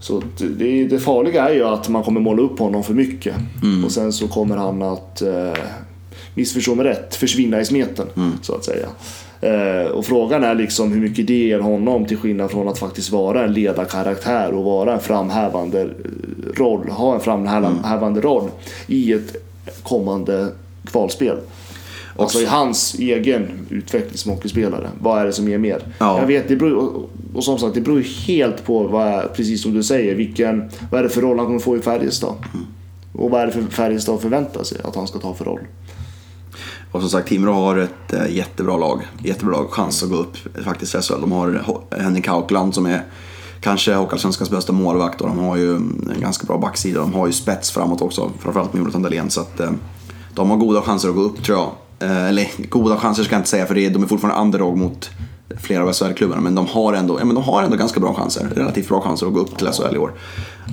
Så 0.00 0.22
det, 0.38 0.84
det 0.84 0.98
farliga 0.98 1.48
är 1.48 1.54
ju 1.54 1.64
att 1.64 1.88
man 1.88 2.02
kommer 2.02 2.20
måla 2.20 2.42
upp 2.42 2.58
honom 2.58 2.84
för 2.84 2.94
mycket. 2.94 3.36
Mm. 3.62 3.84
Och 3.84 3.92
sen 3.92 4.12
så 4.12 4.28
kommer 4.28 4.56
han 4.56 4.82
att, 4.82 5.22
eh, 5.22 5.62
missförstå 6.34 6.74
mig 6.74 6.86
rätt, 6.86 7.14
försvinna 7.14 7.60
i 7.60 7.64
smeten. 7.64 8.06
Mm. 8.16 8.32
Så 8.42 8.54
att 8.54 8.64
säga. 8.64 8.88
Eh, 9.40 9.90
och 9.90 10.04
frågan 10.04 10.44
är 10.44 10.54
liksom 10.54 10.92
hur 10.92 11.00
mycket 11.00 11.26
det 11.26 11.34
ger 11.34 11.58
honom 11.58 12.04
till 12.04 12.16
skillnad 12.16 12.50
från 12.50 12.68
att 12.68 12.78
faktiskt 12.78 13.10
vara 13.10 13.44
en 13.44 13.52
ledarkaraktär 13.52 14.52
och 14.52 14.64
vara 14.64 14.92
en 14.92 15.00
framhävande 15.00 15.88
roll, 16.54 16.88
ha 16.88 17.14
en 17.14 17.20
framhävande 17.20 18.20
mm. 18.20 18.22
roll 18.22 18.50
i 18.86 19.12
ett 19.12 19.36
kommande 19.82 20.48
kvalspel. 20.84 21.36
Alltså 22.16 22.40
i 22.40 22.46
hans 22.46 22.94
egen 22.94 23.66
utveckling 23.70 24.18
som 24.18 24.32
hockeyspelare. 24.32 24.90
Vad 25.00 25.20
är 25.20 25.26
det 25.26 25.32
som 25.32 25.48
ger 25.48 25.58
mer? 25.58 25.82
Ja. 25.98 26.18
Jag 26.18 26.26
vet, 26.26 26.48
det 26.48 26.56
beror, 26.56 27.06
och 27.34 27.44
som 27.44 27.58
sagt, 27.58 27.74
det 27.74 27.80
beror 27.80 28.26
helt 28.26 28.64
på, 28.64 28.82
vad, 28.82 29.34
precis 29.34 29.62
som 29.62 29.74
du 29.74 29.82
säger, 29.82 30.14
vilken, 30.14 30.70
vad 30.90 30.98
är 30.98 31.04
det 31.04 31.10
för 31.10 31.20
roll 31.20 31.38
han 31.38 31.46
kommer 31.46 31.58
få 31.58 31.76
i 31.76 31.80
Färjestad? 31.80 32.34
Mm. 32.54 32.66
Och 33.12 33.30
vad 33.30 33.40
är 33.40 33.46
det 33.46 33.52
för 33.52 33.62
Färjestad 33.62 34.20
förväntar 34.20 34.64
sig 34.64 34.78
att 34.84 34.96
han 34.96 35.06
ska 35.06 35.18
ta 35.18 35.34
för 35.34 35.44
roll? 35.44 35.60
Och 36.92 37.00
som 37.00 37.10
sagt, 37.10 37.28
Timrå 37.28 37.52
har 37.52 37.76
ett 37.76 38.12
eh, 38.12 38.36
jättebra 38.36 38.76
lag. 38.76 39.08
Jättebra 39.22 39.56
lag, 39.56 39.70
chans 39.70 40.02
att 40.02 40.10
gå 40.10 40.16
upp 40.16 40.36
faktiskt 40.64 40.94
i 40.94 40.98
SHL. 40.98 41.20
De 41.20 41.32
har 41.32 41.54
eh, 41.54 41.98
eh, 41.98 42.04
Henrik 42.04 42.28
Haukland 42.28 42.74
som 42.74 42.86
är 42.86 43.02
kanske 43.60 43.94
Hockeyallsvenskans 43.94 44.50
bästa 44.50 44.72
målvakt 44.72 45.20
och 45.20 45.28
de 45.28 45.38
har 45.38 45.56
ju 45.56 45.70
mm, 45.70 46.10
en 46.14 46.20
ganska 46.20 46.46
bra 46.46 46.58
backsida. 46.58 47.00
De 47.00 47.14
har 47.14 47.26
ju 47.26 47.32
spets 47.32 47.70
framåt 47.70 48.02
också, 48.02 48.30
framförallt 48.38 48.72
med 48.72 48.80
Jonathan 48.80 49.02
Dahlén. 49.02 49.30
Så 49.30 49.40
att, 49.40 49.60
de 50.34 50.50
har 50.50 50.56
goda 50.56 50.82
chanser 50.82 51.08
att 51.08 51.14
gå 51.14 51.20
upp 51.20 51.44
tror 51.44 51.58
jag. 51.58 51.70
Eller 52.28 52.48
goda 52.68 52.96
chanser 52.96 53.22
ska 53.22 53.34
jag 53.34 53.40
inte 53.40 53.50
säga 53.50 53.66
för 53.66 53.74
de 53.74 54.02
är 54.02 54.06
fortfarande 54.06 54.40
underdog 54.40 54.76
mot 54.76 55.10
flera 55.58 55.82
av 55.82 55.92
SHL-klubbarna. 55.92 56.40
Men 56.40 56.54
de 56.54 56.66
har, 56.66 56.92
ändå, 56.92 57.20
ja, 57.20 57.24
men 57.24 57.34
de 57.34 57.44
har 57.44 57.62
ändå 57.62 57.76
ganska 57.76 58.00
bra 58.00 58.14
chanser. 58.14 58.48
Relativt 58.54 58.88
bra 58.88 59.00
chanser 59.00 59.26
att 59.26 59.32
gå 59.32 59.40
upp 59.40 59.58
till 59.58 59.66
SHL 59.66 59.94
i 59.94 59.98
år. 59.98 60.12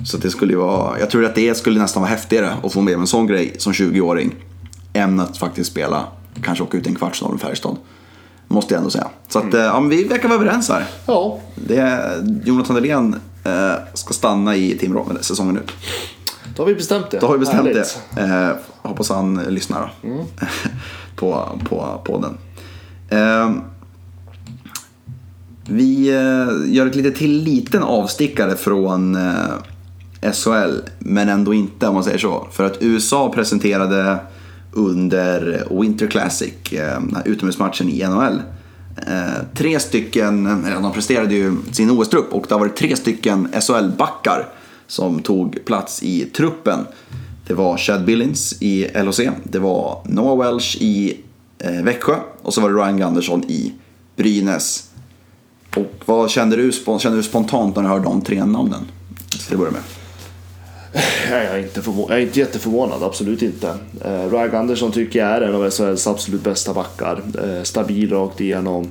Så 0.06 0.16
det 0.16 0.30
skulle 0.30 0.52
ju 0.52 0.58
vara, 0.58 1.00
jag 1.00 1.10
tror 1.10 1.24
att 1.24 1.34
det 1.34 1.56
skulle 1.56 1.80
nästan 1.80 2.02
vara 2.02 2.10
häftigare 2.10 2.50
att 2.62 2.72
få 2.72 2.80
med 2.80 2.94
en 2.94 3.06
sån 3.06 3.26
grej 3.26 3.54
som 3.58 3.72
20-åring. 3.72 4.34
Än 4.98 5.20
att 5.20 5.38
faktiskt 5.38 5.70
spela, 5.70 6.04
kanske 6.42 6.64
åka 6.64 6.78
ut 6.78 6.86
en 6.86 6.94
kvartsfinal 6.94 7.32
med 7.32 7.40
Färjestad. 7.40 7.76
Måste 8.48 8.74
jag 8.74 8.78
ändå 8.78 8.90
säga. 8.90 9.08
Så 9.28 9.38
att, 9.38 9.54
mm. 9.54 9.60
ja, 9.60 9.80
vi 9.80 10.04
verkar 10.04 10.28
vara 10.28 10.40
överens 10.40 10.68
här. 10.68 10.86
Ja. 11.06 11.40
Det, 11.54 12.10
Jonathan 12.44 12.76
Dahlén 12.76 13.16
eh, 13.44 13.72
ska 13.94 14.14
stanna 14.14 14.56
i 14.56 14.78
Timrå 14.78 15.06
säsongen 15.20 15.56
ut. 15.56 15.72
Då 16.56 16.62
har 16.62 16.68
vi 16.68 16.74
bestämt 16.74 17.10
det. 17.10 17.18
Då 17.18 17.26
har 17.26 17.32
vi 17.32 17.38
bestämt 17.38 17.66
Härligt. 17.66 18.00
det. 18.14 18.22
Eh, 18.22 18.50
hoppas 18.88 19.10
han 19.10 19.36
lyssnar 19.48 19.92
mm. 20.02 20.24
på, 21.16 21.58
på 21.64 22.00
podden. 22.04 22.38
Eh, 23.08 23.50
vi 25.68 26.08
eh, 26.08 26.74
gör 26.74 26.86
ett 26.86 26.94
lite 26.94 27.10
till 27.10 27.42
liten 27.42 27.82
avstickare 27.82 28.56
från 28.56 29.14
eh, 29.14 30.32
SHL, 30.32 30.78
men 30.98 31.28
ändå 31.28 31.54
inte 31.54 31.88
om 31.88 31.94
man 31.94 32.04
säger 32.04 32.18
så. 32.18 32.46
För 32.52 32.64
att 32.64 32.76
USA 32.80 33.32
presenterade 33.34 34.18
under 34.78 35.64
Winter 35.70 36.06
Classic, 36.06 36.72
eh, 36.72 37.00
utomhusmatchen 37.24 37.88
i 37.88 38.02
NHL, 38.02 38.42
eh, 38.96 39.44
tre 39.54 39.80
stycken, 39.80 40.46
eller 40.46 40.80
de 40.80 40.92
presterade 40.92 41.34
ju 41.34 41.56
sin 41.72 41.90
OS-trupp 41.90 42.32
och 42.32 42.44
det 42.48 42.54
har 42.54 42.60
varit 42.60 42.76
tre 42.76 42.96
stycken 42.96 43.48
SHL-backar 43.52 44.48
som 44.86 45.22
tog 45.22 45.64
plats 45.64 46.02
i 46.02 46.24
truppen. 46.24 46.86
Det 47.46 47.54
var 47.54 47.76
Chad 47.76 48.04
Billings 48.04 48.56
i 48.60 48.86
LHC, 48.94 49.30
det 49.42 49.58
var 49.58 50.02
Noah 50.04 50.38
Welsh 50.38 50.76
i 50.82 51.20
eh, 51.58 51.82
Växjö 51.82 52.16
och 52.42 52.54
så 52.54 52.60
var 52.60 52.70
det 52.70 52.76
Ryan 52.76 52.98
Gunderson 52.98 53.44
i 53.44 53.72
Brynäs. 54.16 54.84
Och 55.76 55.92
vad 56.04 56.30
kände 56.30 56.56
du, 56.56 56.72
kände 56.72 57.18
du 57.18 57.22
spontant 57.22 57.76
när 57.76 57.82
du 57.82 57.88
hörde 57.88 58.04
de 58.04 58.22
tre 58.22 58.44
namnen? 58.44 58.80
Ska 59.28 59.50
vi 59.50 59.56
börja 59.56 59.72
med. 59.72 59.97
Jag 61.30 61.44
är 61.44 61.58
inte, 61.58 61.80
förvå- 61.80 62.06
jag 62.08 62.18
är 62.18 62.22
inte 62.22 62.38
jätteförvånad, 62.38 63.02
absolut 63.02 63.42
inte. 63.42 63.68
Eh, 64.04 64.30
Ryan 64.30 64.54
Andersson 64.54 64.92
tycker 64.92 65.18
jag 65.18 65.28
är 65.28 65.40
en 65.40 65.54
av 65.54 65.70
SHLs 65.70 66.06
absolut 66.06 66.42
bästa 66.44 66.74
backar. 66.74 67.22
Eh, 67.44 67.62
stabil 67.62 68.12
rakt 68.12 68.40
igenom. 68.40 68.88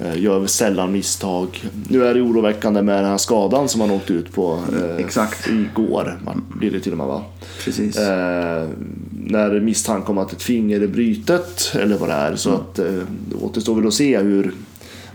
Eh, 0.00 0.18
gör 0.22 0.46
sällan 0.46 0.92
misstag. 0.92 1.64
Nu 1.88 2.06
är 2.06 2.14
det 2.14 2.20
oroväckande 2.20 2.82
med 2.82 2.96
den 3.02 3.10
här 3.10 3.18
skadan 3.18 3.68
som 3.68 3.80
han 3.80 3.90
åkte 3.90 4.12
ut 4.12 4.32
på 4.32 4.62
eh, 4.82 5.04
Exakt. 5.04 5.48
igår. 5.48 6.20
Man 6.24 6.44
blir 6.58 6.70
det 6.70 6.80
till 6.80 6.92
och 6.92 6.98
med 6.98 7.06
va? 7.06 7.22
Precis. 7.64 7.96
Eh, 7.98 8.68
när 9.12 9.60
misstanke 9.60 10.10
om 10.10 10.18
att 10.18 10.32
ett 10.32 10.42
finger 10.42 10.80
är 10.80 10.86
brytet 10.86 11.72
eller 11.80 11.98
vad 11.98 12.08
det 12.08 12.14
är. 12.14 12.36
Så 12.36 12.50
att 12.54 12.78
eh, 12.78 13.02
återstår 13.42 13.74
väl 13.74 13.86
att 13.86 13.94
se 13.94 14.18
hur, 14.18 14.52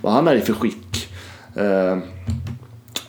vad 0.02 0.14
han 0.14 0.28
är 0.28 0.36
i 0.36 0.42
för 0.42 0.54
skick. 0.54 1.08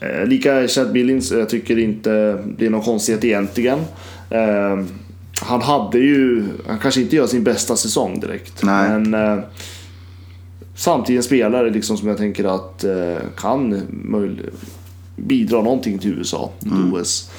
Eh, 0.06 0.20
eh, 0.20 0.26
lika 0.26 0.68
Chad 0.68 0.92
Billings, 0.92 1.32
jag 1.32 1.48
tycker 1.48 1.78
inte 1.78 2.42
det 2.58 2.66
är 2.66 2.70
någon 2.70 2.82
konstighet 2.82 3.24
egentligen. 3.24 3.78
Eh, 4.30 4.84
han 5.40 5.62
hade 5.62 5.98
ju, 5.98 6.44
han 6.66 6.78
kanske 6.78 7.00
inte 7.00 7.16
gör 7.16 7.26
sin 7.26 7.44
bästa 7.44 7.76
säsong 7.76 8.20
direkt. 8.20 8.62
Nej. 8.62 8.88
Men 8.90 9.14
eh, 9.14 9.44
samtidigt 10.74 11.18
en 11.18 11.22
spelare 11.22 11.70
liksom 11.70 11.96
som 11.96 12.08
jag 12.08 12.16
tänker 12.16 12.44
att 12.44 12.84
eh, 12.84 13.16
kan 13.36 13.82
bidra 15.16 15.62
någonting 15.62 15.98
till 15.98 16.18
USA 16.18 16.52
i 16.60 16.92
OS. 16.92 17.30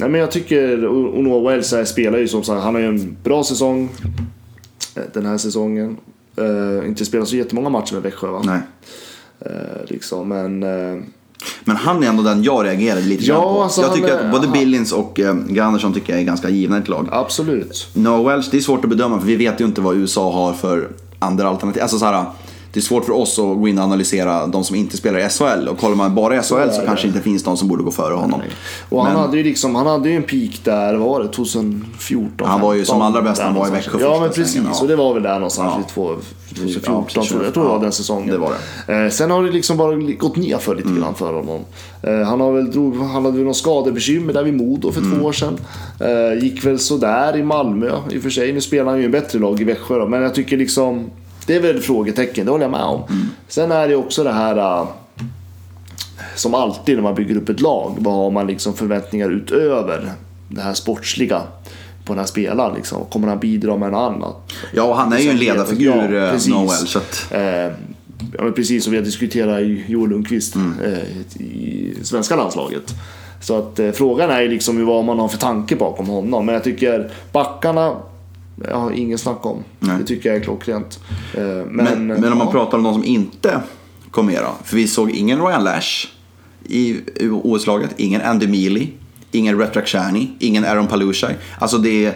Nej, 0.00 0.08
men 0.08 0.20
jag 0.20 0.30
tycker 0.30 0.84
och 0.84 1.24
Noah 1.24 1.50
Wells 1.50 1.74
spelar 1.88 2.18
ju 2.18 2.28
som 2.28 2.42
sagt, 2.42 2.62
han 2.62 2.74
har 2.74 2.80
ju 2.80 2.88
en 2.88 3.16
bra 3.22 3.44
säsong 3.44 3.88
eh, 4.94 5.02
den 5.12 5.26
här 5.26 5.38
säsongen. 5.38 5.96
Eh, 6.36 6.88
inte 6.88 7.04
spelat 7.04 7.28
så 7.28 7.36
jättemånga 7.36 7.68
matcher 7.68 7.94
med 7.94 8.02
Växjö 8.02 8.26
va? 8.30 8.42
Nej. 8.44 8.60
Eh, 9.40 9.50
liksom, 9.86 10.28
men 10.28 10.62
eh, 10.62 11.02
Men 11.64 11.76
han 11.76 12.02
är 12.02 12.08
ändå 12.08 12.22
den 12.22 12.42
jag 12.42 12.64
reagerade 12.66 13.00
lite 13.02 13.24
Ja, 13.24 13.40
på. 13.54 13.62
alltså 13.62 13.80
jag 13.82 13.94
tycker 13.94 14.08
är- 14.08 14.24
att 14.24 14.30
både 14.32 14.46
han- 14.46 14.52
Billings 14.52 14.92
och 14.92 15.20
eh, 15.20 15.34
Gunnarsson 15.34 15.92
tycker 15.92 16.12
jag 16.12 16.20
är 16.22 16.26
ganska 16.26 16.48
givna 16.48 16.76
i 16.76 16.80
ett 16.80 16.88
lag. 16.88 17.08
absolut. 17.12 17.86
Welsh, 18.26 18.48
det 18.50 18.56
är 18.56 18.60
svårt 18.60 18.84
att 18.84 18.90
bedöma 18.90 19.18
för 19.20 19.26
vi 19.26 19.36
vet 19.36 19.60
ju 19.60 19.64
inte 19.64 19.80
vad 19.80 19.96
USA 19.96 20.32
har 20.32 20.52
för 20.52 20.88
andra 21.18 21.48
alternativ. 21.48 21.82
Alltså 21.82 21.98
så 21.98 22.04
här, 22.04 22.24
det 22.72 22.80
är 22.80 22.82
svårt 22.82 23.04
för 23.04 23.12
oss 23.12 23.38
att 23.38 23.44
gå 23.58 23.68
in 23.68 23.78
och 23.78 23.84
analysera 23.84 24.46
de 24.46 24.64
som 24.64 24.76
inte 24.76 24.96
spelar 24.96 25.18
i 25.18 25.28
SHL. 25.28 25.68
Och 25.68 25.78
kollar 25.78 25.96
man 25.96 26.14
bara 26.14 26.34
i 26.36 26.38
SHL 26.38 26.42
så, 26.42 26.56
det. 26.56 26.82
kanske 26.86 27.06
inte 27.06 27.20
finns 27.20 27.42
de 27.42 27.56
som 27.56 27.68
borde 27.68 27.82
gå 27.82 27.90
före 27.90 28.14
honom. 28.14 28.40
Och 28.88 29.04
han 29.04 29.12
Men- 29.12 29.22
hade 29.22 29.36
ju 29.36 29.42
liksom, 29.44 29.74
han 29.74 29.86
hade 29.86 30.08
ju 30.08 30.16
en 30.16 30.22
peak 30.22 30.60
där, 30.64 30.94
vad 30.94 31.08
var 31.08 31.20
det, 31.22 31.28
2014? 31.28 32.48
Han 32.48 32.60
var 32.60 32.74
ju 32.74 32.84
som 32.84 32.92
15, 33.00 33.06
allra 33.06 33.22
bäst 33.30 33.42
han 33.42 33.54
var 33.54 33.68
i 33.68 33.70
Växjö. 33.70 33.98
Ja 34.00 34.20
men 34.20 34.30
precis, 34.30 34.56
ja. 34.72 34.80
och 34.82 34.88
det 34.88 34.96
var 34.96 35.14
väl 35.14 35.22
där 35.22 35.34
någonstans 35.34 35.74
Ja. 35.76 35.80
i 35.80 35.92
två- 35.94 36.14
Ja, 36.50 36.54
2014 36.54 37.04
precis. 37.04 37.30
tror 37.30 37.44
jag, 37.44 37.54
tror 37.54 37.62
det 37.64 37.68
var 37.68 37.76
Ja, 37.76 37.82
den 37.82 37.92
säsongen. 37.92 38.28
det 38.28 38.38
var 38.38 38.52
Eh, 39.04 39.10
sen 39.10 39.30
har 39.30 39.42
det 39.42 39.50
liksom 39.50 39.76
bara 39.76 39.94
gått 39.96 40.36
ner 40.36 40.58
för 40.58 40.72
Mm. 40.72 40.88
lite 40.88 41.00
grann 41.00 41.14
för 41.14 41.32
honom. 41.32 41.60
Eh, 42.02 42.20
han, 42.28 42.40
har 42.40 42.52
väl 42.52 42.70
drog, 42.70 42.96
han 42.96 43.24
hade 43.24 43.36
väl 43.36 43.44
någon 43.44 43.54
skadebekymmer 43.54 44.32
där 44.32 44.42
vid 44.42 44.54
Modo 44.54 44.92
för 44.92 45.00
Mm. 45.00 45.18
två 45.18 45.26
år 45.26 45.32
sedan. 45.32 45.58
Eh, 46.00 46.44
gick 46.44 46.64
väl 46.64 46.78
sådär 46.78 47.36
i 47.36 47.42
Malmö 47.42 47.90
i 48.10 48.18
och 48.18 48.22
för 48.22 48.30
sig. 48.30 48.52
Nu 48.52 48.60
spelar 48.60 48.90
han 48.90 48.98
ju 48.98 49.04
en 49.04 49.10
bättre 49.10 49.38
lag 49.38 49.60
i 49.60 49.64
Växjö 49.64 49.98
då, 49.98 50.06
men 50.08 50.22
jag 50.22 50.34
tycker 50.34 50.56
liksom 50.56 51.10
det 51.48 51.56
är 51.56 51.60
väl 51.60 51.80
frågetecken, 51.80 52.46
det 52.46 52.52
håller 52.52 52.64
jag 52.64 52.70
med 52.70 52.82
om. 52.82 53.02
Mm. 53.10 53.28
Sen 53.48 53.72
är 53.72 53.88
det 53.88 53.96
också 53.96 54.24
det 54.24 54.32
här 54.32 54.56
eh, 54.56 54.88
som 56.34 56.54
alltid 56.54 56.96
när 56.96 57.02
man 57.02 57.14
bygger 57.14 57.36
upp 57.36 57.48
ett 57.48 57.60
lag, 57.60 57.94
vad 57.98 58.14
har 58.14 58.30
man 58.30 58.46
liksom 58.46 58.74
förväntningar 58.74 59.30
utöver 59.30 60.12
det 60.48 60.60
här 60.60 60.74
sportsliga 60.74 61.42
på 62.04 62.12
den 62.12 62.18
här 62.18 62.26
spelaren? 62.26 62.74
Liksom? 62.76 63.04
Kommer 63.04 63.28
han 63.28 63.38
bidra 63.38 63.76
med 63.76 63.92
något 63.92 64.12
annat? 64.14 64.36
Ja, 64.74 64.82
och 64.82 64.96
han 64.96 65.12
är 65.12 65.18
ju 65.18 65.30
en 65.30 65.36
ledarfigur, 65.38 66.12
Ja, 66.14 66.24
eh, 66.26 66.32
precis. 66.32 66.54
Welsh. 66.54 66.86
Så 66.86 66.98
att, 66.98 67.26
Eh, 67.32 67.72
ja, 68.38 68.50
precis 68.56 68.84
som 68.84 68.90
vi 68.90 68.96
har 68.98 69.04
diskuterat 69.04 69.60
i 69.60 69.84
Joel 69.88 70.10
Lundqvist 70.10 70.54
Mm. 70.54 70.74
eh, 70.84 71.42
i 71.42 71.94
svenska 72.02 72.36
landslaget. 72.36 72.94
Så 73.40 73.58
att 73.58 73.78
eh, 73.78 73.90
frågan 73.90 74.30
är 74.30 74.40
ju 74.40 74.48
liksom 74.48 74.86
vad 74.86 75.04
man 75.04 75.18
har 75.18 75.28
för 75.28 75.38
tanke 75.38 75.76
bakom 75.76 76.06
honom. 76.08 76.46
Men 76.46 76.52
jag 76.54 76.64
tycker 76.64 77.10
backarna, 77.32 77.96
har 78.70 78.90
ingen 78.90 79.18
snack 79.18 79.46
om. 79.46 79.64
Nej. 79.78 79.98
Det 79.98 80.04
tycker 80.04 80.28
jag 80.28 80.38
är 80.38 80.42
klockrent. 80.42 81.00
Eh, 81.34 81.42
men, 81.42 81.66
men, 81.70 82.06
men 82.06 82.32
om 82.32 82.38
man 82.38 82.46
ja. 82.46 82.52
pratar 82.52 82.78
om 82.78 82.84
de 82.84 82.94
som 82.94 83.04
inte 83.04 83.60
kom 84.10 84.26
med 84.26 84.42
då. 84.42 84.54
För 84.64 84.76
vi 84.76 84.88
såg 84.88 85.10
ingen 85.10 85.46
Ryan 85.46 85.64
Lash 85.64 86.06
i 86.68 86.96
OS-laget, 87.20 87.90
ingen 87.96 88.22
Andy 88.22 88.46
Mealy, 88.46 88.88
ingen 89.30 89.58
Ret 89.58 89.76
Rakhshani, 89.76 90.30
ingen 90.38 90.64
Aaron 90.64 90.86
Palushaj. 90.86 91.36
Alltså 91.58 91.78
det 91.78 92.04
är 92.04 92.14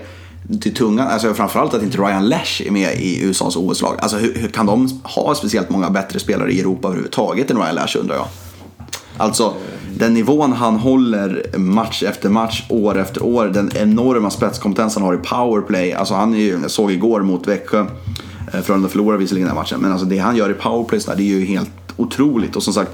till 0.60 0.74
tungan, 0.74 1.08
alltså 1.08 1.34
framförallt 1.34 1.74
att 1.74 1.82
inte 1.82 1.98
Ryan 1.98 2.28
Lash 2.28 2.66
är 2.66 2.70
med 2.70 3.00
i 3.00 3.24
USAs 3.24 3.56
OS-lag. 3.56 3.96
Alltså 3.98 4.16
hur, 4.16 4.34
hur 4.34 4.48
kan 4.48 4.66
de 4.66 5.00
ha 5.02 5.34
speciellt 5.34 5.70
många 5.70 5.90
bättre 5.90 6.18
spelare 6.18 6.52
i 6.52 6.60
Europa 6.60 6.88
överhuvudtaget 6.88 7.50
än 7.50 7.56
Ryan 7.56 7.74
Lash 7.74 7.96
undrar 7.98 8.16
jag. 8.16 8.26
Alltså 9.16 9.54
den 9.98 10.14
nivån 10.14 10.52
han 10.52 10.76
håller 10.76 11.58
match 11.58 12.02
efter 12.02 12.28
match, 12.28 12.64
år 12.68 12.98
efter 12.98 13.22
år. 13.22 13.46
Den 13.46 13.70
enorma 13.74 14.30
spetskompetens 14.30 14.94
han 14.94 15.04
har 15.04 15.14
i 15.14 15.18
powerplay. 15.18 15.92
Alltså 15.92 16.14
han 16.14 16.34
är 16.34 16.38
ju, 16.38 16.58
jag 16.62 16.70
såg 16.70 16.92
igår 16.92 17.20
mot 17.20 17.48
Växjö, 17.48 17.86
eh, 18.52 18.60
Frölunda 18.60 18.88
förlorade 18.88 19.18
visserligen 19.18 19.48
den 19.48 19.56
här 19.56 19.62
matchen. 19.62 19.80
Men 19.80 19.92
alltså 19.92 20.06
det 20.06 20.18
han 20.18 20.36
gör 20.36 20.50
i 20.50 20.54
powerplay 20.54 21.00
så 21.00 21.10
där, 21.10 21.16
det 21.16 21.22
är 21.22 21.38
ju 21.38 21.44
helt 21.44 21.70
otroligt. 21.96 22.56
Och 22.56 22.62
som 22.62 22.74
sagt, 22.74 22.90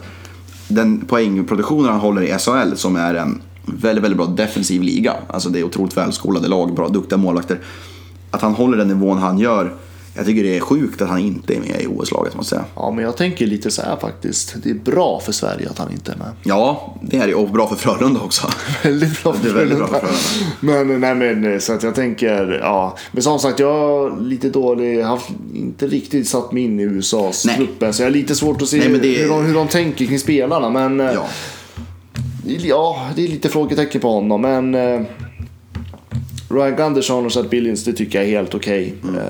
den 0.69 1.01
poängproduktionen 1.01 1.91
han 1.91 2.01
håller 2.01 2.23
i 2.23 2.39
SHL 2.39 2.77
som 2.77 2.97
är 2.97 3.15
en 3.15 3.43
väldigt, 3.65 4.05
väldigt 4.05 4.19
bra 4.19 4.27
defensiv 4.27 4.83
liga. 4.83 5.15
Alltså 5.27 5.49
det 5.49 5.61
är 5.61 5.65
otroligt 5.65 5.97
välskolade 5.97 6.49
lag, 6.49 6.75
bra, 6.75 6.89
duktiga 6.89 7.17
målvakter. 7.19 7.61
Att 8.31 8.43
han 8.43 8.55
håller 8.55 8.79
den 8.79 8.89
nivån 8.89 9.19
han 9.19 9.39
gör. 9.39 9.75
Jag 10.19 10.27
tycker 10.27 10.43
det 10.43 10.57
är 10.57 10.61
sjukt 10.61 11.03
att 11.03 11.09
han 11.09 11.19
inte 11.19 11.55
är 11.57 11.61
med 11.61 11.81
i 11.81 11.87
OS-laget 11.87 12.37
måste 12.37 12.55
jag 12.55 12.61
säga. 12.65 12.73
Ja, 12.77 12.91
men 12.91 13.05
jag 13.05 13.17
tänker 13.17 13.47
lite 13.47 13.71
så 13.71 13.83
här 13.83 13.97
faktiskt. 13.97 14.57
Det 14.63 14.71
är 14.71 14.75
bra 14.75 15.21
för 15.21 15.33
Sverige 15.33 15.69
att 15.71 15.79
han 15.79 15.93
inte 15.93 16.13
är 16.13 16.17
med. 16.17 16.31
Ja, 16.45 16.95
det 17.03 17.17
är 17.17 17.27
det. 17.27 17.35
Och 17.35 17.51
bra 17.51 17.69
för 17.69 17.77
Frölunda 17.77 18.21
också. 18.21 18.49
väldigt 18.83 19.23
bra 19.23 19.33
för 19.33 20.03
men, 20.61 21.01
nej, 21.01 21.15
men 21.15 21.61
så 21.61 21.73
att 21.73 21.83
jag 21.83 21.95
tänker, 21.95 22.59
ja. 22.63 22.97
Men 23.13 23.23
som 23.23 23.39
sagt, 23.39 23.59
jag 23.59 23.73
har 23.75 24.21
lite 24.21 24.51
dålig, 24.51 25.03
haft 25.03 25.31
inte 25.55 25.87
riktigt 25.87 26.29
satt 26.29 26.53
mig 26.53 26.63
in 26.63 26.81
i 26.81 26.83
USAs 26.83 27.45
Nej. 27.47 27.57
truppen. 27.57 27.93
Så 27.95 28.03
jag 28.03 28.07
har 28.07 28.13
lite 28.13 28.35
svårt 28.35 28.63
att 28.63 28.69
se 28.69 28.77
Nej, 28.89 28.99
det- 29.03 29.09
hur, 29.23 29.29
de, 29.29 29.45
hur 29.47 29.55
de 29.55 29.69
tänker 29.69 30.07
kring 30.07 30.19
spelarna. 30.19 30.71
Men 30.71 31.01
eh, 31.01 31.13
Ja. 31.15 31.27
ja, 32.45 33.09
det 33.17 33.25
är 33.25 33.29
lite 33.29 33.49
frågetecken 33.49 34.01
på 34.01 34.09
honom. 34.13 34.41
Men 34.43 34.75
eh, 34.75 35.01
Ryan 36.51 36.77
Gunderson 36.77 37.27
och 37.27 37.33
Chad 37.33 37.49
Billings, 37.49 37.85
det 37.85 37.93
tycker 37.93 38.19
jag 38.19 38.29
är 38.29 38.33
helt 38.39 38.55
okej. 38.55 38.95
Mm. 39.03 39.21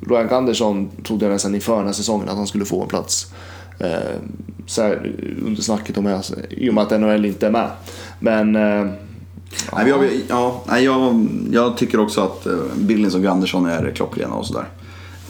Ryan 0.00 0.28
Gunderson 0.28 0.90
trodde 1.04 1.24
jag 1.24 1.32
nästan 1.32 1.54
inför 1.54 1.76
den 1.76 1.86
här 1.86 1.92
säsongen 1.92 2.28
att 2.28 2.36
han 2.36 2.46
skulle 2.46 2.64
få 2.64 2.82
en 2.82 2.88
plats. 2.88 3.32
Eh, 3.78 4.16
så 4.66 4.82
här, 4.82 5.12
under 5.44 5.62
snacket 5.62 5.98
om 5.98 6.06
jag, 6.06 6.22
i 6.50 6.70
och 6.70 6.74
med 6.74 6.84
att 6.84 7.00
NHL 7.00 7.24
inte 7.24 7.46
är 7.46 7.50
med. 7.50 7.70
Men 8.18 8.56
eh, 8.56 8.86
Nej, 9.72 9.88
Jag, 9.88 10.10
ja, 10.28 10.62
nej, 10.66 10.84
jag, 10.84 11.28
jag 11.52 11.76
tycker 11.76 12.00
också 12.00 12.20
att 12.20 12.46
eh, 12.46 12.52
uh, 12.52 12.60
Billings 12.76 13.14
och 13.14 13.24
Andersson 13.24 13.66
är 13.66 13.92
klockrena 13.96 14.34
och 14.34 14.46
sådär. 14.46 14.68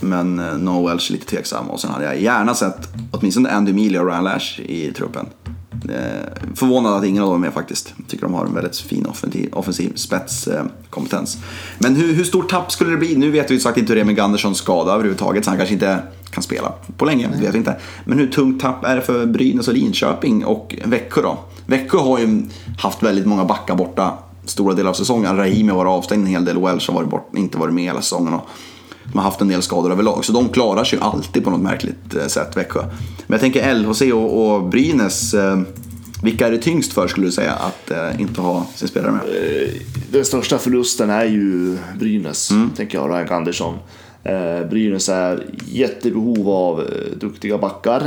Men 0.01 0.39
uh, 0.39 0.55
är 0.87 1.13
lite 1.13 1.27
tveksam 1.27 1.71
och 1.71 1.81
sen 1.81 1.91
hade 1.91 2.05
jag 2.05 2.21
gärna 2.21 2.55
sett 2.55 2.89
åtminstone 3.11 3.51
Andy 3.51 3.73
Mealy 3.73 3.99
och 3.99 4.07
Ryan 4.07 4.25
Lash 4.25 4.61
i 4.61 4.93
truppen. 4.93 5.27
Eh, 5.89 6.55
förvånad 6.55 6.95
att 6.95 7.05
ingen 7.05 7.23
av 7.23 7.29
dem 7.31 7.43
är 7.43 7.47
med 7.47 7.55
faktiskt. 7.55 7.95
Jag 7.97 8.09
tycker 8.09 8.25
de 8.27 8.35
har 8.35 8.47
en 8.47 8.55
väldigt 8.55 8.77
fin 8.77 9.07
offensiv, 9.07 9.53
offensiv 9.53 9.93
spetskompetens. 9.95 11.35
Eh, 11.35 11.41
Men 11.79 11.97
hur, 11.97 12.13
hur 12.13 12.25
stort 12.25 12.51
tapp 12.51 12.73
skulle 12.73 12.91
det 12.91 12.97
bli? 12.97 13.17
Nu 13.17 13.31
vet 13.31 13.51
vi 13.51 13.55
ju 13.55 13.61
sagt 13.61 13.79
inte 13.79 13.91
hur 13.91 13.95
det 13.95 14.01
är 14.01 14.05
med 14.05 14.17
Gunderssons 14.17 14.59
skada 14.59 14.93
överhuvudtaget 14.93 15.45
så 15.45 15.51
han 15.51 15.59
kanske 15.59 15.75
inte 15.75 16.03
kan 16.31 16.43
spela 16.43 16.73
på 16.97 17.05
länge. 17.05 17.29
Det 17.35 17.41
vet 17.47 17.55
vi 17.55 17.59
inte. 17.59 17.77
Men 18.05 18.19
hur 18.19 18.27
tungt 18.27 18.63
tapp 18.63 18.85
är 18.85 18.97
det 18.97 19.03
för 19.03 19.27
Brynäs 19.27 19.69
och 19.69 19.75
Linköping 19.75 20.45
och 20.45 20.77
Växjö 20.85 21.23
då? 21.23 21.39
Växjö 21.67 21.99
har 21.99 22.19
ju 22.19 22.43
haft 22.79 23.03
väldigt 23.03 23.27
många 23.27 23.45
backar 23.45 23.75
borta 23.75 24.13
stora 24.45 24.75
delar 24.75 24.91
av 24.91 24.95
säsongen. 24.95 25.37
Rahimi 25.37 25.69
har 25.69 25.77
varit 25.77 25.89
avstängd 25.91 26.23
en 26.23 26.27
hel 26.27 26.45
del, 26.45 26.61
Welsh 26.61 26.91
har 26.91 26.95
varit 26.95 27.11
bort, 27.11 27.31
inte 27.37 27.59
varit 27.59 27.75
med 27.75 27.85
hela 27.85 28.03
säsongen. 28.03 28.35
Och 28.35 28.49
de 29.13 29.19
har 29.19 29.25
haft 29.25 29.41
en 29.41 29.49
del 29.49 29.63
skador 29.63 29.93
överlag, 29.93 30.25
så 30.25 30.33
de 30.33 30.49
klarar 30.49 30.85
sig 30.85 30.99
ju 30.99 31.05
alltid 31.05 31.45
på 31.45 31.51
något 31.51 31.61
märkligt 31.61 32.15
eh, 32.15 32.27
sätt, 32.27 32.57
Växjö. 32.57 32.83
Men 33.27 33.35
jag 33.35 33.41
tänker 33.41 33.75
LHC 33.75 34.03
och, 34.03 34.55
och 34.55 34.69
Brynäs, 34.69 35.35
eh, 35.35 35.61
vilka 36.23 36.47
är 36.47 36.51
det 36.51 36.59
tyngst 36.59 36.93
för 36.93 37.09
skulle 37.09 37.27
du 37.27 37.33
säga 37.33 37.53
att 37.53 37.91
eh, 37.91 38.21
inte 38.21 38.41
ha 38.41 38.67
sin 38.75 38.89
spelare 38.89 39.13
med? 39.13 39.21
den 40.13 40.25
största 40.25 40.59
förlusten 40.59 41.11
är 41.11 41.25
ju 41.25 41.79
Brynäs, 41.99 42.51
Mm. 42.51 42.71
tänker 42.77 42.99
jag, 42.99 43.11
Ryan 43.11 43.29
Andersson. 43.29 43.75
Brynäs 44.71 45.09
är 45.09 45.47
jättebehov 45.67 46.49
av 46.51 46.85
duktiga 47.21 47.59
backar. 47.59 48.03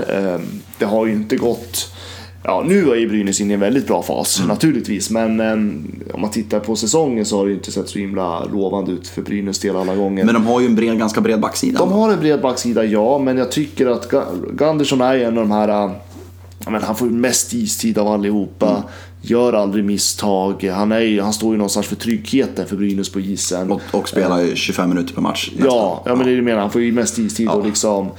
Det 0.78 0.86
har 0.86 1.06
ju 1.06 1.12
inte 1.14 1.36
gått 1.36 1.94
Ja, 2.46 2.64
nu 2.68 2.92
är 2.92 2.96
ju 2.96 3.10
Brynäs 3.10 3.42
inne 3.42 3.52
i 3.52 3.54
en 3.54 3.60
väldigt 3.60 3.88
bra 3.88 4.04
fas 4.04 4.38
Mm. 4.40 4.48
naturligtvis. 4.50 5.10
Men 5.10 5.40
eh, 5.40 5.54
om 6.16 6.22
man 6.22 6.32
tittar 6.32 6.60
på 6.60 6.76
säsongen 6.76 7.26
så 7.26 7.38
har 7.38 7.46
det 7.46 7.50
ju 7.52 7.56
inte 7.58 7.72
sett 7.72 7.90
så 7.90 8.00
himla 8.00 8.46
lovande 8.46 8.92
ut 8.92 9.08
för 9.08 9.22
Brynäs 9.22 9.60
del 9.60 9.76
alla 9.76 9.96
gånger. 9.96 10.24
Men 10.26 10.34
de 10.34 10.46
har 10.46 10.60
ju 10.62 10.66
en 10.66 10.76
bred, 10.76 10.98
ganska 11.00 11.22
bred 11.22 11.40
backsida. 11.40 11.80
De 11.80 11.92
har 11.92 12.14
en 12.14 12.20
bred 12.20 12.42
backsida, 12.42 12.84
ja, 12.86 13.18
men 13.20 13.38
jag 13.38 13.52
tycker 13.52 13.88
att 13.88 14.12
Ga- 14.12 14.56
Gandersson 14.56 15.02
är 15.02 15.18
en 15.18 15.38
av 15.38 15.44
de 15.44 15.52
här... 15.52 15.68
ja, 15.68 16.70
men 16.72 16.82
han 16.84 16.96
får 16.96 17.06
mest 17.06 17.54
istid 17.54 17.98
av 17.98 18.08
allihopa. 18.08 18.70
Mm. 18.70 18.82
Gör 19.26 19.54
aldrig 19.54 19.86
misstag. 19.86 20.64
Han, 20.64 20.92
är, 20.92 21.22
han 21.22 21.34
står 21.34 21.52
ju 21.52 21.58
någonstans 21.58 21.86
för 21.88 21.96
tryggheten 21.96 22.68
för 22.68 22.76
Brynäs 22.76 23.10
på 23.10 23.20
isen. 23.20 23.72
Och, 23.72 23.82
och 23.92 24.10
spelar 24.10 24.42
ju 24.42 24.56
25 24.56 24.90
minuter 24.90 25.14
per 25.14 25.22
match. 25.22 25.50
nästan. 25.56 25.68
Ja, 25.76 26.04
ja 26.06 26.16
men 26.16 26.26
det 26.26 26.32
är 26.32 26.32
det 26.32 26.38
jag 26.38 26.46
menar. 26.46 26.62
Han 26.62 26.72
får 26.72 26.82
ju 26.82 26.92
mest 26.92 27.18
istid 27.18 27.50
och 27.50 27.66
liksom... 27.66 28.10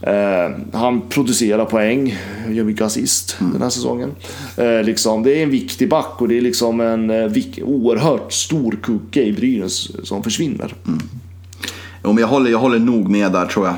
Eh, 0.00 0.50
han 0.72 1.00
producerar 1.08 1.64
poäng, 1.64 2.18
gör 2.50 2.64
mycket 2.64 2.82
assist 2.82 3.36
Mm. 3.40 3.52
den 3.52 3.62
här 3.62 3.70
säsongen. 3.70 4.10
Eh, 4.56 4.82
liksom, 4.82 5.22
det 5.22 5.38
är 5.38 5.42
en 5.42 5.50
viktig 5.50 5.88
back 5.88 6.20
och 6.20 6.28
det 6.28 6.36
är 6.36 6.40
liksom 6.40 6.80
en 6.80 7.10
eh, 7.10 7.32
oerhört 7.62 8.32
stor 8.32 8.78
kugge 8.82 9.22
i 9.22 9.32
Brynäs 9.32 10.06
som 10.06 10.22
försvinner. 10.22 10.74
Jo, 12.04 12.12
men 12.12 12.18
jag, 12.18 12.28
håller, 12.28 12.50
jag 12.50 12.58
håller 12.58 12.78
nog 12.78 13.08
med 13.08 13.32
där 13.32 13.46
tror 13.46 13.66
jag. 13.66 13.76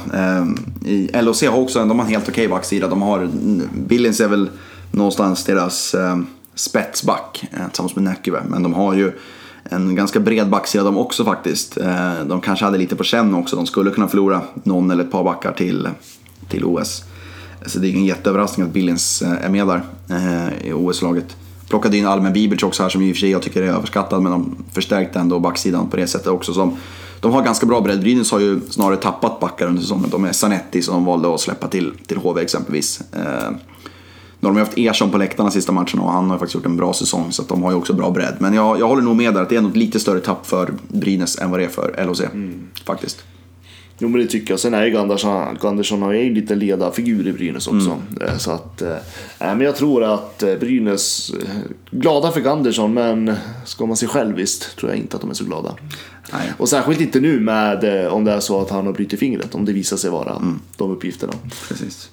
I 0.87 1.11
LHC 1.23 1.43
har 1.43 1.59
också 1.59 1.79
de 1.79 1.99
har 1.99 2.07
en 2.07 2.11
helt 2.13 2.29
okej 2.29 2.49
backsida. 2.49 2.89
De 2.89 3.03
har, 3.03 3.29
Billings 3.87 4.21
är 4.21 4.29
väl 4.29 4.49
någonstans 4.91 5.45
deras 5.45 5.95
eh, 5.95 6.19
spetsback 6.55 7.45
eh, 7.53 7.67
tillsammans 7.67 7.95
med 7.97 8.05
Näkyvä. 8.05 8.43
Men 8.49 8.63
de 8.63 8.75
har 8.75 8.95
ju 8.95 9.13
en 9.71 9.95
ganska 9.95 10.21
bred 10.21 10.51
backsida 10.51 10.85
de 10.85 10.99
också 10.99 11.25
faktiskt. 11.25 11.77
Eh, 11.79 12.15
de 12.27 12.41
kanske 12.41 12.65
hade 12.65 12.79
lite 12.79 12.97
på 12.97 13.05
känn 13.05 13.35
också. 13.35 13.57
De 13.57 13.67
skulle 13.67 13.91
kunna 13.91 14.09
förlora 14.09 14.41
någon 14.63 14.91
eller 14.91 15.05
ett 15.05 15.11
par 15.11 15.25
backar 15.25 15.53
till, 15.53 15.89
till 16.49 16.65
OS. 16.65 17.05
Så 17.67 17.79
det 17.79 17.89
är 17.89 17.91
ingen 17.91 18.05
jätteöverraskning 18.05 18.67
att 18.67 18.73
Billings 18.73 19.23
eh, 19.23 19.45
är 19.45 19.49
med 19.49 19.67
där 19.67 19.83
eh, 20.11 20.69
i 20.69 20.73
OS-laget. 20.73 21.37
Plockade 21.69 21.97
in 21.97 22.07
Almen 22.07 22.33
Bibic 22.33 22.63
också 22.63 22.83
här 22.83 22.91
som 22.91 23.03
i 23.03 23.13
och 23.13 23.17
för 23.17 23.21
sig 23.21 23.31
jag 23.31 23.43
tycker 23.43 23.63
är 23.63 23.67
överskattad 23.67 24.23
men 24.23 24.33
de 24.33 24.57
förstärkte 24.73 25.19
ändå 25.19 25.39
backsidan 25.39 25.91
på 25.91 25.97
det 25.97 26.07
sättet 26.07 26.27
också. 26.27 26.53
Som, 26.53 26.77
de 27.21 27.33
har 27.33 27.43
ganska 27.43 27.67
bra 27.67 27.81
bredd. 27.81 28.01
Brynäs 28.01 28.31
har 28.31 28.41
ju 28.41 28.61
snarare 28.71 28.97
tappat 28.97 29.41
backar 29.41 29.67
under 29.67 29.83
säsongen. 29.83 30.11
De 30.11 30.25
är 30.25 30.33
Sanetti 30.33 30.83
som 30.83 30.95
de 30.95 31.05
valde 31.05 31.35
att 31.35 31.41
släppa 31.41 31.69
till, 31.69 31.93
till 32.07 32.17
HV 32.17 32.41
exempelvis. 32.41 33.01
Nu 34.41 34.49
har 34.49 34.55
de 34.55 34.61
haft 34.61 34.79
Ersson 34.79 35.11
på 35.11 35.19
läktarna 35.19 35.51
sista 35.51 35.73
matchen 35.73 36.01
och 36.01 36.13
han 36.13 36.31
har 36.31 36.39
faktiskt 36.39 36.55
gjort 36.55 36.67
en 36.67 36.77
bra 36.77 36.93
säsong 36.93 37.33
så 37.33 37.43
att 37.43 37.49
de 37.49 37.63
har 37.63 37.71
ju 37.71 37.77
också 37.77 37.93
bra 37.93 38.11
bredd. 38.11 38.37
Men 38.39 38.55
jag, 38.55 38.81
jag 38.81 38.89
håller 38.89 39.03
nog 39.03 39.17
med 39.17 39.35
där 39.35 39.43
att 39.43 39.49
det 39.49 39.57
är 39.57 39.61
nog 39.61 39.77
lite 39.77 40.01
större 40.01 40.21
tapp 40.21 40.47
för 40.47 40.75
Brynäs 40.89 41.39
än 41.39 41.51
vad 41.51 41.61
det 41.61 41.65
är 41.65 41.69
för 41.69 42.05
LHC. 42.07 42.21
Faktiskt. 42.85 43.25
Jo 43.99 44.09
men 44.09 44.21
det 44.21 44.27
tycker 44.27 44.53
jag. 44.53 44.61
Sen 44.61 44.75
är 44.75 44.85
ju 44.85 44.91
Gandersson, 44.91 45.59
Gandersson 45.63 46.03
har 46.03 46.13
ju 46.13 46.35
lite 46.35 46.55
ledarfigur 46.55 47.27
i 47.27 47.33
Brynäs 47.33 47.67
också. 47.67 47.91
Mm. 47.91 48.23
Eh, 48.29 48.37
Så 48.39 48.51
att, 48.51 48.81
nej, 48.81 48.99
men 49.39 49.61
jag 49.61 49.77
tror 49.77 50.05
att 50.05 50.43
eh, 50.43 50.55
Brynäs, 50.55 51.33
glada 51.91 52.31
för 52.33 52.41
Gandersson 52.41 52.95
men 52.95 53.33
ska 53.65 53.87
man 53.87 53.97
se 53.97 54.07
själviskt 54.07 54.77
tror 54.79 54.91
jag 54.91 54.99
inte 54.99 55.17
att 55.17 55.21
de 55.23 55.31
är 55.31 55.35
så 55.35 55.45
glada. 55.45 55.75
Nej. 56.33 56.53
Och 56.59 56.69
särskilt 56.69 57.01
inte 57.01 57.21
nu 57.21 57.41
med 57.41 57.85
om 58.09 58.25
det 58.25 58.33
är 58.33 58.41
så 58.41 58.61
att 58.61 58.71
han 58.71 58.87
har 58.87 58.93
brutit 58.93 59.21
fingret, 59.21 59.55
om 59.55 59.65
det 59.65 59.73
visar 59.73 59.97
sig 59.97 60.11
vara 60.11 60.31
Mm. 60.37 60.61
de 60.77 60.91
uppgifterna. 60.91 61.33
Precis. 61.69 62.11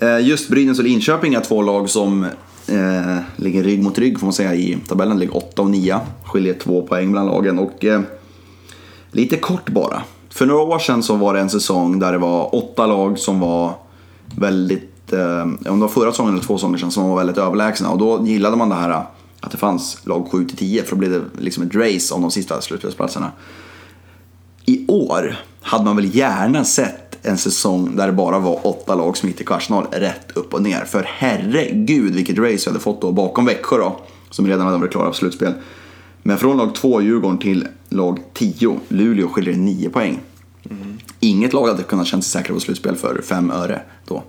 Eh, 0.00 0.20
just 0.20 0.48
Brynäs 0.48 0.78
och 0.78 0.84
Linköping 0.84 1.34
är 1.34 1.40
två 1.40 1.62
lag 1.62 1.90
som 1.90 2.24
eh, 2.66 3.18
ligger 3.36 3.62
rygg 3.62 3.82
mot 3.82 3.98
rygg 3.98 4.20
får 4.20 4.26
man 4.26 4.32
säga 4.32 4.54
i 4.54 4.78
tabellen. 4.88 5.18
Ligger 5.18 5.36
8 5.36 5.62
och 5.62 5.70
9. 5.70 6.00
Skiljer 6.24 6.54
två 6.54 6.86
poäng 6.86 7.10
mellan 7.10 7.26
lagen. 7.26 7.58
Och 7.58 7.84
eh, 7.84 8.00
lite 9.10 9.36
kort 9.36 9.70
bara. 9.70 10.02
För 10.30 10.46
några 10.46 10.62
år 10.62 10.78
sedan 10.78 11.02
så 11.02 11.16
var 11.16 11.34
det 11.34 11.40
en 11.40 11.50
säsong 11.50 11.98
där 11.98 12.12
det 12.12 12.18
var 12.18 12.54
åtta 12.54 12.86
lag 12.86 13.18
som 13.18 13.40
var 13.40 13.74
väldigt, 14.36 15.12
eh, 15.12 15.42
om 15.42 15.58
det 15.62 15.70
var 15.70 15.88
förra 15.88 16.10
säsongen 16.10 16.34
eller 16.34 16.44
två 16.44 16.58
säsonger 16.58 16.78
sedan, 16.78 16.90
som 16.90 17.08
var 17.08 17.16
väldigt 17.16 17.38
överlägsna. 17.38 17.90
Och 17.90 17.98
då 17.98 18.26
gillade 18.26 18.56
man 18.56 18.68
det 18.68 18.74
här 18.74 18.90
eh, 18.90 19.02
att 19.40 19.50
det 19.50 19.58
fanns 19.58 20.06
lag 20.06 20.28
7 20.32 20.44
till 20.44 20.56
10 20.56 20.82
för 20.82 20.90
då 20.90 20.96
blev 20.96 21.10
det 21.10 21.22
liksom 21.38 21.62
ett 21.62 21.74
race 21.74 22.14
om 22.14 22.22
de 22.22 22.30
sista 22.30 22.60
slutspelsplatserna. 22.60 23.32
I 24.64 24.86
år 24.88 25.36
hade 25.60 25.84
man 25.84 25.96
väl 25.96 26.16
gärna 26.16 26.64
sett 26.64 27.05
en 27.22 27.38
säsong 27.38 27.96
där 27.96 28.06
det 28.06 28.12
bara 28.12 28.38
var 28.38 28.66
åtta 28.66 28.94
lag 28.94 29.16
som 29.16 29.28
gick 29.28 29.36
till 29.36 29.46
kvartsfinal 29.46 29.86
rätt 29.92 30.30
upp 30.34 30.54
och 30.54 30.62
ner. 30.62 30.84
För 30.84 31.02
herregud 31.08 32.14
vilket 32.14 32.38
race 32.38 32.52
vi 32.56 32.70
hade 32.70 32.80
fått 32.80 33.00
då 33.00 33.12
bakom 33.12 33.44
Växjö 33.44 33.76
då, 33.78 34.00
som 34.30 34.46
redan 34.46 34.66
hade 34.66 34.78
varit 34.78 34.90
klara 34.92 35.10
för 35.12 35.18
slutspel. 35.18 35.52
Men 36.22 36.38
från 36.38 36.56
lag 36.56 36.74
2, 36.74 37.02
Djurgården, 37.02 37.38
till 37.38 37.68
lag 37.88 38.18
10, 38.34 38.80
Luleå, 38.88 39.28
skiljer 39.28 39.54
det 39.54 39.60
9 39.60 39.88
poäng. 39.90 40.20
Inget 41.20 41.52
lag 41.52 41.68
hade 41.68 41.82
kunnat 41.82 42.06
känna 42.06 42.22
sig 42.22 42.30
säkra 42.30 42.54
på 42.54 42.60
slutspel 42.60 42.96
för 42.96 43.22
5 43.22 43.50
öre 43.50 43.82
då. 44.06 44.22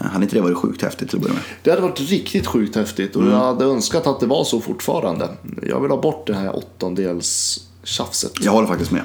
Eh, 0.00 0.06
Hade 0.06 0.24
inte 0.24 0.36
det 0.36 0.42
varit 0.42 0.56
sjukt 0.56 0.82
häftigt 0.82 1.08
till 1.08 1.16
att 1.18 1.22
börja 1.22 1.34
med? 1.34 1.42
Det 1.62 1.70
hade 1.70 1.82
varit 1.82 2.00
riktigt 2.00 2.46
sjukt 2.46 2.76
häftigt 2.76 3.16
och 3.16 3.22
Mm. 3.22 3.34
jag 3.34 3.40
hade 3.40 3.64
önskat 3.64 4.06
att 4.06 4.20
det 4.20 4.26
var 4.26 4.44
så 4.44 4.60
fortfarande. 4.60 5.28
Jag 5.62 5.80
vill 5.80 5.90
ha 5.90 6.00
bort 6.00 6.26
det 6.26 6.34
här 6.34 6.56
åttondels 6.56 7.60
tjafset. 7.84 8.32
Jag 8.40 8.52
håller 8.52 8.68
faktiskt 8.68 8.90
med. 8.90 9.02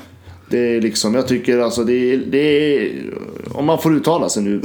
Det 0.52 0.76
är 0.76 0.82
liksom, 0.82 1.16
jag 1.16 1.28
tycker 1.28 1.60
alltså 1.60 1.84
det 1.84 2.14
är, 2.14 2.18
det 2.18 2.38
är 2.78 2.92
om 3.54 3.66
man 3.66 3.82
får 3.82 3.96
uttala 3.96 4.30
sig 4.30 4.44
nu, 4.44 4.62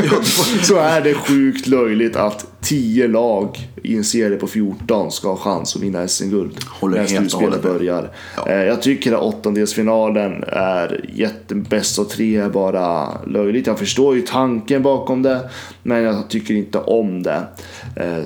så 0.62 0.76
är 0.76 1.00
det 1.00 1.14
sjukt 1.14 1.66
löjligt 1.66 2.16
att 2.16 2.46
10 2.60 3.08
lag 3.08 3.58
i 3.82 3.96
en 3.96 4.04
serie 4.04 4.36
på 4.36 4.46
14 4.46 5.12
ska 5.12 5.28
ha 5.28 5.36
chans 5.36 5.76
att 5.76 5.82
vinna 5.82 6.08
SM-guld 6.08 6.52
när 6.82 7.06
slutspelet 7.06 7.62
börjar. 7.62 8.10
Ja. 8.36 8.48
Eh, 8.48 8.64
Jag 8.64 8.82
tycker 8.82 9.12
att 9.12 9.22
åttondelsfinalen 9.22 10.44
är 10.48 11.04
jättebäst 11.14 11.98
och 11.98 12.08
tre 12.08 12.36
är 12.36 12.48
bara 12.48 13.08
löjligt. 13.26 13.66
Jag 13.66 13.78
förstår 13.78 14.16
ju 14.16 14.22
tanken 14.22 14.82
bakom 14.82 15.22
det, 15.22 15.50
men 15.82 16.02
jag 16.02 16.28
tycker 16.28 16.54
inte 16.54 16.78
om 16.78 17.22
det. 17.22 17.42
Eh, 17.96 18.24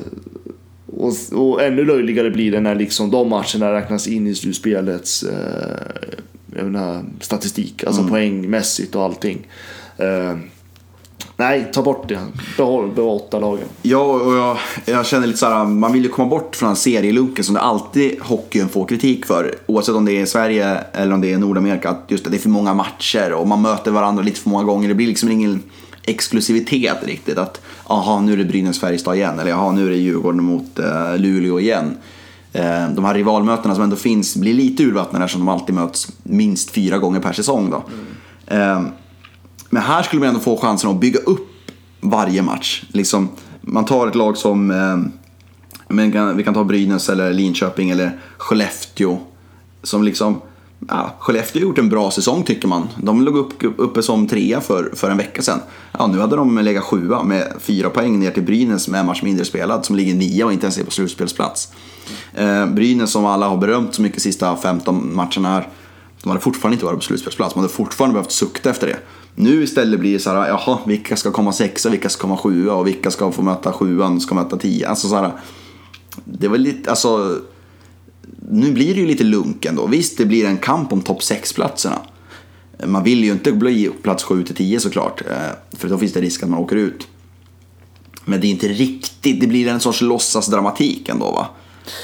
och, 0.87 1.13
och 1.33 1.63
ännu 1.63 1.85
löjligare 1.85 2.31
blir 2.31 2.53
det 2.53 2.61
när 2.61 2.75
liksom 2.75 3.11
de 3.11 3.29
matcherna 3.29 3.73
räknas 3.75 4.09
in 4.09 4.27
i 4.27 4.35
slutspelets 4.35 5.23
eh, 5.23 6.19
jag 6.57 6.65
menar, 6.65 7.05
statistik, 7.21 7.85
alltså 7.85 8.09
poängmässigt 8.09 8.95
och 8.95 9.03
allting. 9.03 9.47
Eh, 9.97 10.37
nej, 11.37 11.71
ta 11.73 11.83
bort 11.83 12.09
det. 12.09 12.19
Behåll, 12.57 12.91
behåll 12.91 13.21
åtta 13.21 13.39
lagen. 13.39 13.69
Ja, 13.83 14.05
och 14.05 14.35
jag, 14.35 14.59
jag 14.85 15.07
känner 15.07 15.27
lite 15.27 15.39
så 15.39 15.47
här, 15.47 15.65
man 15.65 15.93
vill 15.93 16.03
ju 16.03 16.09
komma 16.09 16.29
bort 16.29 16.57
från 16.57 16.67
den 16.67 16.77
serielunken 16.77 17.45
som 17.45 17.55
det 17.55 17.61
alltid 17.61 18.21
hockeyn 18.21 18.69
får 18.69 18.87
kritik 18.87 19.27
för. 19.27 19.55
Oavsett 19.67 19.95
om 19.95 20.05
det 20.05 20.13
är 20.13 20.27
Sverige 20.27 20.79
eller 20.93 21.15
om 21.15 21.21
det 21.21 21.33
är 21.33 21.39
Nordamerika. 21.39 21.91
Att 21.91 22.05
just 22.09 22.27
att 22.27 22.33
det 22.33 22.39
är 22.39 22.41
för 22.41 22.49
många 22.49 22.75
matcher 22.75 23.33
och 23.33 23.49
man 23.49 23.63
möter 23.63 23.91
varandra 23.91 24.23
lite 24.23 24.41
för 24.41 24.51
många 24.51 24.65
gånger. 24.65 24.89
Det 24.89 24.95
blir 24.95 25.07
liksom 25.07 25.31
ingen 25.31 25.63
exklusivitet 26.03 27.05
riktigt. 27.05 27.39
Att 27.39 27.61
aha, 27.85 28.21
nu 28.21 28.33
är 28.33 28.37
det 28.37 28.45
Brynäs-Färjestad 28.45 29.15
igen. 29.15 29.39
Eller 29.39 29.51
jaha, 29.51 29.73
nu 29.73 29.87
är 29.87 29.91
det 29.91 29.97
Djurgården 29.97 30.45
mot 30.45 30.79
uh, 30.79 31.19
Luleå 31.19 31.61
igen. 31.61 31.97
Eh, 32.55 32.89
de 32.89 33.05
här 33.05 33.15
rivalmötena 33.15 33.75
som 33.75 33.85
ändå 33.85 33.97
finns 33.97 34.37
blir 34.37 34.55
lite 34.55 34.83
urvattnade 34.83 35.25
eftersom 35.25 35.47
de 35.47 35.49
alltid 35.49 35.75
möts 35.75 36.09
minst 36.23 36.71
fyra 36.71 36.99
gånger 36.99 37.21
per 37.21 37.33
säsong. 37.33 37.71
Då. 37.71 37.83
Mm. 38.49 38.89
men 39.71 39.83
här 39.83 40.03
skulle 40.03 40.21
man 40.21 40.29
ändå 40.29 40.41
få 40.41 40.57
chansen 40.57 40.91
att 40.91 41.01
bygga 41.01 41.19
upp 41.19 41.49
varje 42.01 42.43
match. 42.43 42.85
Liksom, 42.89 43.29
man 43.61 43.85
tar 43.85 44.07
ett 44.09 44.15
lag 44.15 44.37
som, 44.37 44.71
eh, 44.71 44.97
men 45.89 46.37
vi 46.37 46.45
kan 46.45 46.55
ta 46.55 46.65
Brynäs 46.65 47.09
eller 47.09 47.33
Linköping 47.33 47.91
eller 47.91 48.21
Skellefteå. 48.39 49.19
Som 49.83 50.05
liksom, 50.05 50.41
ja, 50.89 51.15
Skellefteå 51.19 51.61
har 51.61 51.67
gjort 51.67 51.79
en 51.79 51.89
bra 51.89 52.11
säsong 52.11 52.43
tycker 52.43 52.69
man. 52.69 52.89
De 52.97 53.23
låg 53.23 53.37
upp, 53.37 53.53
uppe 53.77 54.03
som 54.03 54.29
trea 54.29 54.61
för, 54.61 54.91
för 54.95 55.11
en 55.11 55.17
vecka 55.17 55.43
sedan. 55.43 55.61
Ja, 55.93 56.07
nu 56.07 56.19
hade 56.19 56.37
de 56.37 56.59
legat 56.59 56.85
sjua 56.85 57.23
med 57.23 57.53
fyra 57.61 57.91
poäng 57.91 58.21
ner 58.21 58.31
till 58.31 58.43
Brynäs 58.43 58.89
med 58.89 59.01
en 59.01 59.07
match 59.07 59.23
mindre 59.23 59.45
spelad 59.45 59.85
som 59.85 59.97
ligger 59.97 60.15
nia 60.15 60.47
och 60.47 60.53
inte 60.53 60.67
ens 60.67 60.79
är 60.79 60.85
på 60.85 60.91
slutspelsplats. 60.91 61.73
Eh, 62.35 62.67
Brynäs 62.67 63.11
som 63.11 63.27
alla 63.27 63.49
har 63.49 63.57
berömt 63.57 63.95
så 63.95 64.03
mycket 64.03 64.23
sista 64.23 64.57
15 64.57 65.15
matcherna 65.15 65.49
här. 65.49 65.69
De 66.23 66.29
hade 66.29 66.41
fortfarande 66.41 66.75
inte 66.75 66.85
varit 66.85 66.99
på 66.99 67.05
slutspelsplats. 67.05 67.55
Man 67.55 67.65
hade 67.65 67.75
fortfarande 67.75 68.15
behövt 68.15 68.33
sukta 68.33 68.71
efter 68.71 68.87
det. 68.87 68.97
Nu 69.35 69.63
istället 69.63 70.01
blir 70.01 70.13
det 70.13 70.19
så 70.19 70.31
här, 70.31 70.49
jaha, 70.49 70.79
vilka 70.87 71.17
ska 71.17 71.31
komma 71.31 71.53
sexa, 71.53 71.91
vilka 71.91 72.09
ska 72.09 72.21
komma 72.21 72.37
sjua 72.37 72.75
och 72.75 72.87
vilka 72.87 73.11
ska 73.11 73.33
få 73.33 73.43
möta 73.43 73.73
sjuan, 73.73 74.21
ska 74.21 74.35
möta 74.35 74.57
tio. 74.57 74.89
Alltså 74.89 75.09
så 75.09 75.17
här, 75.17 75.33
det 76.25 76.49
var 76.49 76.59
lite, 76.59 76.91
alltså. 76.91 77.39
Nu 78.51 78.73
blir 78.73 78.95
det 78.95 79.01
ju 79.01 79.07
lite 79.07 79.25
lunk 79.25 79.65
ändå. 79.65 79.87
Visst, 79.87 80.19
det 80.19 80.27
blir 80.27 80.47
en 80.47 80.59
kamp 80.59 80.93
om 80.93 81.01
topp 81.01 81.21
6-platserna. 81.21 81.99
Man 82.85 83.05
vill 83.05 83.25
ju 83.25 83.33
inte 83.33 83.53
bli 83.53 83.91
plats 84.03 84.25
7 84.25 84.45
till 84.45 84.55
10 84.55 84.81
såklart. 84.81 85.23
Eh, 85.31 85.37
för 85.73 85.89
då 85.89 85.99
finns 85.99 86.13
det 86.13 86.21
risk 86.21 86.43
att 86.43 86.49
man 86.49 86.59
åker 86.59 86.77
ut. 86.77 87.07
Men 88.25 88.41
det 88.41 88.47
är 88.47 88.51
inte 88.51 88.69
riktigt, 88.69 89.41
det 89.41 89.47
blir 89.47 89.69
en 89.69 89.81
sorts 89.81 90.01
låtsasdramatik 90.01 91.09
ändå 91.09 91.25
va. 91.31 91.47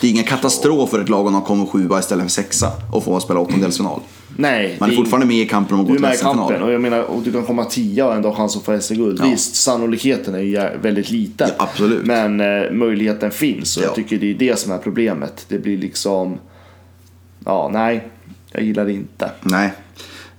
Det 0.00 0.06
är 0.06 0.10
ingen 0.10 0.24
katastrof 0.24 0.90
för 0.90 1.00
ett 1.00 1.08
lag 1.08 1.26
om 1.26 1.32
de 1.32 1.42
kommer 1.42 1.66
sjua 1.66 1.98
istället 1.98 2.24
för 2.24 2.30
sexa 2.30 2.72
och 2.92 3.04
får 3.04 3.20
spela 3.20 3.40
åttondelsfinal. 3.40 4.00
Nej, 4.40 4.76
Man 4.80 4.90
är 4.90 4.94
fortfarande 4.96 5.26
med 5.26 5.36
i 5.36 5.46
kampen 5.46 5.74
om 5.74 5.80
att 5.80 5.86
gå 5.86 5.92
till 5.94 6.02
med 6.02 6.14
i 6.14 6.18
kampen 6.18 6.44
SM-final. 6.44 6.62
och 6.62 6.72
jag 6.72 6.80
menar, 6.80 7.06
du 7.24 7.32
kan 7.32 7.42
komma 7.42 7.64
tia 7.64 8.06
och 8.06 8.14
ändå 8.14 8.28
ha 8.28 8.36
chans 8.36 8.56
att 8.56 8.64
få 8.64 8.80
SM-guld. 8.80 9.20
Ja. 9.20 9.30
Visst, 9.30 9.54
sannolikheten 9.54 10.34
är 10.34 10.38
ju 10.38 10.78
väldigt 10.82 11.10
liten. 11.10 11.48
Ja, 11.58 11.64
absolut. 11.64 12.06
Men 12.06 12.40
eh, 12.40 12.70
möjligheten 12.72 13.30
finns 13.30 13.76
och 13.76 13.82
Ja. 13.82 13.86
jag 13.86 13.94
tycker 13.94 14.18
det 14.18 14.30
är 14.30 14.34
det 14.34 14.58
som 14.58 14.72
är 14.72 14.78
problemet. 14.78 15.44
Det 15.48 15.58
blir 15.58 15.78
liksom... 15.78 16.38
Ja, 17.44 17.70
nej. 17.72 18.08
Jag 18.52 18.62
gillar 18.62 18.84
det 18.84 18.92
inte. 18.92 19.30
Nej. 19.42 19.72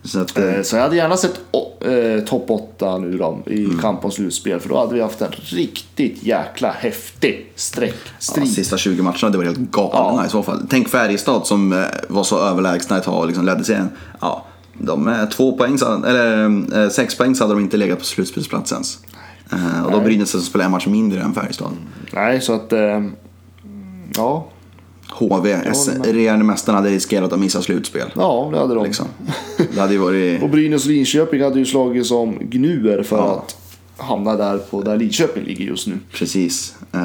Så 0.03 0.19
att, 0.19 0.37
eh, 0.37 0.43
Eh, 0.55 0.61
Så 0.63 0.75
jag 0.75 0.83
hade 0.83 0.95
gärna 0.95 1.17
sett 1.17 1.39
o- 1.51 1.85
eh, 1.85 2.23
topp 2.23 2.45
8 2.49 2.97
nu 2.97 3.17
då 3.17 3.39
i 3.45 3.65
Mm. 3.65 3.79
kamp 3.79 4.05
om 4.05 4.11
slutspel. 4.11 4.59
För 4.59 4.69
då 4.69 4.77
hade 4.79 4.93
vi 4.93 5.01
haft 5.01 5.21
en 5.21 5.31
riktigt 5.31 6.23
jäkla 6.23 6.71
häftig 6.71 7.39
Ja, 7.47 7.51
streckstrid. 7.55 8.51
sista 8.53 8.77
20 8.77 9.03
matcherna, 9.03 9.29
det 9.29 9.37
var 9.37 9.45
helt 9.45 9.59
galna 9.59 10.21
Ja. 10.21 10.25
i 10.25 10.29
så 10.29 10.43
fall. 10.43 10.65
Tänk 10.69 10.89
Färjestad 10.89 11.47
som 11.47 11.73
eh, 11.73 11.79
var 12.09 12.23
så 12.23 12.39
överlägsna 12.39 12.97
ett 12.97 13.03
tag 13.03 13.19
och 13.19 13.27
liksom 13.27 13.45
ledde 13.45 13.63
serien. 13.63 13.89
Ja, 14.21 14.45
de 14.73 15.07
är 15.07 15.25
två 15.27 15.57
poäng, 15.57 15.77
eller 16.07 16.45
eh, 16.83 16.89
sex 16.89 17.17
poäng 17.17 17.35
så 17.35 17.43
hade 17.43 17.53
de 17.53 17.59
inte 17.63 17.77
legat 17.77 17.99
på 17.99 18.05
slutspelsplats 18.05 18.71
ens. 18.71 18.97
Eh, 19.51 19.85
och 19.85 19.91
då 19.91 19.99
Brynäs 19.99 20.29
som 20.29 20.41
spelar 20.41 20.65
en 20.65 20.71
match 20.71 20.87
mindre 20.87 21.21
än 21.21 21.33
Färjestad. 21.33 21.71
Nej, 22.13 22.41
så 22.41 22.53
att... 22.53 22.73
Eh, 22.73 23.01
ja, 24.17 24.47
HV, 25.11 25.55
regerande 26.03 26.45
mästarna, 26.45 26.77
hade 26.77 26.89
riskerat 26.89 27.33
att 27.33 27.39
missa 27.39 27.61
slutspel. 27.61 28.11
ja, 28.15 28.49
det 28.53 28.59
hade 28.59 28.75
de. 28.75 28.83
Liksom. 28.83 29.05
Det 29.73 29.79
hade 29.81 29.97
varit... 29.97 30.43
Och 30.43 30.49
Brynäs 30.49 30.85
och 30.85 30.91
Linköping 30.91 31.43
hade 31.43 31.59
ju 31.59 31.65
slagit 31.65 32.05
som 32.05 32.37
gnuer 32.41 33.03
för 33.03 33.17
Ja. 33.17 33.43
att 33.47 33.57
hamna 33.97 34.35
där 34.35 34.57
på 34.57 34.81
där 34.81 34.97
Linköping 34.97 35.43
ligger 35.43 35.65
just 35.65 35.87
nu. 35.87 35.93
Precis. 36.13 36.75
Eh, 36.91 36.99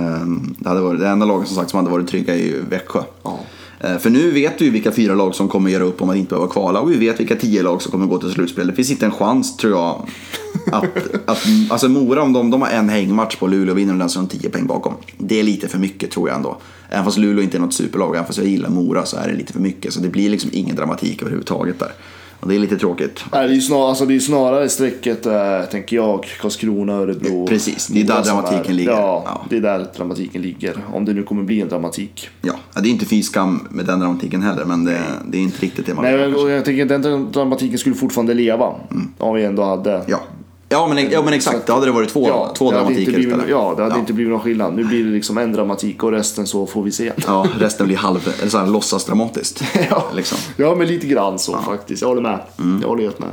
Det, 0.59 0.69
hade 0.69 0.81
varit, 0.81 1.01
det 1.01 1.09
enda 1.09 1.27
laget 1.27 1.49
som 1.49 1.57
sagt 1.57 1.71
som 1.71 1.77
hade 1.79 1.91
varit 1.91 2.09
trygga 2.09 2.35
är 2.35 2.39
ju 2.39 2.63
Växjö. 2.71 3.01
Ja. 3.23 3.39
Eh, 3.81 3.99
För 3.99 4.11
nu 4.11 4.31
vet 4.31 4.61
vi 4.61 4.71
vilka 4.71 4.93
fyra 4.93 5.15
lag 5.15 5.35
som 5.35 5.49
kommer 5.49 5.71
göra 5.71 5.85
upp 5.85 6.03
om 6.03 6.11
att 6.11 6.17
inte 6.17 6.29
behöva 6.31 6.49
kvala 6.53 6.81
och 6.81 6.91
vi 6.93 6.97
vet 6.97 7.21
vilka 7.21 7.37
tio 7.37 7.63
lag 7.63 7.83
som 7.83 7.93
kommer 7.93 8.07
gå 8.07 8.19
till 8.19 8.31
slutspel. 8.31 8.67
Det 8.67 8.73
finns 8.73 8.91
inte 8.91 9.07
en 9.07 9.13
chans 9.13 9.57
tror 9.57 9.73
jag 9.73 10.07
att, 10.73 10.97
att 11.27 11.47
alltså 11.69 11.89
Mora 11.89 12.23
om 12.23 12.33
de, 12.33 12.51
de 12.51 12.63
har 12.63 12.69
en 12.69 12.89
hängmatch 12.89 13.37
på 13.37 13.47
Luleå 13.47 13.73
och 13.73 13.79
vinner 13.79 13.95
den 13.95 14.09
så 14.09 14.19
de 14.19 14.29
tio 14.29 14.51
poäng 14.51 14.67
bakom. 14.67 14.95
Det 15.19 15.41
är 15.41 15.43
lite 15.43 15.69
för 15.69 15.79
mycket 15.79 16.11
tror 16.11 16.29
jag 16.29 16.37
ändå. 16.37 16.59
Även 16.89 17.05
fast 17.05 17.19
Luleå 17.19 17.43
inte 17.43 17.57
är 17.57 17.61
något 17.61 17.75
superlag, 17.75 18.15
även 18.15 18.27
fast 18.27 18.39
jag 18.39 18.49
gillar 18.49 18.71
Mora 18.71 19.05
så 19.05 19.17
är 19.17 19.29
det 19.29 19.35
lite 19.35 19.53
för 19.53 19.61
mycket. 19.61 19.93
Så 19.93 20.01
det 20.01 20.09
blir 20.09 20.31
liksom 20.31 20.51
ingen 20.53 20.77
dramatik 20.77 21.23
överhuvudtaget 21.23 21.79
där. 21.79 21.93
Det 22.49 22.55
är 22.55 22.59
lite 22.59 22.77
tråkigt. 22.77 23.25
Nej, 23.33 23.47
det 23.47 23.53
är 23.53 23.55
ju 23.55 23.61
snar, 23.61 23.89
alltså 23.89 24.07
det 24.07 24.15
är 24.15 24.21
snarare 24.21 24.69
strecket, 24.69 25.27
eh, 25.27 25.33
tänker 25.71 25.97
jag, 25.97 26.25
Karlskrona, 26.41 26.93
Örebro. 26.93 27.47
Precis, 27.47 27.87
det 27.87 28.01
är 28.01 28.05
där 28.05 28.23
dramatiken 28.23 28.71
är, 28.73 28.75
ligger. 28.75 28.93
Ja, 28.93 29.23
Ja. 29.27 29.47
det 29.51 29.57
är 29.57 29.61
där 29.61 29.87
dramatiken 29.97 30.43
ligger. 30.43 30.77
Om 30.93 31.05
det 31.05 31.13
nu 31.13 31.23
kommer 31.23 31.43
bli 31.43 31.61
en 31.61 31.69
dramatik. 31.69 32.29
Ja, 32.43 32.53
det 32.75 32.89
är 32.89 32.93
inte 32.93 33.07
fy 33.07 33.23
skam 33.23 33.67
med 33.71 33.87
den 33.87 34.01
dramatiken 34.01 34.43
heller, 34.43 34.65
men 34.65 34.85
det, 34.85 34.99
det 35.29 35.39
är 35.39 35.43
inte 35.43 35.63
riktigt 35.63 35.87
det 35.87 35.95
man 35.95 36.05
Nej, 36.05 36.17
vill 36.17 36.35
och 36.35 36.51
jag 36.51 36.65
tänker 36.65 36.95
att 36.95 37.03
den 37.03 37.33
dramatiken 37.33 37.79
skulle 37.79 37.95
fortfarande 37.95 38.35
leva. 38.35 38.75
Om 39.19 39.35
vi 39.35 39.45
ändå 39.45 39.63
hade... 39.63 39.95
Mm. 39.95 40.07
Ja. 40.09 40.21
Ja, 40.69 40.87
men, 40.95 41.11
ja, 41.11 41.23
men 41.23 41.35
exakt. 41.35 41.67
Då 41.67 41.73
hade 41.73 41.87
det 41.87 41.93
varit 41.93 42.09
två, 42.09 42.49
två 42.57 42.73
hade 42.73 42.95
inte 43.01 43.11
dramatiker. 43.11 43.51
Ja, 43.51 43.75
det 43.77 43.83
hade 43.83 43.95
Ja. 43.95 43.99
inte 43.99 44.13
blivit 44.13 44.31
någon 44.31 44.41
skillnad. 44.41 44.75
Nu 44.77 44.85
blir 44.85 45.05
det 45.05 45.11
liksom 45.11 45.39
en 45.39 45.53
dramatik 45.53 46.03
och 46.03 46.13
resten 46.13 46.47
så 46.47 46.67
får 46.67 46.83
vi 46.83 46.93
se. 46.93 47.13
Ja, 47.27 47.47
resten 47.59 47.87
blir 47.87 47.97
halv, 47.97 48.35
eller 48.41 48.51
så 48.51 48.59
här, 48.59 48.67
låtsas 48.67 49.05
dramatiskt. 49.05 49.63
ja. 49.91 50.05
Liksom. 50.15 50.39
ja, 50.57 50.75
men 50.75 50.87
lite 50.87 51.07
grann 51.07 51.39
så 51.39 51.59
faktiskt. 51.59 52.03
Jag 52.03 52.09
håller 52.09 52.23
med. 52.23 52.41
Jag 52.83 52.89
håller 52.89 53.03
helt 53.03 53.19
med. 53.19 53.29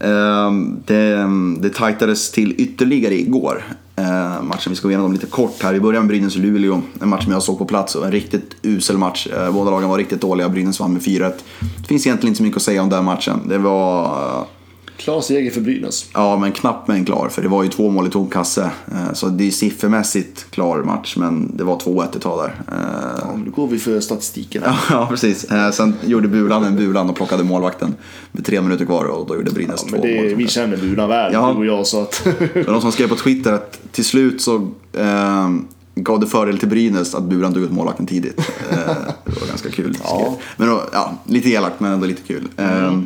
Ehm, 0.00 0.82
det, 0.86 1.26
det 1.60 1.74
tajtades 1.74 2.30
till 2.30 2.54
ytterligare 2.58 3.14
igår. 3.14 3.64
Ehm, 3.96 4.48
matchen 4.48 4.70
vi 4.70 4.76
ska 4.76 4.88
gå 4.88 4.92
igenom 4.92 5.12
lite 5.12 5.26
kort 5.26 5.62
här. 5.62 5.72
Vi 5.72 5.80
börjar 5.80 6.00
med 6.02 6.10
Brynäs-Luleå. 6.10 6.80
En 7.02 7.08
match 7.08 7.24
som 7.24 7.32
jag 7.32 7.42
såg 7.42 7.58
på 7.58 7.64
plats 7.64 7.94
och 7.94 8.04
en 8.06 8.12
riktigt 8.12 8.50
usel 8.62 8.98
match. 8.98 9.28
Ehm, 9.38 9.52
båda 9.54 9.70
lagen 9.70 9.88
var 9.88 9.98
riktigt 9.98 10.20
dåliga. 10.20 10.48
Brynäs 10.48 10.80
vann 10.80 10.92
med 10.92 11.02
4-1. 11.02 11.32
Det 11.80 11.88
finns 11.88 12.06
egentligen 12.06 12.28
inte 12.30 12.36
så 12.38 12.42
mycket 12.42 12.56
att 12.56 12.62
säga 12.62 12.82
om 12.82 12.88
den 12.88 13.04
matchen. 13.04 13.40
Det 13.48 13.58
var... 13.58 14.04
eh, 14.04 14.42
Klar 15.02 15.20
seger 15.20 15.50
för 15.50 15.60
Brynäs. 15.60 16.06
Ja, 16.14 16.38
men 16.38 16.52
knappt 16.52 16.88
men 16.88 17.04
klar. 17.04 17.28
För 17.28 17.42
det 17.42 17.48
var 17.48 17.62
ju 17.62 17.68
två 17.68 17.90
mål 17.90 18.06
i 18.06 18.10
tom 18.10 18.28
kasse. 18.28 18.70
Ehm, 18.92 19.14
så 19.14 19.28
det 19.28 19.46
är 19.46 19.50
siffermässigt 19.50 20.46
klar 20.50 20.82
match. 20.82 21.16
Men 21.16 21.56
det 21.56 21.64
var 21.64 21.76
2-1 21.78 22.16
ett 22.16 22.22
tag 22.22 22.38
där. 22.44 22.74
Ehm, 23.34 23.40
Nu 23.44 23.50
går 23.50 23.66
vi 23.68 23.78
för 23.78 24.00
statistiken. 24.00 24.62
Ja, 24.66 24.76
ja, 24.90 25.06
precis. 25.10 25.44
Eh, 25.44 25.70
Sen 25.70 25.94
gjorde 26.04 26.28
Bulan 26.28 26.64
en 26.64 26.76
Bulan 26.76 27.10
och 27.10 27.16
plockade 27.16 27.44
målvakten 27.44 27.94
med 28.32 28.44
tre 28.44 28.60
minuter 28.60 28.84
kvar 28.84 29.04
och 29.04 29.26
då 29.26 29.36
gjorde 29.36 29.50
Brynäs 29.50 29.84
Men 29.90 30.00
två 30.00 30.06
det, 30.06 30.14
mål. 30.22 30.34
vi 30.34 30.48
känner 30.48 30.76
Bulan 30.76 31.08
väl, 31.08 31.32
Ja. 31.32 31.52
du 31.52 31.58
och 31.58 31.66
jag. 31.78 31.86
Så 31.86 32.02
att... 32.02 32.24
Det 32.54 32.66
var 32.66 32.72
någon 32.72 32.80
som 32.82 32.92
skrev 32.92 33.08
på 33.08 33.16
Twitter 33.16 33.52
att 33.52 33.78
till 33.92 34.04
slut 34.04 34.42
så 34.42 34.56
eh, 34.92 35.48
gav 35.94 36.20
det 36.20 36.26
fördel 36.26 36.58
till 36.58 36.68
Brynäs 36.68 37.14
att 37.14 37.22
Bulan 37.24 37.54
tog 37.54 37.62
ut 37.62 37.70
målvakten 37.72 38.06
tidigt. 38.06 38.38
Eh, 38.70 38.76
det 39.24 39.40
var 39.40 39.48
ganska 39.48 39.70
kul. 39.70 39.96
Ja. 40.04 40.36
Men 40.56 40.68
då, 40.68 40.82
ja, 40.92 41.12
lite 41.26 41.50
elakt 41.50 41.80
men 41.80 41.92
ändå 41.92 42.06
lite 42.06 42.22
kul. 42.22 42.48
Eh, 42.56 42.98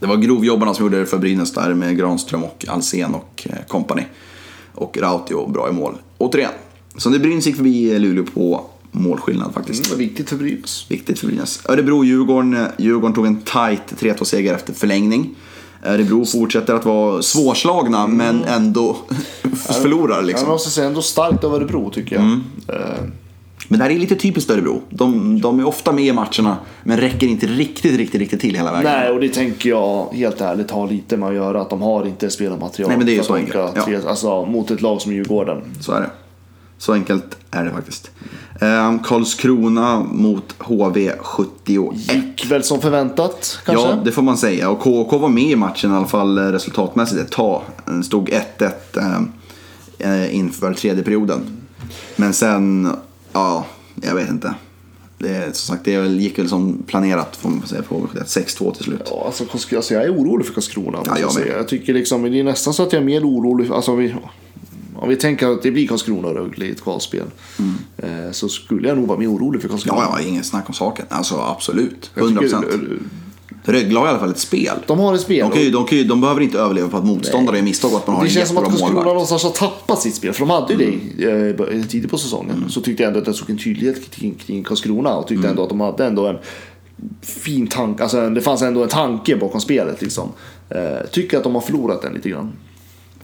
det 0.00 0.06
var 0.06 0.16
grovjobbarna 0.16 0.74
som 0.74 0.84
gjorde 0.84 0.98
det 0.98 1.06
för 1.06 1.18
Brynäs 1.18 1.52
där 1.52 1.74
med 1.74 1.98
Granström 1.98 2.44
och 2.44 2.64
Alsen 2.68 3.14
och 3.14 3.46
eh, 3.50 3.66
company. 3.68 4.02
Och 4.74 4.98
Rautio 4.98 5.50
bra 5.50 5.68
i 5.68 5.72
mål. 5.72 5.94
Återigen, 6.18 6.50
så 6.96 7.08
det 7.08 7.18
Brynäs 7.18 7.46
gick 7.46 7.56
förbi 7.56 7.98
Luleå 7.98 8.24
på 8.34 8.64
målskillnad 8.92 9.54
faktiskt. 9.54 9.84
Det 9.84 9.90
var 9.90 9.98
viktigt 9.98 10.28
för 10.28 10.36
Brynäs. 10.36 10.86
Viktigt 10.88 11.18
för 11.18 11.26
Brynäs. 11.26 11.60
Örebro-Djurgården. 11.68 12.54
eh, 12.54 12.66
Djurgården 12.78 13.14
tog 13.14 13.26
en 13.26 13.40
tight 13.40 13.94
3-2-seger 13.98 14.54
efter 14.54 14.72
förlängning. 14.72 15.34
Örebro 15.86 16.24
fortsätter 16.24 16.74
att 16.74 16.84
vara 16.84 17.22
svårslagna 17.22 18.06
men 18.06 18.44
ändå 18.44 18.96
förlorar 19.82 20.16
Jag 20.16 20.24
liksom. 20.24 20.48
måste 20.48 20.70
säga 20.70 20.86
ändå 20.86 21.02
starkt 21.02 21.44
av 21.44 21.54
Örebro 21.54 21.90
tycker 21.90 22.16
jag. 22.16 22.24
Eh, 22.76 23.04
Men 23.68 23.78
det 23.78 23.84
här 23.84 23.90
är 23.90 23.98
lite 23.98 24.16
typiskt 24.16 24.50
Örebro. 24.50 24.82
De, 24.90 25.40
de 25.40 25.60
är 25.60 25.66
ofta 25.66 25.92
med 25.92 26.04
i 26.04 26.12
matcherna 26.12 26.56
men 26.82 26.96
räcker 26.96 27.26
inte 27.26 27.46
riktigt, 27.46 27.96
riktigt, 27.96 28.20
riktigt 28.20 28.40
till 28.40 28.54
hela 28.54 28.72
vägen. 28.72 28.92
Nej, 28.92 29.10
och 29.10 29.20
det 29.20 29.28
tänker 29.28 29.68
jag 29.68 30.08
helt 30.12 30.40
ärligt 30.40 30.70
har 30.70 30.88
lite 30.88 31.16
med 31.16 31.28
att 31.28 31.34
göra 31.34 31.60
att 31.60 31.70
de 31.70 31.82
har 31.82 32.06
inte 32.06 32.30
spelarmaterial. 32.30 32.88
Nej, 32.88 32.98
men 32.98 33.06
det 33.06 33.12
är 33.12 33.16
ju 33.16 33.22
så 33.22 33.34
enkelt. 33.34 33.72
Ja. 33.74 34.08
Alltså 34.08 34.44
mot 34.44 34.70
ett 34.70 34.82
lag 34.82 35.00
som 35.00 35.12
Djurgården. 35.12 35.62
Så 35.80 35.92
är 35.92 36.00
det. 36.00 36.10
Så 36.78 36.92
enkelt 36.92 37.36
är 37.50 37.64
det 37.64 37.70
faktiskt. 37.70 38.10
Ehm, 38.60 38.98
Karlskrona 38.98 40.00
mot 40.00 40.54
HV 40.58 41.12
71. 41.18 42.14
Gick 42.14 42.50
väl 42.50 42.62
som 42.62 42.80
förväntat 42.80 43.58
kanske? 43.64 43.88
Ja, 43.88 43.98
det 44.04 44.12
får 44.12 44.22
man 44.22 44.36
säga. 44.36 44.70
Och 44.70 44.78
KK 44.78 45.18
var 45.18 45.28
med 45.28 45.44
i 45.44 45.56
matchen 45.56 45.92
i 45.92 45.94
alla 45.94 46.06
fall 46.06 46.38
eh, 46.38 46.42
resultatmässigt 46.42 47.20
ett 47.20 47.30
tag. 47.30 47.62
Stod 48.04 48.30
1-1 48.58 48.72
eh, 49.98 50.22
eh, 50.22 50.36
inför 50.36 50.74
tredje 50.74 51.04
perioden. 51.04 51.40
Men 52.16 52.32
sen, 52.32 52.96
ja, 53.34 53.66
jag 54.02 54.14
vet 54.14 54.30
inte. 54.30 54.54
Det, 55.18 55.56
som 55.56 55.74
sagt, 55.74 55.84
det 55.84 55.98
väl- 55.98 56.20
gick 56.20 56.38
väl 56.38 56.48
som 56.48 56.82
planerat 56.86 57.36
får 57.36 57.50
man 57.50 57.66
säga 57.66 57.82
på 57.82 57.94
HV71. 57.94 58.24
6-2 58.24 58.74
till 58.74 58.84
slut. 58.84 59.00
Ja, 59.10 59.22
alltså, 59.26 59.44
alltså, 59.76 59.94
jag 59.94 60.02
är 60.04 60.14
orolig 60.14 60.46
för 60.46 60.54
Karlskrona. 60.54 60.98
Ja, 61.06 61.18
jag 61.20 61.32
säga. 61.32 61.56
jag 61.56 61.68
tycker 61.68 61.94
liksom, 61.94 62.22
det 62.22 62.40
är 62.40 62.44
nästan 62.44 62.74
så 62.74 62.82
att 62.82 62.92
jag 62.92 63.00
är 63.02 63.06
mer 63.06 63.24
orolig. 63.24 63.66
För, 63.68 63.74
alltså, 63.74 63.92
om, 63.92 63.98
vi, 63.98 64.14
om 64.96 65.08
vi 65.08 65.16
tänker 65.16 65.48
att 65.48 65.62
det 65.62 65.70
blir 65.70 65.88
Karlskrona 65.88 66.28
och 66.28 66.34
Rögle 66.34 66.66
i 66.66 66.70
ett 66.70 66.82
kvalspel. 66.82 67.26
Eh, 67.96 68.30
så 68.32 68.48
skulle 68.48 68.88
jag 68.88 68.98
nog 68.98 69.08
vara 69.08 69.18
mer 69.18 69.26
orolig 69.32 69.62
för 69.62 69.68
Karlskrona. 69.68 70.00
Ja, 70.00 70.18
ja, 70.20 70.28
ingen 70.28 70.44
snack 70.44 70.68
om 70.68 70.74
saken. 70.74 71.06
Alltså 71.08 71.34
absolut. 71.36 72.10
Jag 72.14 72.24
100 72.24 72.40
tycker- 72.42 72.56
procent. 72.58 72.90
Rögle 73.66 73.98
har 73.98 74.06
i 74.06 74.10
alla 74.10 74.18
fall 74.18 74.30
ett 74.30 74.38
spel. 74.38 74.76
De 74.86 74.98
har 74.98 75.14
ett 75.14 75.20
spel. 75.20 75.40
De, 75.48 75.50
kan 75.52 75.62
ju, 75.62 75.70
de, 75.70 75.84
kan 75.84 75.98
ju, 75.98 76.04
de 76.04 76.20
behöver 76.20 76.40
inte 76.40 76.58
överleva 76.58 76.88
på 76.88 76.96
att 76.96 77.04
motståndare 77.04 77.58
är 77.58 77.62
misstag 77.62 77.92
och 77.92 77.98
att 77.98 78.06
man 78.06 78.16
har 78.16 78.24
Det 78.24 78.30
känns 78.30 78.48
som 78.48 78.58
att 78.58 78.64
Karlskrona 78.64 79.02
någonstans 79.02 79.42
har 79.42 79.50
tappat 79.50 80.00
sitt 80.02 80.14
spel. 80.14 80.32
För 80.32 80.40
de 80.40 80.50
hade 80.50 80.74
ju 80.74 80.78
det 81.16 81.24
Mm. 81.64 81.80
eh, 81.80 81.86
tidigt 81.86 82.10
på 82.10 82.18
säsongen. 82.18 82.64
Så 82.68 82.80
tyckte 82.80 83.02
jag 83.02 83.08
ändå 83.08 83.20
att 83.20 83.26
jag 83.26 83.36
såg 83.36 83.50
en 83.50 83.58
tydlighet 83.58 84.10
kring, 84.10 84.34
kring 84.34 84.64
Karlskrona. 84.64 85.14
Och 85.16 85.26
tyckte 85.26 85.40
Mm. 85.40 85.50
ändå 85.50 85.62
att 85.62 85.68
de 85.68 85.80
hade 85.80 86.06
ändå 86.06 86.26
en 86.26 86.36
fin 87.22 87.66
tanke. 87.66 88.02
Alltså 88.02 88.30
det 88.30 88.40
fanns 88.40 88.62
ändå 88.62 88.82
en 88.82 88.88
tanke 88.88 89.36
bakom 89.36 89.60
spelet 89.60 90.02
liksom. 90.02 90.28
Eh, 90.70 91.06
tycker 91.12 91.36
att 91.38 91.44
de 91.44 91.54
har 91.54 91.62
förlorat 91.62 92.02
den 92.02 92.12
lite 92.14 92.28
grann. 92.28 92.52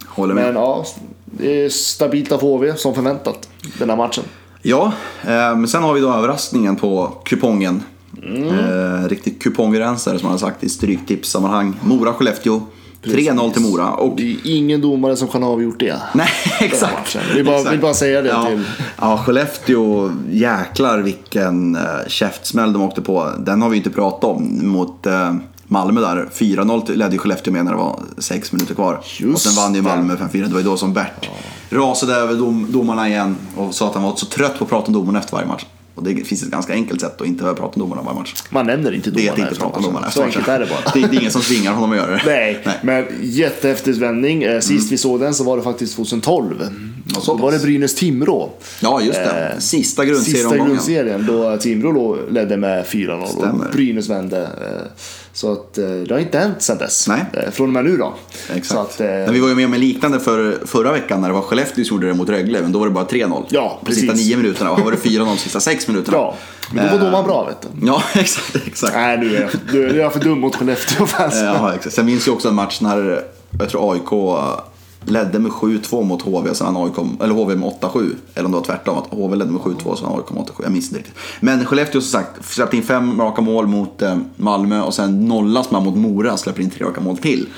Håller 0.07 0.35
med. 0.35 0.45
Men 0.45 0.55
ja, 0.55 0.85
det 1.25 1.65
är 1.65 1.69
stabilt 1.69 2.33
av 2.33 2.41
HV 2.41 2.75
som 2.77 2.95
förväntat 2.95 3.49
den 3.79 3.91
här 3.91 3.97
matchen. 3.97 4.25
Ja, 4.63 4.93
eh, 5.23 5.29
men 5.57 5.69
sen 5.69 5.83
har 5.83 5.95
vi 5.95 6.01
då 6.01 6.13
överraskningen 6.13 6.77
på 6.77 7.13
kupongen. 7.25 7.83
Mm. 8.23 8.49
Eh, 8.49 9.09
riktigt 9.09 9.43
kupongrensare 9.43 10.19
som 10.19 10.27
man 10.27 10.33
har 10.33 10.39
sagt 10.39 10.65
i 10.65 10.69
stryktipssammanhang. 10.69 11.75
Mora-Skellefteå. 11.85 12.61
3-0 13.05 13.53
till 13.53 13.63
Mora. 13.63 13.91
Och, 13.93 14.17
Det 14.17 14.23
är 14.33 14.37
ingen 14.45 14.81
domare 14.81 15.17
som 15.17 15.29
kan 15.29 15.43
ha 15.43 15.51
avgjort 15.51 15.81
det. 15.81 16.03
nej, 16.15 16.29
exakt. 16.61 17.17
Vi 17.35 17.45
bara, 17.45 17.57
exakt. 17.57 17.73
vill 17.75 17.81
bara 17.81 17.95
säga 17.95 18.23
det 18.23 18.29
ja. 18.29 18.47
till... 18.47 18.65
Ja, 19.01 19.19
Skellefteå, 19.19 20.11
jäklar 20.31 20.99
vilken 20.99 21.77
uh, 21.77 21.83
käftsmäll 22.09 22.73
de 22.73 22.83
åkte 22.83 23.03
på. 23.03 23.31
Den 23.39 23.63
har 23.63 23.69
vi 23.69 23.77
inte 23.77 23.91
pratat 23.91 24.25
om 24.25 24.69
mot 24.69 25.07
eh, 25.07 25.35
Malmö 25.67 26.01
där. 26.01 26.29
4-0 26.35 26.87
till- 26.87 26.99
ledde 26.99 27.13
ju 27.13 27.19
Skellefteå 27.19 27.53
med 27.53 27.65
när 27.65 27.73
det 27.73 27.79
var 27.79 28.01
sex 28.19 28.53
minuter 28.53 28.75
kvar. 28.75 29.01
Just 29.19 29.35
och 29.35 29.41
sen 29.41 29.63
vann 29.65 29.75
ju. 29.75 29.83
Malmö 29.83 30.15
5-4. 30.15 30.29
Det 30.33 30.53
var 30.53 30.59
ju 30.59 30.65
då 30.65 30.77
som 30.77 30.93
Bert 30.93 31.29
rasade 31.71 32.15
över 32.15 32.35
dom, 32.35 32.67
domarna 32.69 33.09
igen 33.09 33.37
och 33.57 33.75
sa 33.75 33.87
att 33.89 33.95
han 33.95 34.03
var 34.03 34.17
så 34.17 34.27
trött 34.27 34.59
på 34.59 34.65
att 34.65 34.71
prata 34.71 34.87
om 34.87 34.93
domarna 34.93 35.19
efter 35.19 35.33
varje 35.33 35.49
match. 35.49 35.67
Och 36.01 36.07
det 36.07 36.25
finns 36.25 36.43
ett 36.43 36.51
ganska 36.51 36.73
enkelt 36.73 37.01
sätt 37.01 37.21
att 37.21 37.27
inte 37.27 37.43
behöva 37.43 37.57
prata 37.61 37.75
om 37.75 37.81
domarna 37.81 38.03
varje 38.03 38.19
match. 38.19 38.35
Man 38.51 38.67
nämner 38.67 38.93
inte 38.93 39.11
Det 39.11 39.21
är 39.21 39.31
domarna 39.31 39.49
inte 39.49 39.61
prata 39.61 39.77
om 39.77 39.83
domarna 39.83 40.07
efter 40.07 40.21
Så 40.21 40.27
enkelt 40.27 40.49
är 40.49 40.59
det 40.59 40.67
bara. 40.67 40.93
Det, 40.95 41.01
det 41.01 41.17
är 41.17 41.21
ingen 41.21 41.33
som 41.33 41.43
tvingar 41.43 41.73
honom 41.73 41.91
att 41.91 41.97
göra 41.97 42.11
det. 42.11 42.23
Nej, 42.27 42.63
Nej. 42.65 42.79
men 42.83 43.07
jättehäftig 43.23 43.95
vändning. 43.95 44.43
Eh, 44.43 44.61
Sist 44.61 44.93
vi 44.93 44.99
såg 44.99 45.21
den 45.21 45.35
så 45.35 45.45
var 45.45 45.57
det 45.57 45.63
faktiskt 45.63 45.97
2012. 45.97 46.55
Ja, 47.15 47.21
Då 47.27 47.35
var 47.35 47.53
det. 47.53 47.59
Brynäs-Timrå. 47.59 48.49
Ja, 48.81 49.01
just 49.01 49.19
det. 49.19 49.51
Eh, 49.53 49.59
Sista 49.59 49.71
Sista 49.81 50.05
grundserieomgången. 50.05 50.67
grundserien 50.67 51.27
då 51.27 51.57
Timrå 51.57 52.17
ledde 52.31 52.57
med 52.57 52.87
4-0 52.87 53.27
Stämmer. 53.27 53.67
och 53.67 53.73
Brynäs 53.73 54.09
vände. 54.09 54.43
eh, 54.43 54.91
Så 55.33 55.53
att 55.53 55.79
eh, 55.79 55.85
det 55.91 56.11
har 56.15 56.19
inte 56.19 56.39
hänt 56.39 56.63
sedan 56.63 56.79
dess. 56.79 57.09
Nej. 57.09 57.25
Från 57.53 57.67
och 57.67 57.73
med 57.73 57.85
nu 57.85 57.97
då. 57.97 58.15
Exakt. 58.55 58.81
Att, 58.81 59.01
eh, 59.01 59.07
Men 59.07 59.33
vi 59.35 59.41
var 59.41 59.49
ju 59.49 59.55
med 59.55 59.67
om 59.67 59.75
en 59.75 59.81
liknande 59.81 60.21
för, 60.21 60.59
förra 60.67 60.93
veckan 60.93 61.21
när 61.21 61.29
det 61.29 61.35
var 61.35 61.43
Skellefteå 61.43 61.85
som 61.85 61.95
gjorde 61.97 62.07
det 62.07 62.15
mot 62.15 62.29
Rögle, 62.29 62.63
men 62.63 62.73
då 62.73 62.79
var 62.79 62.87
det 62.87 62.93
bara 62.93 63.05
3-0. 63.05 63.45
Ja, 63.49 63.81
På 63.85 63.93
sista 63.93 64.13
precis. 64.13 64.27
nio 64.29 64.37
minuterna 64.37 64.71
och 64.71 64.77
här 64.77 64.85
var 64.85 64.91
det 64.93 64.97
4-0 64.99 65.19
de 65.25 65.37
sista 65.37 65.61
sex 65.61 65.89
minuterna. 65.89 66.17
Ja, 66.17 66.35
men 66.73 66.87
då 66.87 66.93
var 66.97 67.05
domaren 67.05 67.25
bra 67.27 67.45
vet 67.45 67.63
du. 67.63 67.87
Ja, 67.87 68.03
exakt. 68.15 68.57
exakt. 68.67 68.95
Nej, 68.95 69.19
nu 69.19 69.37
är 69.37 69.41
jag, 69.41 69.51
nu 69.73 69.91
är 69.91 69.95
jag 69.95 70.13
för 70.13 70.21
dum 70.21 70.41
mot 70.41 70.57
Skellefteå-fans. 70.57 71.35
Ja, 71.43 71.75
exakt. 71.75 71.95
Sen 71.95 72.07
minns 72.07 72.27
jag 72.27 72.37
också 72.37 72.49
en 72.49 72.55
match 72.55 72.81
när 72.81 73.23
jag 73.59 73.69
tror 73.69 73.93
AIK 73.93 74.13
ledde 75.05 75.39
med 75.39 75.53
7-2 75.53 76.05
mot 76.05 76.23
HV 76.23 76.51
och 76.51 76.57
sen 76.57 76.77
AIK, 76.77 76.95
eller 77.21 77.35
HV 77.35 77.57
med 77.57 77.69
8-7. 77.81 78.15
Eller 78.35 78.45
om 78.45 78.53
det 78.53 78.59
var 78.59 78.65
tvärtom, 78.65 78.99
att 78.99 79.07
HV 79.07 79.37
ledde 79.37 79.51
med 79.51 79.61
7-2 79.61 79.85
och 79.85 79.99
sen 79.99 80.09
AIK 80.09 80.31
med 80.31 80.43
8-7. 80.43 80.51
Jag 80.63 80.73
minns 80.73 80.87
inte 80.87 80.99
riktigt. 80.99 81.17
Men 81.41 81.65
Skellefteå 81.65 82.01
som 82.01 82.21
sagt 82.21 82.45
släppte 82.45 82.77
in 82.77 82.83
fem 82.83 83.21
raka 83.21 83.43
mål 83.43 83.67
mot 83.67 84.03
eh, 84.03 84.19
Malmö 84.37 84.81
och 84.81 84.95
sen 84.95 85.29
nollas 85.29 85.71
man 85.71 85.85
mot 85.85 85.97
Mora 85.97 86.37
släpper 86.37 86.63
in 86.63 86.71
tre 86.71 86.87
raka 86.87 87.01
mål 87.01 87.17
till. 87.17 87.49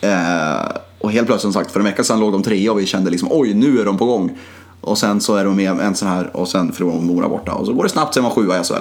Eh, 0.00 0.76
och 0.98 1.12
helt 1.12 1.26
plötsligt 1.26 1.52
som 1.52 1.52
sagt, 1.52 1.70
för 1.70 1.80
en 1.80 1.86
vecka 1.86 2.04
sedan 2.04 2.20
låg 2.20 2.32
de 2.32 2.42
trea 2.42 2.72
och 2.72 2.78
vi 2.78 2.86
kände 2.86 3.10
liksom 3.10 3.28
oj, 3.32 3.54
nu 3.54 3.80
är 3.80 3.84
de 3.84 3.98
på 3.98 4.04
gång. 4.04 4.38
Och 4.80 4.98
sen 4.98 5.20
så 5.20 5.34
är 5.34 5.44
de 5.44 5.56
med 5.56 5.80
en 5.80 5.94
sån 5.94 6.08
här 6.08 6.36
och 6.36 6.48
sen 6.48 6.72
förlorar 6.72 6.94
de 6.94 7.06
mot 7.06 7.16
Mora 7.16 7.28
borta. 7.28 7.52
Och 7.52 7.66
så 7.66 7.72
går 7.72 7.82
det 7.82 7.88
snabbt 7.88 8.14
sen 8.14 8.24
var 8.24 8.30
sjua 8.30 8.60
i 8.60 8.64
SHL. 8.64 8.74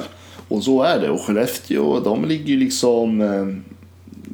Och 0.47 0.63
så 0.63 0.83
är 0.83 0.99
det. 0.99 1.09
Och 1.09 1.21
Skellefteå, 1.21 1.99
de 1.99 2.25
ligger 2.25 2.45
ju 2.45 2.59
liksom 2.59 3.21
eh, 3.21 3.76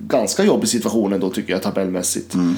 ganska 0.07 0.43
jobbig 0.43 0.69
situation 0.69 1.13
ändå 1.13 1.29
tycker 1.29 1.53
jag 1.53 1.61
tabellmässigt. 1.61 2.33
Mm. 2.33 2.55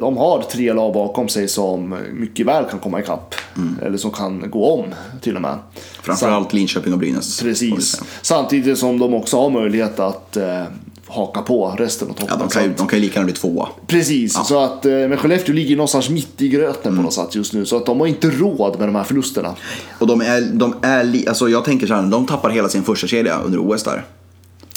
De 0.00 0.16
har 0.16 0.42
tre 0.42 0.72
lag 0.72 0.94
bakom 0.94 1.28
sig 1.28 1.48
som 1.48 1.96
mycket 2.12 2.46
väl 2.46 2.64
kan 2.64 2.78
komma 2.78 3.00
ikapp. 3.00 3.34
Mm. 3.56 3.76
Eller 3.82 3.98
som 3.98 4.10
kan 4.10 4.50
gå 4.50 4.72
om 4.72 4.94
till 5.20 5.36
och 5.36 5.42
med. 5.42 5.58
Framförallt 6.02 6.52
Linköping 6.52 6.92
och 6.92 6.98
Brynäs. 6.98 7.40
Precis. 7.40 8.02
Samtidigt 8.22 8.78
som 8.78 8.98
de 8.98 9.14
också 9.14 9.40
har 9.40 9.50
möjlighet 9.50 10.00
att 10.00 10.36
eh, 10.36 10.62
haka 11.08 11.42
på 11.42 11.74
resten 11.78 12.08
av 12.08 12.12
toppen. 12.12 12.26
Ja, 12.30 12.36
de 12.36 12.48
kan, 12.48 12.64
ju, 12.64 12.74
de 12.76 12.86
kan 12.86 12.98
ju 12.98 13.04
lika 13.04 13.14
gärna 13.14 13.24
bli 13.24 13.34
tvåa. 13.34 13.68
Precis, 13.86 14.46
så 14.46 14.64
att 14.64 14.86
eh, 14.86 14.92
men 14.92 15.16
Skellefteå 15.16 15.54
ligger 15.54 15.76
någonstans 15.76 16.10
mitt 16.10 16.42
i 16.42 16.48
gröten 16.48 16.96
på 16.96 17.02
något 17.02 17.12
sätt 17.12 17.34
just 17.34 17.52
nu. 17.52 17.66
Så 17.66 17.76
att 17.76 17.86
de 17.86 18.00
har 18.00 18.06
inte 18.06 18.30
råd 18.30 18.78
med 18.78 18.88
de 18.88 18.94
här 18.94 19.04
förlusterna. 19.04 19.54
Och 19.98 20.06
de 20.06 20.20
är, 20.20 20.40
de 20.40 20.74
är 20.82 21.28
alltså 21.28 21.48
jag 21.48 21.64
tänker 21.64 21.86
så 21.86 21.94
här, 21.94 22.02
de 22.02 22.26
tappar 22.26 22.50
hela 22.50 22.68
sin 22.68 22.82
första 22.82 23.06
kedja 23.06 23.40
under 23.40 23.58
OS 23.58 23.82
där. 23.82 24.04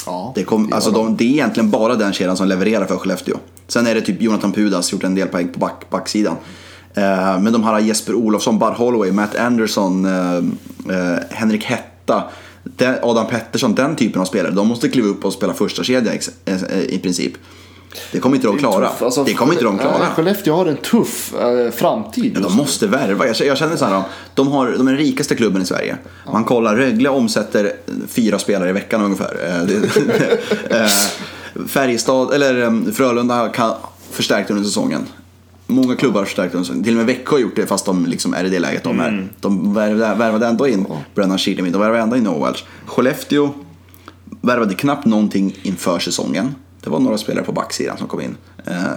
Ja, 0.05 0.31
Det, 0.35 0.43
kom, 0.43 0.73
alltså 0.73 0.91
de. 0.91 1.05
de, 1.05 1.17
det 1.17 1.23
är 1.23 1.29
egentligen 1.29 1.69
bara 1.69 1.95
den 1.95 2.13
kedjan 2.13 2.37
som 2.37 2.47
levererar 2.47 2.85
för 2.85 2.97
Skellefteå. 2.97 3.37
Sen 3.67 3.87
är 3.87 3.95
det 3.95 4.01
typ 4.01 4.21
Jonathan 4.21 4.51
Pudas, 4.51 4.91
gjort 4.91 5.03
en 5.03 5.15
del 5.15 5.27
poäng 5.27 5.47
på 5.47 5.59
back, 5.59 5.89
backsidan. 5.89 6.35
Eh, 6.93 7.39
men 7.39 7.53
de 7.53 7.63
här 7.63 7.79
Jesper 7.79 8.15
Olofsson, 8.15 8.59
Bud 8.59 8.69
Holloway, 8.73 9.11
Matt 9.11 9.35
Anderson, 9.35 10.05
eh, 10.05 10.35
eh, 10.95 11.19
Henrik 11.29 11.63
Hetta, 11.63 12.23
Adam 13.01 13.27
Pettersson, 13.27 13.75
den 13.75 13.95
typen 13.95 14.21
av 14.21 14.25
spelare. 14.25 14.51
De 14.51 14.67
måste 14.67 14.89
kliva 14.89 15.07
upp 15.07 15.25
och 15.25 15.33
spela 15.33 15.53
första 15.53 15.83
kedja 15.83 16.13
ex, 16.13 16.29
eh, 16.45 16.79
i 16.79 16.99
princip. 17.03 17.33
Det 18.11 18.19
kommer 18.19 18.35
inte 18.35 18.47
de 18.47 18.57
klara. 18.57 18.89
Tuff, 18.89 19.01
alltså, 19.01 19.23
det 19.23 19.33
kommer 19.33 19.53
inte 19.53 19.65
de 19.65 19.77
klara. 19.77 19.97
Nej, 19.97 20.07
Skellefteå 20.15 20.55
har 20.55 20.65
en 20.65 20.77
tuff 20.77 21.33
eh, 21.33 21.71
framtid. 21.71 22.37
De 22.41 22.55
måste 22.55 22.87
värva. 22.87 23.27
Jag, 23.27 23.35
jag 23.39 23.57
känner 23.57 23.75
så 23.75 23.85
här, 23.85 24.03
de, 24.33 24.47
har, 24.47 24.71
de 24.71 24.87
är 24.87 24.91
den 24.91 25.01
rikaste 25.01 25.35
klubben 25.35 25.61
i 25.61 25.65
Sverige. 25.65 25.97
Man 26.31 26.43
kollar, 26.43 26.75
Rögle 26.75 27.09
omsätter 27.09 27.73
fyra 28.07 28.39
spelare 28.39 28.69
i 28.69 28.73
veckan 28.73 29.01
ungefär. 29.01 29.37
Eh, 29.47 30.81
eh, 30.81 30.87
Färjestad, 31.67 32.33
eller 32.33 32.91
Frölunda 32.91 33.49
kan 33.49 33.73
förstärkt 34.11 34.51
under 34.51 34.63
säsongen. 34.63 35.05
Många 35.67 35.95
klubbar 35.95 36.19
har 36.19 36.25
förstärkt 36.25 36.53
under 36.53 36.65
säsongen. 36.65 36.83
Till 36.83 36.93
och 36.93 36.97
med 36.97 37.05
Växjö 37.05 37.35
har 37.35 37.39
gjort 37.39 37.55
det 37.55 37.67
fast 37.67 37.85
de 37.85 38.05
liksom 38.05 38.33
är 38.33 38.43
i 38.43 38.49
det 38.49 38.59
läget 38.59 38.83
de 38.83 38.99
är. 38.99 39.27
De 39.39 39.73
värvade, 39.73 40.15
värvade 40.15 40.47
ändå 40.47 40.67
in 40.67 40.85
Brennan 41.15 41.37
Kihlin, 41.37 41.71
de 41.71 41.81
värvade 41.81 42.01
ändå 42.01 42.15
in 42.15 42.43
Welch. 42.43 42.65
Skellefteå 42.85 43.49
värvade 44.41 44.73
knappt 44.73 45.05
någonting 45.05 45.55
inför 45.61 45.99
säsongen. 45.99 46.55
Det 46.81 46.89
var 46.89 46.99
några 46.99 47.17
spelare 47.17 47.45
på 47.45 47.51
backsidan 47.51 47.97
som 47.97 48.07
kom 48.07 48.21
in. 48.21 48.37
Eh, 48.65 48.93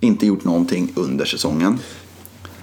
inte 0.00 0.26
gjort 0.26 0.44
någonting 0.44 0.92
under 0.96 1.24
säsongen. 1.24 1.78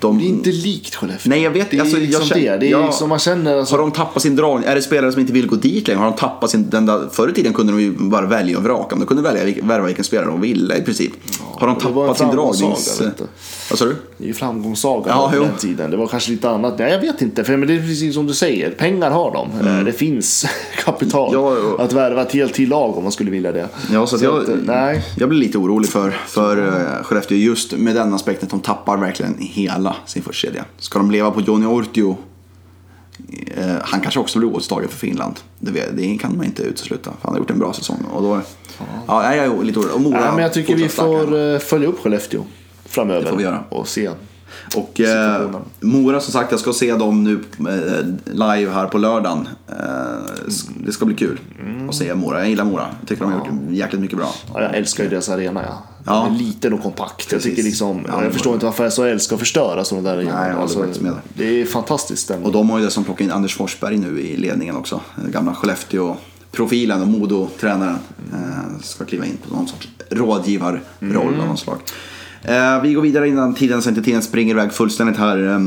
De, 0.03 0.17
Det 0.17 0.25
är 0.25 0.27
inte 0.27 0.49
likt 0.51 0.95
Skellefteå. 0.95 1.29
Nej, 1.29 1.41
jag 1.41 1.51
vet. 1.51 1.71
Det 1.71 1.77
är 1.77 1.81
Alltså, 1.81 1.97
jag 1.97 2.01
liksom 2.07 2.25
känner- 2.25 2.41
det. 2.51 2.57
Det 2.57 2.67
är 2.67 2.71
ja. 2.71 2.85
liksom 2.85 3.09
man 3.09 3.19
känner... 3.19 3.57
Alltså, 3.57 3.73
Har 3.75 3.79
de 3.79 3.91
tappat 3.91 4.23
sin 4.23 4.35
dragning? 4.35 4.69
Är 4.69 4.75
det 4.75 4.81
spelare 4.81 5.11
som 5.11 5.21
inte 5.21 5.33
vill 5.33 5.47
gå 5.47 5.55
dit 5.55 5.87
längre? 5.87 5.99
Har 5.99 6.05
de 6.05 6.15
tappat 6.15 6.49
sin... 6.49 6.69
Den 6.69 6.85
där, 6.85 7.09
förr 7.11 7.29
i 7.29 7.33
tiden 7.33 7.53
kunde 7.53 7.73
de 7.73 7.81
ju 7.81 7.91
bara 7.91 8.25
välja 8.27 8.57
och 8.57 8.63
vraka. 8.63 8.95
De 8.95 9.05
kunde 9.05 9.23
välja 9.23 9.55
värva 9.63 9.85
vilken 9.85 10.03
spelare 10.03 10.27
de 10.27 10.41
ville 10.41 10.77
i 10.77 10.81
princip. 10.81 11.11
har 11.59 11.67
de 11.67 11.75
tappat 11.75 12.17
sin 12.17 12.27
dragnings... 12.31 13.01
Vad 13.69 13.79
sa 13.79 13.85
du? 13.85 13.95
Det 14.17 14.23
är 14.23 14.27
ju 14.27 14.33
framgångssaga 14.33 15.05
Ja, 15.09 15.31
på 15.33 15.39
den 15.39 15.55
tiden. 15.57 15.91
Det 15.91 15.97
var 15.97 16.07
kanske 16.07 16.31
lite 16.31 16.49
annat. 16.49 16.79
Nej, 16.79 16.91
jag 16.91 16.99
vet 16.99 17.21
inte. 17.21 17.43
För 17.43 17.57
men 17.57 17.67
det 17.67 17.73
är 17.75 17.79
precis 17.79 18.13
som 18.15 18.27
du 18.27 18.33
säger. 18.33 18.71
Pengar 18.71 19.11
har 19.11 19.31
de. 19.31 19.67
Eh, 19.67 19.83
Det 19.85 19.91
finns 19.93 20.45
kapital 20.85 21.33
Mm. 21.33 21.41
Ja, 21.45 21.57
ja. 21.77 21.83
att 21.83 21.93
värva 21.93 22.21
ett 22.21 22.31
helt 22.31 22.53
till 22.53 22.69
lag 22.69 22.97
om 22.97 23.03
man 23.03 23.11
skulle 23.11 23.31
vilja 23.31 23.51
det. 23.51 23.69
Ja, 23.93 24.07
så 24.07 24.15
att 24.15 24.21
jag, 24.21 24.49
eh, 24.49 24.55
nej. 24.65 25.03
jag 25.17 25.29
blir 25.29 25.39
lite 25.39 25.57
orolig 25.57 25.89
för, 25.89 26.11
för 26.27 26.67
eh, 26.67 27.03
Skellefteå 27.03 27.37
just 27.37 27.71
med 27.77 27.95
den 27.95 28.13
aspekten 28.13 28.45
att 28.45 28.51
de 28.51 28.59
tappar 28.59 28.97
verkligen 28.97 29.35
hela 29.39 29.92
sin 30.05 30.23
förstkedja. 30.23 30.65
Ska 30.77 30.99
de 30.99 31.11
leva 31.11 31.31
på 31.31 31.41
Johnny 31.41 31.65
Ortio? 31.65 32.17
Eh, 33.57 33.75
han 33.81 34.01
kanske 34.01 34.19
också 34.19 34.39
blir 34.39 34.55
åtstagen 34.55 34.89
för 34.89 34.97
Finland. 34.97 35.39
Det, 35.59 35.71
vet- 35.71 35.97
det 35.97 36.17
kan 36.17 36.37
man 36.37 36.45
inte 36.45 36.63
utesluta. 36.63 37.03
För 37.11 37.17
han 37.21 37.31
har 37.33 37.39
gjort 37.39 37.49
en 37.51 37.59
bra 37.59 37.73
säsong. 37.73 37.97
Och 38.13 38.21
då, 38.23 38.41
ja, 39.07 39.35
jag 39.35 39.45
är 39.45 39.63
lite 39.63 39.79
orolig. 39.79 39.95
Och 39.95 40.01
Mora 40.01 40.19
Nej, 40.19 40.31
men 40.31 40.39
jag 40.43 40.53
tycker 40.53 40.75
vi 40.75 40.89
får 40.89 41.53
eh, 41.53 41.59
följa 41.59 41.87
upp 41.87 41.99
Skellefteå 41.99 42.43
framöver. 42.85 43.21
Det 43.23 43.29
får 43.29 43.37
vi 43.37 43.43
göra. 43.43 43.63
Och 43.69 43.87
se. 43.87 44.09
Och 44.75 44.99
eh. 44.99 45.49
Mora 45.79 46.19
som 46.19 46.33
sagt, 46.33 46.51
jag 46.51 46.59
ska 46.59 46.73
se 46.73 46.93
dem 46.95 47.23
nu 47.23 47.39
eh, 47.59 48.05
live 48.33 48.71
här 48.71 48.87
på 48.87 48.97
lördagen. 48.97 49.47
Eh, 49.69 49.75
det 50.85 50.91
ska 50.91 51.05
bli 51.05 51.15
kul 51.15 51.39
Mm. 51.61 51.89
att 51.89 51.95
se 51.95 52.15
Mora. 52.15 52.39
Jag 52.39 52.49
gillar 52.49 52.65
Mora. 52.65 52.87
Jag 52.99 53.07
tycker 53.09 53.23
de 53.23 53.31
har 53.33 53.39
gjort 53.39 53.49
jäkligt 53.69 54.01
mycket 54.01 54.17
bra. 54.17 54.33
Ja, 54.53 54.61
jag 54.61 54.75
älskar 54.75 55.03
ju 55.03 55.09
deras 55.09 55.29
arena. 55.29 55.61
Ja. 55.67 55.83
Ja. 56.05 56.23
Den 56.27 56.35
är 56.35 56.39
liten 56.39 56.73
och 56.73 56.81
kompakt. 56.83 57.31
Jag, 57.31 57.41
tycker 57.41 57.63
liksom, 57.63 58.05
Ja, 58.07 58.23
jag 58.23 58.33
förstår 58.33 58.53
inte 58.53 58.65
varför 58.65 58.89
SHL 58.89 59.19
ska 59.19 59.37
förstöra 59.37 59.83
sådana 59.83 60.09
där 60.09 60.17
arenor. 60.17 60.47
jag 60.47 60.55
håller 60.55 60.73
faktiskt 60.75 61.01
med. 61.01 61.13
Det 61.33 61.61
är 61.61 61.65
fantastiskt. 61.65 62.27
Den. 62.27 62.43
Och 62.43 62.51
de 62.51 62.69
har 62.69 62.79
ju 62.79 62.85
dessutom 62.85 63.03
plockat 63.03 63.21
in 63.21 63.31
Anders 63.31 63.55
Forsberg 63.57 63.97
nu 63.97 64.19
i 64.21 64.37
ledningen 64.37 64.75
också. 64.75 65.01
Den 65.15 65.31
gamla 65.31 65.55
Skellefteå-profilen 65.55 67.01
och 67.01 67.07
Modo-tränaren. 67.07 67.97
Eh, 68.33 68.79
ska 68.81 69.05
kliva 69.05 69.25
in 69.25 69.37
på 69.47 69.55
någon 69.55 69.67
sorts 69.67 69.87
rådgivarroll 70.09 70.79
Mm. 71.01 71.17
av 71.41 71.47
något 71.47 71.59
slag. 71.59 71.77
Eh, 72.43 72.81
vi 72.81 72.93
går 72.93 73.01
vidare 73.01 73.27
innan 73.27 73.53
tiden, 73.53 73.81
inte 73.87 74.01
tiden 74.01 74.21
springer 74.21 74.53
iväg 74.53 74.73
fullständigt 74.73 75.17
här. 75.17 75.61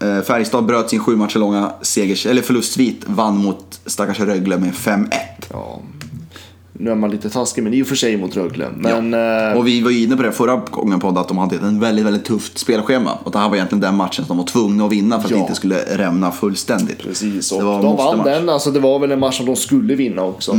Eh, 0.00 0.22
Färjestad 0.22 0.64
bröt 0.66 0.90
sin 0.90 1.00
sju 1.00 1.16
matcher 1.16 1.38
långa 1.38 1.72
segers, 1.82 2.26
eller 2.26 2.42
förlustsvit, 2.42 3.02
vann 3.06 3.36
mot 3.36 3.80
stackars 3.86 4.20
Rögle 4.20 4.58
med 4.58 4.74
5-1. 4.74 5.08
Ja. 5.50 5.80
Nu 6.72 6.90
är 6.90 6.94
man 6.94 7.10
lite 7.10 7.30
taskig, 7.30 7.64
men 7.64 7.74
i 7.74 7.82
och 7.82 7.86
för 7.86 7.94
sig 7.96 8.16
mot 8.16 8.36
Rögle. 8.36 8.66
Men 8.76 9.14
eh, 9.14 9.58
Och 9.58 9.66
vi 9.66 9.80
var 9.82 9.90
ju 9.90 10.02
inne 10.02 10.16
på 10.16 10.22
det 10.22 10.32
förra 10.32 10.56
gången 10.56 11.00
podd 11.00 11.18
att 11.18 11.28
de 11.28 11.38
hade 11.38 11.56
en 11.56 11.80
väldigt, 11.80 12.06
väldigt 12.06 12.24
tufft 12.24 12.58
spelschema. 12.58 13.10
Och 13.24 13.32
det 13.32 13.38
här 13.38 13.48
var 13.48 13.56
egentligen 13.56 13.80
den 13.80 13.96
matchen 13.96 14.24
som 14.24 14.36
de 14.36 14.38
var 14.38 14.44
tvungna 14.46 14.84
att 14.86 14.92
vinna 14.92 15.18
för 15.18 15.24
att 15.24 15.30
Ja. 15.30 15.36
det 15.36 15.40
inte 15.40 15.54
skulle 15.54 15.76
rämna 15.96 16.32
fullständigt. 16.32 16.98
Precis, 16.98 17.52
och 17.52 17.62
de 17.62 17.66
vann 17.68 17.84
måste-match. 17.84 18.26
den. 18.26 18.48
Alltså 18.48 18.70
det 18.70 18.80
var 18.80 18.98
väl 18.98 19.12
en 19.12 19.20
match 19.20 19.36
som 19.36 19.46
de 19.46 19.56
skulle 19.56 19.94
vinna 19.94 20.22
också. 20.22 20.52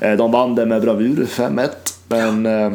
Mm. 0.00 0.16
De 0.18 0.32
vann 0.32 0.54
den 0.54 0.68
med 0.68 0.82
bravur, 0.82 1.26
5-1. 1.30 1.68
Men 2.08 2.46
eh, 2.46 2.72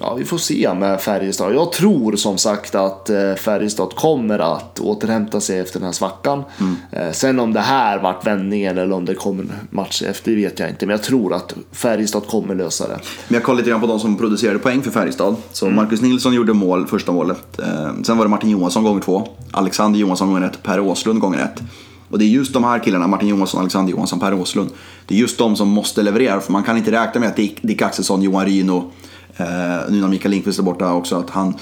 ja, 0.00 0.14
vi 0.14 0.24
får 0.24 0.38
se 0.38 0.74
med 0.74 1.00
Färjestad. 1.00 1.54
Jag 1.54 1.72
tror 1.72 2.16
som 2.16 2.38
sagt 2.38 2.74
att 2.74 3.10
eh, 3.10 3.34
Färjestad 3.34 3.94
kommer 3.96 4.38
att 4.38 4.80
återhämta 4.80 5.40
sig 5.40 5.58
efter 5.58 5.78
den 5.80 5.86
här 5.86 5.92
svackan. 5.92 6.42
Mm. 6.60 6.76
Eh, 6.92 7.12
Sen 7.12 7.40
om 7.40 7.52
det 7.52 7.60
här 7.60 7.98
vart 7.98 8.26
vändningen 8.26 8.78
eller 8.78 8.92
om 8.94 9.04
det 9.04 9.14
kommer 9.14 9.42
en 9.42 9.52
match 9.70 10.02
efter, 10.02 10.30
det 10.30 10.36
vet 10.36 10.58
jag 10.58 10.68
inte. 10.68 10.86
Men 10.86 10.92
jag 10.96 11.02
tror 11.02 11.34
att 11.34 11.54
Färjestad 11.72 12.26
kommer 12.26 12.54
lösa 12.54 12.88
det. 12.88 12.98
Men 13.28 13.34
jag 13.34 13.42
kollade 13.42 13.60
lite 13.60 13.70
grann 13.70 13.80
på 13.80 13.86
de 13.86 14.00
som 14.00 14.16
producerade 14.16 14.58
poäng 14.58 14.82
för 14.82 14.90
Färjestad. 14.90 15.36
Så 15.52 15.66
Mm. 15.66 15.76
Marcus 15.76 16.02
Nilsson 16.02 16.34
gjorde 16.34 16.52
mål, 16.52 16.86
första 16.86 17.12
målet. 17.12 17.58
Eh, 17.58 17.90
sen 18.02 18.18
var 18.18 18.24
det 18.24 18.30
Martin 18.30 18.50
Johansson 18.50 18.84
gånger 18.84 19.00
två. 19.02 19.28
Alexander 19.50 20.00
Johansson 20.00 20.28
gånger 20.28 20.46
ett. 20.46 20.62
Per 20.62 20.80
Åslund 20.80 21.20
gånger 21.20 21.38
ett. 21.38 21.62
Och 22.10 22.18
det 22.18 22.24
är 22.24 22.28
just 22.28 22.52
de 22.52 22.64
här 22.64 22.78
killarna, 22.78 23.06
Martin 23.06 23.28
Johansson, 23.28 23.60
Alexander 23.60 23.92
Johansson, 23.92 24.20
Per 24.20 24.34
Åslund. 24.34 24.70
Det 25.06 25.14
är 25.14 25.18
just 25.18 25.38
de 25.38 25.56
som 25.56 25.68
måste 25.68 26.02
leverera. 26.02 26.40
För 26.40 26.52
man 26.52 26.62
kan 26.62 26.76
inte 26.76 26.92
räkna 26.92 27.20
med 27.20 27.28
att 27.28 27.36
Dick, 27.36 27.58
Dick 27.62 27.82
Axelsson, 27.82 28.22
Johan 28.22 28.46
Ryno, 28.46 28.90
eh, 29.36 29.46
nu 29.90 30.00
när 30.00 30.08
Mikael 30.08 30.30
Lindqvist 30.30 30.58
är 30.58 30.62
borta 30.62 30.92
också, 30.92 31.16
att 31.16 31.30
han 31.30 31.54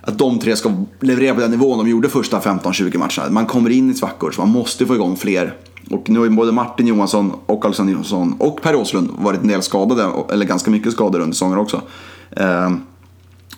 att 0.00 0.18
de 0.18 0.38
tre 0.38 0.56
ska 0.56 0.72
leverera 1.00 1.34
på 1.34 1.40
den 1.40 1.50
nivån 1.50 1.78
de 1.78 1.88
gjorde 1.88 2.08
första 2.08 2.40
15-20 2.40 2.98
matcherna. 2.98 3.32
Man 3.32 3.46
kommer 3.46 3.70
in 3.70 3.90
i 3.90 3.94
svackor 3.94 4.30
så 4.30 4.40
man 4.40 4.50
måste 4.50 4.86
få 4.86 4.94
igång 4.94 5.16
fler. 5.16 5.54
Och 5.90 6.10
nu 6.10 6.18
har 6.18 6.26
ju 6.26 6.32
både 6.36 6.52
Martin 6.52 6.86
Johansson 6.86 7.32
och 7.46 7.64
Alexander 7.64 7.92
Johansson 7.92 8.34
och 8.38 8.62
Per 8.62 8.74
Åslund 8.76 9.10
varit 9.18 9.40
en 9.42 9.48
del 9.48 9.62
skadade, 9.62 10.10
eller 10.32 10.46
ganska 10.46 10.70
mycket 10.70 10.92
skadade 10.92 11.24
under 11.24 11.34
säsongen 11.34 11.58
också. 11.58 11.82
Eh, 12.30 12.70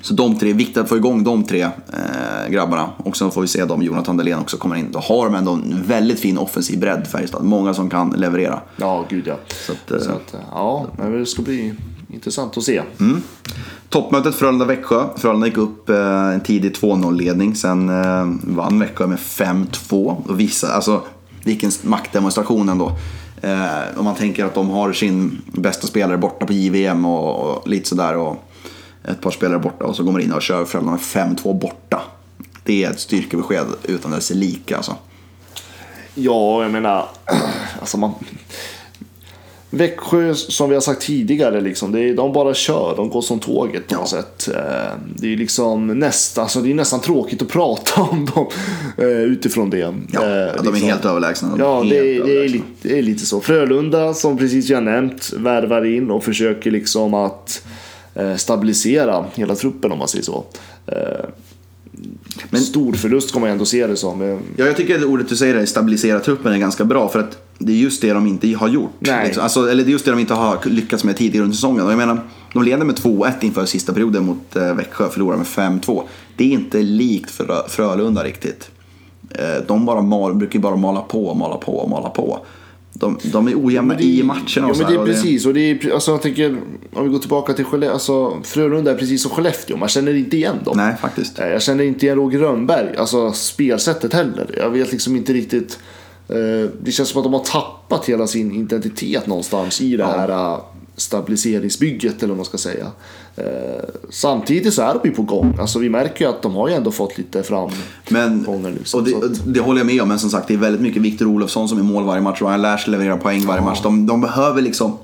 Så 0.00 0.14
de 0.14 0.38
tre, 0.38 0.52
viktigt 0.52 0.76
att 0.76 0.88
få 0.88 0.96
igång 0.96 1.24
de 1.24 1.44
tre 1.44 1.62
eh, 1.62 2.50
grabbarna. 2.50 2.90
Och 2.96 3.16
sen 3.16 3.30
får 3.30 3.40
vi 3.40 3.46
se 3.48 3.62
om 3.62 3.82
Jonathan 3.82 4.16
Dahlén 4.16 4.38
också 4.38 4.56
kommer 4.56 4.76
in. 4.76 4.88
Då 4.92 4.98
har 4.98 5.24
de 5.24 5.34
ändå 5.34 5.52
en 5.52 5.82
väldigt 5.86 6.20
fin 6.20 6.38
offensiv 6.38 6.78
bredd 6.80 7.06
Färjestad. 7.06 7.44
Många 7.44 7.74
som 7.74 7.90
kan 7.90 8.11
leverera. 8.11 8.61
Ja, 8.76 9.04
gud 9.09 9.26
ja. 9.26 9.36
Så 9.66 9.72
att, 9.72 9.90
eh, 9.90 9.98
Så 9.98 10.11
att, 10.11 10.34
eh, 10.34 10.40
ja, 10.50 10.86
men 10.98 11.12
det 11.18 11.26
ska 11.26 11.42
bli 11.42 11.74
intressant 12.12 12.56
att 12.56 12.64
se. 12.64 12.82
Mm. 13.00 13.22
Toppmötet 13.88 14.34
Frölunda-Växjö. 14.34 15.09
Frölunda 15.16 15.46
gick 15.46 15.56
upp 15.56 15.88
eh, 15.88 16.28
en 16.28 16.40
tidig 16.40 16.72
2-0-ledning. 16.72 17.54
Sen 17.54 17.88
eh, 17.88 18.26
vann 18.42 18.78
Växjö 18.78 19.06
med 19.06 19.18
5-2. 19.18 20.28
Och 20.28 20.40
vissa, 20.40 20.72
alltså, 20.72 21.02
vilken 21.44 21.70
maktdemonstration 21.82 22.68
ändå. 22.68 22.92
Eh, 23.42 23.98
om 23.98 24.04
man 24.04 24.14
tänker 24.14 24.44
att 24.44 24.54
de 24.54 24.70
har 24.70 24.92
sin 24.92 25.42
bästa 25.46 25.86
spelare 25.86 26.18
borta 26.18 26.46
på 26.46 26.52
JVM 26.52 27.04
och, 27.04 27.56
och 27.56 27.68
lite 27.68 27.88
sådär. 27.88 28.16
Och 28.16 28.44
ett 29.04 29.20
par 29.20 29.30
spelare 29.30 29.59
borta 29.59 29.84
och 29.84 29.96
så 29.96 30.02
går 30.02 30.12
man 30.12 30.20
in 30.20 30.32
och 30.32 30.42
kör 30.42 30.64
Frölunda 30.64 30.92
med 30.92 31.00
5-2 31.00 31.61
borta. 31.61 32.02
Det 32.64 32.84
är 32.84 32.90
ett 32.90 33.00
styrkebesked 33.00 33.66
utan 33.82 34.11
dess 34.11 34.30
lika 34.30 34.76
alltså. 34.76 34.96
Ja, 36.14 36.62
jag 36.62 36.72
menar, 36.72 37.09
alltså 37.80 37.96
man... 37.98 38.14
Växjö, 39.71 40.35
som 40.35 40.69
vi 40.69 40.75
har 40.77 40.81
sagt 40.81 41.03
tidigare, 41.03 41.61
liksom, 41.61 41.93
det 41.93 42.01
är, 42.01 42.14
de 42.14 42.33
bara 42.33 42.55
kör. 42.55 42.95
De 42.97 43.09
går 43.11 43.23
som 43.23 43.39
tåget 43.39 43.89
på 43.89 43.95
något 43.95 44.09
sätt. 44.09 44.49
Eh, 44.55 44.93
Det 45.16 45.33
är 45.33 45.37
liksom 45.37 45.87
nästan, 45.99 46.43
alltså 46.43 46.61
det 46.61 46.71
är 46.71 46.75
nästan 46.75 47.01
tråkigt 47.01 47.43
att 47.43 47.49
prata 47.49 48.01
om 48.11 48.27
dem 48.35 48.47
eh, 48.99 49.07
utifrån 49.07 49.71
det. 49.71 49.79
Ja, 49.79 50.25
Eh, 50.25 50.49
att 50.55 50.57
de 50.59 50.69
är 50.69 50.73
liksom. 50.73 50.89
helt 50.89 51.05
överlägsna. 51.05 51.49
De 51.49 51.61
är 51.61 51.64
Ja, 51.64 51.77
helt 51.79 51.91
det 51.91 51.99
är, 51.99 52.03
det, 52.05 52.11
överlägsna. 52.19 52.57
lite, 52.57 52.89
det 52.89 52.99
är 52.99 53.03
lite 53.03 53.27
så. 53.27 53.41
Frölunda, 53.41 54.14
som 54.14 54.39
precis 54.39 54.69
jag 54.69 54.83
nämnt, 54.83 55.33
värvar 55.37 55.85
in 55.85 56.11
och 56.11 56.25
försöker 56.25 56.71
liksom 56.71 57.14
att 57.14 57.62
eh, 58.14 58.37
stabilisera 58.37 59.25
hela 59.35 59.55
truppen 59.55 59.93
om 59.93 59.99
man 59.99 60.09
säger 60.09 60.25
så. 60.25 60.45
Men- 62.51 62.61
Stor 62.61 62.93
förlust 62.93 63.33
kommer 63.33 63.47
jag 63.47 63.53
ändå 63.53 63.64
se 63.64 63.87
det 63.87 63.97
som. 63.97 64.22
Eh, 64.22 64.39
Ja, 64.57 64.64
jag 64.66 64.76
tycker 64.76 64.97
att 64.99 65.05
ordet 65.05 65.29
du 65.29 65.37
säger, 65.37 65.55
där, 65.55 65.66
stabilisera 65.66 66.20
truppen, 66.20 66.53
är 66.53 66.59
ganska 66.59 66.85
bra. 66.85 67.09
För 67.09 67.18
att 67.20 67.39
det 67.59 67.72
är 67.72 67.76
just 67.76 68.03
det 68.03 68.12
de 68.12 68.26
inte 68.26 68.49
har 68.53 68.68
gjort. 68.68 68.91
Nej. 68.99 69.26
Liksom. 69.26 69.43
Alltså, 69.43 69.70
eller 69.70 69.85
det 69.85 69.91
är 69.91 69.93
just 69.93 70.05
det 70.05 70.11
de 70.11 70.20
inte 70.20 70.35
har 70.35 70.59
lyckats 70.64 71.05
med 71.05 71.16
tidigare 71.16 71.45
under 71.45 71.55
säsongen. 71.55 71.85
Och 71.87 71.91
jag 71.93 71.97
menar, 71.99 72.20
de 72.53 72.62
leder 72.62 72.85
med 72.85 72.97
2-1 72.97 73.33
inför 73.41 73.64
sista 73.64 73.93
perioden 73.93 74.24
mot 74.26 74.57
eh, 74.57 74.74
Växjö, 74.74 75.09
förlorar 75.09 75.37
med 75.37 75.47
5-2. 75.47 76.03
Det 76.37 76.45
är 76.45 76.49
inte 76.49 76.83
likt 76.83 77.31
Frö- 77.31 77.68
Frölunda 77.68 78.24
riktigt. 78.24 78.70
Eh, 79.31 79.64
de 79.66 79.85
bara 79.87 80.03
mal, 80.03 80.35
brukar 80.35 80.59
bara 80.59 80.76
mala 80.76 81.01
på 81.01 81.26
och 81.26 81.37
mala 81.37 81.57
på 81.57 81.79
och 81.79 81.91
mala 81.91 82.09
på. 82.11 82.39
De, 82.99 83.18
de 83.22 83.49
är 83.49 83.55
ojämna 83.64 83.88
Men 83.94 83.96
det- 84.03 84.05
i 84.09 84.22
matcherna 84.22 84.44
Ja, 84.55 84.66
men 84.78 84.78
det 84.78 84.94
är 85.01 85.05
precis. 85.05 85.46
Och 85.46 85.55
det 85.55 85.61
är, 85.61 85.92
alltså, 85.94 86.11
jag 86.11 86.22
tänker, 86.22 86.57
om 86.92 87.05
vi 87.05 87.11
går 87.11 87.18
tillbaka 87.18 87.53
till 87.53 87.64
Skellefteå. 87.64 87.92
Alltså, 87.94 88.42
Frölunda 88.42 88.90
är 88.90 88.94
precis 88.94 89.22
som 89.22 89.30
Skellefteå. 89.30 89.76
Man 89.76 89.88
känner 89.88 90.14
inte 90.14 90.36
igen 90.36 90.57
dem. 90.64 90.76
Nej, 90.76 90.94
faktiskt. 91.01 91.38
Eh, 91.38 91.46
Jag 91.49 91.62
känner 91.62 91.84
inte 91.84 92.07
igen 92.07 92.18
Roger 92.18 92.38
Rönnberg, 92.38 92.96
alltså 92.96 93.32
spelsättet 93.32 94.12
heller. 94.12 94.55
Jag 94.57 94.70
vet 94.70 94.92
liksom 94.92 95.16
inte 95.16 95.32
riktigt. 95.32 95.78
eh, 96.28 96.70
Det 96.82 96.92
känns 96.92 97.09
som 97.09 97.18
att 97.20 97.24
de 97.24 97.32
har 97.32 97.44
tappat 97.44 98.05
hela 98.09 98.26
sin 98.26 98.53
identitet 98.57 99.26
någonstans 99.26 99.80
i 99.80 99.96
det 99.96 100.05
här 100.05 100.28
eh, 100.28 100.59
stabiliseringsbygget 100.99 102.18
eller 102.18 102.28
vad 102.28 102.36
man 102.36 102.44
ska 102.44 102.59
säga. 102.59 102.86
Eh, 103.36 103.44
Samtidigt 104.11 104.74
så 104.74 104.82
är 104.82 104.94
de 105.03 105.09
ju 105.09 105.14
på 105.14 105.22
gång. 105.22 105.57
Alltså 105.61 105.78
vi 105.78 105.88
märker 105.90 106.24
ju 106.24 106.30
att 106.30 106.42
de 106.42 106.55
har 106.55 106.68
ju 106.68 106.74
ändå 106.74 106.90
fått 106.90 107.18
lite 107.18 107.38
Men, 107.38 107.44
framgångar 108.44 108.70
nu. 108.70 108.78
och 108.94 109.05
det, 109.05 109.14
att- 109.14 109.55
det 109.55 109.61
håller 109.61 109.80
jag 109.80 109.86
med 109.86 110.03
om, 110.03 110.09
men 110.09 110.18
som 110.18 110.30
sagt 110.30 110.49
det 110.49 110.55
är 110.55 110.59
väldigt 110.59 110.82
mycket 110.82 111.03
Viktor 111.03 111.26
Olofsson 111.26 111.68
som 111.68 111.78
är 111.78 111.82
mål 111.82 112.05
varje 112.05 112.22
match. 112.22 112.40
Ryan 112.42 112.62
Lash 112.62 112.88
levererar 112.90 113.16
poäng 113.16 113.46
varje 113.46 113.62
match. 113.62 113.80
De, 113.82 114.07
de 114.07 114.20
behöver 114.20 114.62
liksom... 114.62 114.99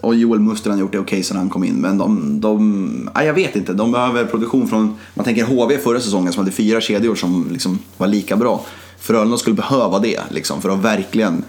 Och 0.00 0.14
Joel 0.14 0.40
Muster 0.40 0.70
har 0.70 0.78
gjort 0.78 0.92
det 0.92 0.98
okej 0.98 1.22
sedan 1.22 1.36
han 1.36 1.48
kom 1.48 1.64
in. 1.64 1.74
Men 1.74 1.98
de, 1.98 2.40
de... 2.40 3.10
Nej, 3.14 3.26
jag 3.26 3.34
vet 3.34 3.56
inte. 3.56 3.72
De 3.72 3.92
behöver 3.92 4.24
produktion 4.24 4.68
från... 4.68 4.96
Man 5.14 5.24
tänker 5.24 5.44
HV 5.44 5.78
förra 5.78 6.00
säsongen 6.00 6.32
som 6.32 6.40
hade 6.40 6.52
fyra 6.52 6.80
kedjor 6.80 7.14
som 7.14 7.48
liksom 7.52 7.78
var 7.96 8.06
lika 8.06 8.36
bra. 8.36 8.64
Frölunda 8.98 9.36
skulle 9.36 9.56
behöva 9.56 9.98
det 9.98 10.20
liksom, 10.30 10.62
för 10.62 10.68
att 10.70 10.78
verkligen 10.78 11.44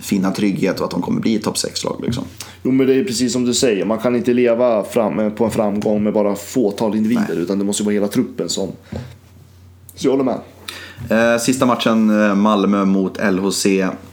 finna 0.00 0.30
trygghet 0.30 0.78
och 0.78 0.84
att 0.84 0.90
de 0.90 1.02
kommer 1.02 1.20
bli 1.20 1.38
topp 1.38 1.56
6-lag. 1.56 2.02
Liksom. 2.04 2.24
Jo 2.62 2.70
men 2.70 2.86
det 2.86 2.94
är 2.94 3.04
precis 3.04 3.32
som 3.32 3.44
du 3.44 3.54
säger, 3.54 3.84
man 3.84 3.98
kan 3.98 4.16
inte 4.16 4.32
leva 4.32 4.84
fram, 4.84 5.18
eh, 5.18 5.30
på 5.30 5.44
en 5.44 5.50
framgång 5.50 6.02
med 6.02 6.12
bara 6.12 6.34
fåtal 6.34 6.96
individer. 6.96 7.36
Utan 7.36 7.58
det 7.58 7.64
måste 7.64 7.82
vara 7.82 7.92
hela 7.92 8.08
truppen 8.08 8.48
som... 8.48 8.68
Så 9.94 10.06
jag 10.06 10.10
håller 10.10 10.24
med. 10.24 10.38
Eh, 11.10 11.38
sista 11.40 11.66
matchen, 11.66 12.22
eh, 12.22 12.34
Malmö 12.34 12.84
mot 12.84 13.18
LHC 13.18 13.66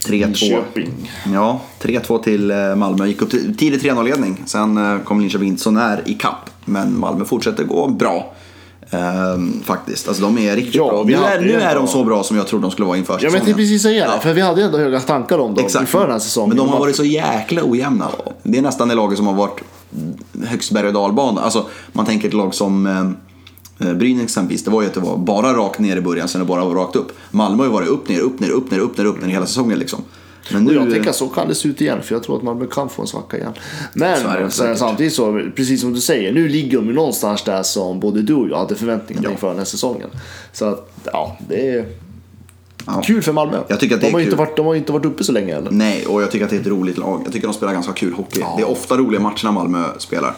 3-2. 0.06 0.34
Köping. 0.34 1.12
Ja, 1.34 1.62
3-2 1.82 2.24
till 2.24 2.54
Malmö. 2.78 3.06
Gick 3.06 3.22
upp 3.22 3.30
till 3.30 3.58
tidig 3.58 3.80
3-0-ledning. 3.80 4.44
Sen 4.46 5.00
kom 5.04 5.20
Linköping 5.20 5.48
inte 5.48 5.62
så 5.62 5.72
när 5.72 6.10
i 6.10 6.14
kapp. 6.14 6.50
Men 6.66 7.00
Malmö 7.00 7.26
fortsätter 7.26 7.64
gå 7.64 7.88
bra. 7.88 8.34
Ehm, 8.94 9.62
faktiskt. 9.64 10.08
Alltså 10.08 10.24
de 10.24 10.38
är 10.38 10.56
riktigt 10.56 10.76
Ja, 10.76 10.90
bra. 10.90 11.04
Nu 11.04 11.14
är, 11.16 11.42
nu 11.42 11.54
är 11.62 11.76
de 11.76 11.88
så 11.88 12.04
bra 12.04 12.24
som 12.24 12.38
jag 12.38 12.48
trodde 12.48 12.64
de 12.66 12.72
skulle 12.72 12.86
vara 12.88 12.98
inför 12.98 13.20
Ja 13.22 13.30
men 13.32 13.42
precis 13.54 13.82
säga 13.84 14.06
Ja. 14.06 14.20
för 14.20 14.34
vi 14.34 14.42
hade 14.42 14.64
ändå 14.64 14.78
höga 14.78 15.00
tankar 15.00 15.38
om 15.40 15.54
dem 15.56 15.66
Exakt. 15.66 15.82
inför 15.82 16.02
den 16.02 16.12
här 16.12 16.20
säsongen. 16.20 16.50
Men 16.50 16.58
de 16.58 16.70
har 16.70 16.80
varit 16.80 16.96
så 16.96 17.04
jäkla 17.04 17.62
ojämna. 17.66 18.08
Det 18.44 18.58
är 18.58 18.62
nästan 18.62 18.88
det 18.88 18.96
laget 18.96 19.18
som 19.18 19.28
har 19.28 19.34
varit 19.34 19.60
högst 20.46 20.72
berg 20.72 20.88
och 20.88 20.94
dalbana. 20.94 21.42
Alltså, 21.42 21.66
man 21.92 22.06
tänker 22.06 22.28
ett 22.28 22.34
lag 22.34 22.56
som 22.56 22.88
eh, 23.80 23.94
Brynäs 23.94 24.24
exempelvis. 24.24 24.64
Det 24.64 24.72
var 24.72 24.82
ju 24.82 24.88
att 24.88 24.94
det 24.94 25.00
var 25.00 25.18
bara 25.18 25.54
rakt 25.54 25.80
ner 25.80 25.98
i 25.98 26.02
början, 26.02 26.28
sen 26.28 26.42
det 26.42 26.48
bara 26.48 26.66
var 26.66 26.76
rakt 26.76 26.96
upp. 26.96 27.12
Malmö 27.32 27.58
har 27.58 27.66
ju 27.66 27.72
varit 27.72 27.90
upp, 27.90 28.10
ner, 28.10 28.20
upp, 28.20 28.40
ner, 28.40 28.50
upp, 28.50 28.72
ner, 28.72 28.80
upp, 28.80 28.98
ner, 28.98 29.06
upp, 29.06 29.22
ner 29.22 29.28
hela 29.28 29.46
säsongen 29.46 29.80
liksom. 29.80 30.04
Men 30.52 30.64
nu... 30.64 30.74
jag 30.74 30.92
tänker 30.92 31.10
att 31.10 31.16
så 31.16 31.28
kan 31.30 31.48
det 31.48 31.56
se 31.56 31.68
ut 31.70 31.82
igen, 31.82 32.02
för 32.04 32.16
jag 32.16 32.24
tror 32.24 32.38
att 32.38 32.44
Malmö 32.44 32.66
kan 32.72 32.90
få 32.90 33.02
en 33.02 33.08
svacka 33.08 33.38
igen. 33.38 33.54
Men 33.94 34.52
Så 34.52 34.64
är 34.64 34.76
samtidigt 34.76 35.14
så, 35.14 35.42
precis 35.56 35.82
som 35.82 35.94
du 35.94 36.02
säger, 36.02 36.32
nu 36.34 36.48
ligger 36.48 36.78
de 36.78 36.88
ju 36.88 36.94
någonstans 36.94 37.44
där 37.44 37.64
som 37.64 38.00
både 38.00 38.22
du 38.22 38.34
och 38.34 38.50
jag 38.50 38.58
hade 38.58 38.76
förväntningar 38.76 39.24
Ja. 39.24 39.32
inför 39.32 39.48
den 39.48 39.58
här 39.58 39.66
säsongen. 39.66 40.10
Så 40.54 40.66
att, 40.66 40.92
ja, 41.06 41.38
det 41.50 41.70
är 41.70 41.86
Ja. 42.86 43.02
kul 43.06 43.22
för 43.22 43.34
Malmö. 43.34 43.58
Jag 43.68 43.80
tycker 43.80 43.96
att 43.96 44.02
det 44.02 44.08
de, 44.08 44.14
har 44.14 44.20
ju 44.20 44.26
inte 44.26 44.36
kul. 44.38 44.46
varit, 44.46 44.56
de 44.58 44.66
har 44.66 44.76
inte 44.76 44.92
varit 44.92 45.06
uppe 45.06 45.24
så 45.24 45.32
länge 45.32 45.54
heller. 45.54 45.72
Nej, 45.72 46.06
och 46.06 46.22
jag 46.22 46.32
tycker 46.32 46.46
att 46.46 46.52
det 46.52 46.58
är 46.58 46.62
ett 46.62 46.68
roligt 46.68 46.98
lag. 46.98 47.22
Jag 47.26 47.34
tycker 47.34 47.48
de 47.48 47.54
spelar 47.54 47.74
ganska 47.74 47.94
kul 47.94 48.14
hockey. 48.14 48.44
Det 48.58 48.64
är 48.64 48.70
ofta 48.70 48.98
roliga 48.98 49.22
matcher 49.22 49.46
när 49.46 49.52
Malmö 49.52 49.84
spelar. 49.98 50.36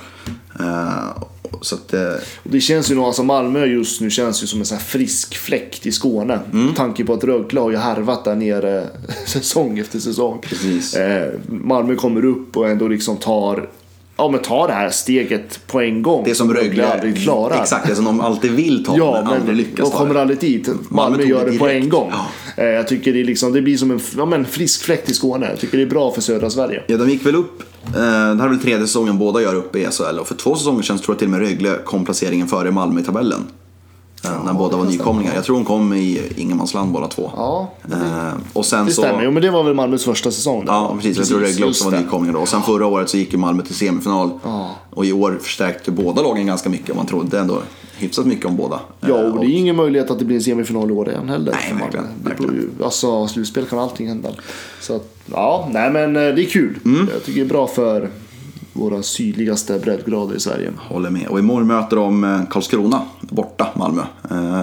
Eh, 0.60 1.24
så 1.62 1.76
att, 1.76 1.94
eh, 1.94 2.00
Det 2.44 2.60
känns 2.60 2.92
ju 2.92 2.96
nog, 2.96 3.06
alltså 3.06 3.24
Malmö 3.24 3.66
just 3.66 4.02
nu 4.02 4.10
känns 4.10 4.44
ju 4.44 4.48
som 4.48 4.60
en 4.60 4.66
sån 4.66 4.80
frisk 4.80 5.36
fläkt 5.38 5.86
i 5.86 5.92
Skåne. 5.92 6.40
Mm. 6.54 6.66
Med 6.66 6.76
tanke 6.76 7.06
på 7.06 7.14
att 7.14 7.24
Rögle 7.24 7.60
har 7.60 7.72
ju 7.72 7.78
härvat 7.78 8.24
där 8.26 8.36
nere 8.36 8.88
säsong 9.26 9.80
efter 9.80 10.00
säsong. 10.00 10.40
Precis. 10.42 10.96
Eh, 10.96 11.32
Malmö 11.48 11.96
kommer 11.96 12.26
upp 12.26 12.58
och 12.58 12.70
ändå 12.70 12.88
liksom 12.88 13.18
tar, 13.18 13.70
ja, 14.18 14.30
men 14.32 14.42
tar 14.42 14.68
det 14.68 14.74
här 14.74 14.90
steget 14.90 15.60
på 15.68 15.82
en 15.82 16.02
gång. 16.02 16.24
det 16.26 16.36
som 16.36 16.54
Rögle 16.54 16.88
aldrig 16.94 17.24
klarar. 17.24 17.62
Exakt, 17.62 17.88
det 17.88 17.96
som 17.96 18.06
de 18.06 18.22
alltid 18.22 18.52
vill 18.52 18.86
ta 18.86 18.98
Ja, 18.98 19.22
men 19.26 19.34
aldrig 19.42 19.58
lyckas 19.58 19.86
de 19.86 19.92
ta 19.92 19.98
kommer 19.98 20.14
det. 20.14 20.22
aldrig 20.22 20.40
dit. 20.40 20.70
Malmö, 20.90 21.18
tog 21.18 21.28
gör 21.28 21.46
det 21.46 21.52
det 21.52 21.58
på 21.58 21.68
direkt. 21.68 21.84
en 21.84 21.90
gång. 21.90 22.12
Ja. 22.58 22.64
Eh, 22.64 22.70
Jag 22.70 22.88
tycker 22.88 23.14
det, 23.14 23.24
liksom, 23.24 23.54
det 23.54 23.62
blir 23.62 23.78
som 23.78 23.92
en 23.92 24.00
ja, 24.18 24.26
men 24.26 24.46
frisk 24.46 24.84
fläkt 24.84 25.10
i 25.10 25.14
Skåne. 25.14 25.48
Jag 25.50 25.60
tycker 25.60 25.78
det 25.78 25.84
är 25.84 25.88
bra 25.88 26.12
för 26.12 26.22
södra 26.22 26.50
Sverige. 26.50 26.84
Ja, 26.88 26.98
de 26.98 27.10
gick 27.10 27.26
väl 27.26 27.36
upp. 27.36 27.64
Eh, 27.88 27.92
det 28.02 28.42
här 28.42 28.46
är 28.46 28.50
väl 28.50 28.60
tredje 28.60 28.88
säsongen 28.88 29.18
båda 29.18 29.42
gör 29.42 29.56
upp 29.56 29.76
i 29.76 29.86
SHL. 29.92 30.20
Och 30.20 30.28
för 30.28 30.36
två 30.36 30.56
säsonger 30.56 30.82
sedan 30.84 30.98
tror 30.98 31.14
jag 31.14 31.20
till 31.20 31.28
och 31.28 31.32
med 31.32 31.40
Rögle 31.40 31.78
kom 31.86 32.06
placeringen 32.06 32.48
före 32.48 32.72
Malmö 32.72 33.02
i 33.02 33.04
tabellen. 33.04 33.48
Eh, 34.26 34.44
när 34.46 34.54
båda 34.54 34.78
var 34.78 34.86
nykomlingar. 34.86 35.36
Jag 35.36 35.44
tror 35.44 35.56
de 35.56 35.66
kom 35.66 35.94
i 35.94 36.22
ingenmansland 36.36 36.92
båda 36.92 37.08
två. 37.08 37.32
Ja, 37.36 37.72
Eh, 37.92 38.34
och 38.54 38.66
sen 38.66 38.86
det 38.86 38.94
så... 38.94 39.02
stämmer. 39.02 39.24
Jo, 39.24 39.32
men 39.32 39.42
det 39.44 39.50
var 39.52 39.64
väl 39.64 39.74
Malmös 39.74 40.04
första 40.04 40.32
säsong. 40.32 40.66
där. 40.66 40.74
Ja, 40.74 40.94
precis. 40.96 41.18
Jag 41.18 41.28
tror 41.28 41.40
Rögle 41.40 41.66
också 41.66 41.86
var 41.86 41.92
det. 41.92 42.00
nykomlingar 42.00 42.34
då. 42.34 42.40
Och 42.42 42.48
sen 42.48 42.62
förra 42.62 42.86
året 42.86 43.10
så 43.10 43.18
gick 43.18 43.32
ju 43.34 43.38
Malmö 43.40 43.64
till 43.64 43.76
semifinal. 43.76 44.30
Och 44.90 45.06
i 45.06 45.14
år 45.14 45.40
förstärkte 45.42 45.92
båda 45.92 46.22
lagen 46.22 46.46
ganska 46.48 46.70
mycket. 46.70 46.96
Man 46.96 47.06
trodde 47.06 47.40
ändå 47.40 47.58
hyfsat 47.98 48.26
mycket 48.26 48.46
om 48.46 48.56
båda. 48.56 48.80
Ja, 49.00 49.08
Eh, 49.08 49.34
och 49.34 49.40
det 49.40 49.46
är 49.46 49.58
ingen 49.58 49.76
möjlighet 49.76 50.12
att 50.12 50.20
det 50.20 50.26
blir 50.26 50.36
en 50.36 50.44
semifinal 50.44 50.90
i 50.90 50.94
år 50.94 51.10
igen 51.10 51.30
heller. 51.30 51.52
Nej, 51.52 51.70
Malmö. 51.72 51.84
verkligen, 51.86 52.06
Det 52.24 52.36
beror 52.36 52.54
ju, 52.54 52.70
alltså, 52.84 53.28
slutspel 53.28 53.66
kan 53.66 53.80
allting 53.80 54.08
hända. 54.08 54.30
Så 54.82 54.96
att, 54.96 55.16
ja, 55.32 55.70
nej 55.72 55.92
men 55.92 56.16
eh, 56.16 56.22
det 56.22 56.42
är 56.42 56.50
kul. 56.50 56.80
Mm. 56.86 57.10
Jag 57.14 57.24
tycker 57.24 57.40
det 57.42 57.46
är 57.48 57.50
bra 57.50 57.68
för 57.68 58.10
våra 58.74 59.04
sydligaste 59.04 59.80
breddgrader 59.80 60.36
i 60.36 60.40
Sverige. 60.40 60.72
Håller 60.78 61.10
med. 61.10 61.28
Och 61.28 61.40
imorgon 61.40 61.68
möter 61.68 61.96
de 61.96 62.24
eh, 62.24 62.40
Karlskrona, 62.50 63.02
borta 63.22 63.68
Malmö. 63.76 64.02
Eh, 64.32 64.62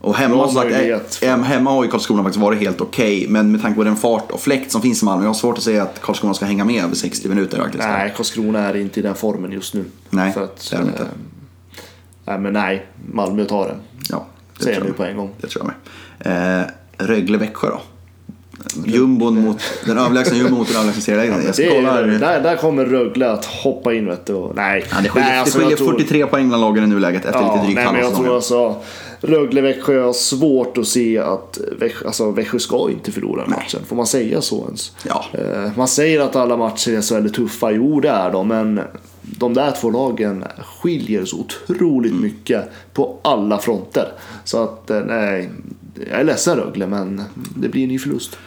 Och 0.00 0.14
hemma, 0.16 0.48
sagt, 0.48 1.22
eh, 1.22 1.36
hemma 1.38 1.70
har 1.70 1.84
ju 1.84 1.90
Karlskrona 1.90 2.22
faktiskt 2.22 2.42
varit 2.42 2.60
helt 2.60 2.80
okej. 2.80 3.26
men 3.28 3.52
med 3.52 3.62
tanke 3.62 3.76
på 3.76 3.84
den 3.84 3.96
fart 3.96 4.30
och 4.30 4.40
fläkt 4.40 4.72
som 4.72 4.82
finns 4.82 5.02
i 5.02 5.04
Malmö. 5.04 5.24
Jag 5.24 5.28
har 5.28 5.34
svårt 5.34 5.58
att 5.58 5.64
säga 5.64 5.82
att 5.82 6.00
Karlskrona 6.02 6.34
ska 6.34 6.44
hänga 6.46 6.64
med 6.64 6.84
över 6.84 6.94
60 6.94 7.28
minuter 7.28 7.58
faktiskt. 7.58 7.84
Nej, 7.88 8.12
Karlskrona 8.16 8.58
är 8.58 8.76
inte 8.76 9.00
i 9.00 9.02
den 9.02 9.14
formen 9.14 9.52
just 9.52 9.74
nu. 9.74 9.84
Nej, 10.10 10.32
För 10.32 10.44
att, 10.44 10.68
det 10.70 10.76
är 10.76 10.80
de 10.80 10.86
inte. 10.88 11.06
Nej, 12.28 12.38
men 12.38 12.52
nej. 12.52 12.86
Malmö 13.12 13.44
tar 13.44 13.64
det. 13.68 13.74
Ja, 14.10 14.26
det 14.58 14.64
Säger 14.64 14.80
med. 14.80 14.96
på 14.96 15.04
en 15.04 15.16
gång. 15.16 15.30
Det 15.40 15.46
tror 15.46 15.64
jag 15.66 15.72
med. 16.26 16.60
Eh, 16.60 16.66
Rögle-Växjö 17.06 17.68
då? 17.70 17.80
Jumbon 18.86 19.40
mot, 19.44 19.60
den 19.86 19.98
överlägsna 19.98 20.36
jumbon 20.36 20.58
mot 20.58 20.68
den 20.68 20.76
överlägsna 20.76 21.02
serieledaren. 21.02 21.52
Det 21.56 21.64
är, 21.66 21.70
kollar. 21.70 22.02
där, 22.02 22.40
där 22.42 22.56
kommer 22.56 22.84
Rögle 22.84 23.30
att 23.30 23.44
hoppa 23.44 23.94
in 23.94 24.06
vet 24.06 24.26
du. 24.26 24.32
och- 24.32 24.56
Nej, 24.56 24.84
Ja, 24.90 24.96
det 25.02 25.08
skiljer, 25.08 25.28
nej, 25.28 25.38
alltså, 25.38 25.58
det 25.58 25.64
skiljer 25.64 25.76
tror- 25.78 25.92
43 25.92 26.26
poäng 26.26 26.48
bland 26.48 26.60
lagen 26.60 26.84
i 26.84 26.86
nuläget 26.86 27.24
efter 27.24 27.40
Ja, 27.40 27.52
lite 27.54 27.64
drygt 27.64 27.74
nej, 27.76 27.84
halva 27.84 28.00
jag 28.00 28.14
tror 28.14 28.40
säsongen. 28.40 28.66
alltså 28.70 28.82
Rögle-Växjö 29.20 30.02
har 30.02 30.12
svårt 30.12 30.78
att 30.78 30.86
se 30.86 31.18
att 31.18 31.58
Växjö, 31.80 32.06
alltså 32.06 32.30
Växjö 32.30 32.58
ska 32.58 32.90
inte 32.90 33.12
förlora 33.12 33.42
den 33.42 33.50
matchen. 33.50 33.80
Får 33.88 33.96
man 33.96 34.06
säga 34.06 34.40
så 34.40 34.64
ens? 34.64 34.92
Ja. 35.08 35.24
Eh, 35.32 35.70
Man 35.76 35.88
säger 35.88 36.20
att 36.20 36.36
alla 36.36 36.56
matcher 36.56 36.90
i 36.90 37.02
SHL 37.02 37.14
är 37.24 37.28
tuffa, 37.28 37.70
jo 37.70 38.00
det 38.00 38.08
är 38.08 38.30
de, 38.32 38.48
men 38.48 38.80
de 39.38 39.54
där 39.54 39.70
två 39.80 39.90
lagen 39.90 40.44
skiljer 40.64 41.24
så 41.24 41.36
otroligt 41.38 42.12
Mm. 42.12 42.22
mycket 42.22 42.70
på 42.92 43.16
alla 43.24 43.58
fronter. 43.58 44.12
Så 44.44 44.62
att 44.62 44.90
eh, 44.90 45.00
nej, 45.06 45.50
jag 46.10 46.20
är 46.20 46.24
ledsen 46.24 46.56
Rögle, 46.56 46.86
men 46.86 47.22
det 47.56 47.68
blir 47.68 47.82
en 47.82 47.88
ny 47.88 47.98
förlust. 47.98 48.38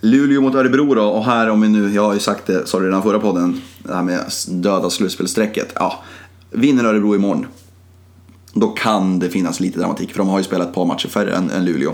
Luleå 0.00 0.40
mot 0.40 0.54
Örebro 0.54 0.94
då, 0.94 1.04
och 1.04 1.24
här 1.24 1.50
om 1.50 1.60
vi 1.60 1.68
nu, 1.68 1.94
jag 1.94 2.02
har 2.02 2.14
ju 2.14 2.20
sagt 2.20 2.46
det, 2.46 2.66
sa 2.66 2.78
det 2.78 2.86
redan 2.86 3.02
förra 3.02 3.18
podden, 3.18 3.60
det 3.78 3.94
här 3.94 4.02
med 4.02 4.24
döda 4.48 4.90
slutspelsträcket. 4.90 5.72
Ja, 5.74 6.02
vinner 6.50 6.84
Örebro 6.84 7.14
imorgon, 7.14 7.46
då 8.52 8.68
kan 8.68 9.18
det 9.18 9.30
finnas 9.30 9.60
lite 9.60 9.78
dramatik, 9.78 10.10
för 10.10 10.18
de 10.18 10.28
har 10.28 10.38
ju 10.38 10.44
spelat 10.44 10.68
ett 10.68 10.74
par 10.74 10.84
matcher 10.84 11.08
färre 11.08 11.34
än, 11.34 11.50
än 11.50 11.64
Luleå. 11.64 11.92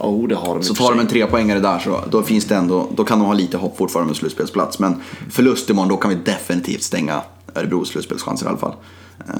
Jo, 0.00 0.26
det 0.26 0.34
har 0.34 0.54
de 0.54 0.62
Så 0.62 0.74
tar 0.74 0.90
de 0.90 1.00
en 1.00 1.06
trepoängare 1.06 1.60
där 1.60 1.78
så 1.78 2.00
då, 2.10 2.22
finns 2.22 2.44
det 2.44 2.54
ändå, 2.56 2.88
då 2.96 3.04
kan 3.04 3.18
de 3.18 3.24
ha 3.24 3.34
lite 3.34 3.56
hopp 3.56 3.78
fortfarande 3.78 4.08
med 4.10 4.16
slutspelsplats. 4.16 4.78
Men 4.78 5.02
förlust 5.30 5.70
imorgon, 5.70 5.88
då 5.88 5.96
kan 5.96 6.08
vi 6.10 6.16
definitivt 6.16 6.82
stänga 6.82 7.22
Örebros 7.56 7.88
slutspelschanser 7.88 8.46
i 8.46 8.48
alla 8.48 8.58
fall. 8.58 8.74
Eh, 9.28 9.34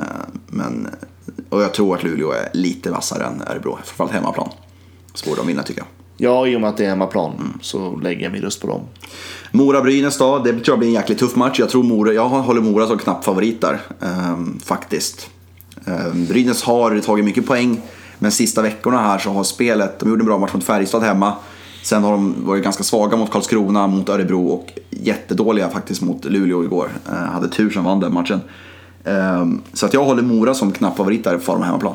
Men, 0.48 0.88
och 1.48 1.62
jag 1.62 1.74
tror 1.74 1.94
att 1.96 2.02
Luleå 2.02 2.32
är 2.32 2.48
lite 2.52 2.90
vassare 2.90 3.24
än 3.24 3.42
Örebro, 3.50 3.78
framförallt 3.84 4.12
hemmaplan. 4.12 4.48
Så 5.14 5.28
borde 5.30 5.40
de 5.40 5.46
vinna 5.46 5.62
tycker 5.62 5.80
jag. 5.80 5.88
Ja, 6.18 6.46
i 6.46 6.56
och 6.56 6.60
med 6.60 6.70
att 6.70 6.76
det 6.76 6.84
är 6.84 6.88
hemmaplan 6.88 7.58
så 7.62 7.96
lägger 7.96 8.22
jag 8.22 8.32
min 8.32 8.42
röst 8.42 8.60
på 8.60 8.66
dem. 8.66 8.80
Mora-Brynäs 9.52 10.18
då, 10.18 10.38
det 10.38 10.52
tror 10.52 10.62
jag 10.66 10.78
blir 10.78 10.88
en 10.88 10.94
jäkligt 10.94 11.18
tuff 11.18 11.36
match. 11.36 11.58
Jag, 11.58 11.70
tror 11.70 11.82
Mora, 11.82 12.12
jag 12.12 12.28
håller 12.28 12.60
Mora 12.60 12.86
som 12.86 12.98
knapp 12.98 13.24
favorit 13.24 13.60
där, 13.60 13.80
ehm, 14.00 14.58
faktiskt. 14.64 15.30
Ehm, 15.86 16.26
Brynäs 16.26 16.62
har 16.62 16.98
tagit 17.00 17.24
mycket 17.24 17.46
poäng, 17.46 17.80
men 18.18 18.32
sista 18.32 18.62
veckorna 18.62 18.98
här 19.02 19.18
så 19.18 19.30
har 19.30 19.44
spelet, 19.44 19.98
de 19.98 20.08
gjorde 20.08 20.22
en 20.22 20.26
bra 20.26 20.38
match 20.38 20.52
mot 20.54 20.64
Färjestad 20.64 21.02
hemma. 21.02 21.34
Sen 21.82 22.04
har 22.04 22.10
de 22.12 22.46
varit 22.46 22.64
ganska 22.64 22.82
svaga 22.82 23.16
mot 23.16 23.30
Karlskrona, 23.30 23.86
mot 23.86 24.08
Örebro 24.08 24.46
och 24.48 24.72
jättedåliga 24.90 25.68
faktiskt 25.68 26.02
mot 26.02 26.24
Luleå 26.24 26.64
igår. 26.64 26.90
Ehm, 27.08 27.28
hade 27.28 27.48
tur 27.48 27.70
som 27.70 27.84
vann 27.84 28.00
den 28.00 28.14
matchen. 28.14 28.40
Ehm, 29.04 29.60
så 29.72 29.86
att 29.86 29.94
jag 29.94 30.04
håller 30.04 30.22
Mora 30.22 30.54
som 30.54 30.72
knapp 30.72 30.96
favorit 30.96 31.24
där 31.24 31.38
för 31.38 31.52
dem 31.52 31.62
hemmaplan. 31.62 31.94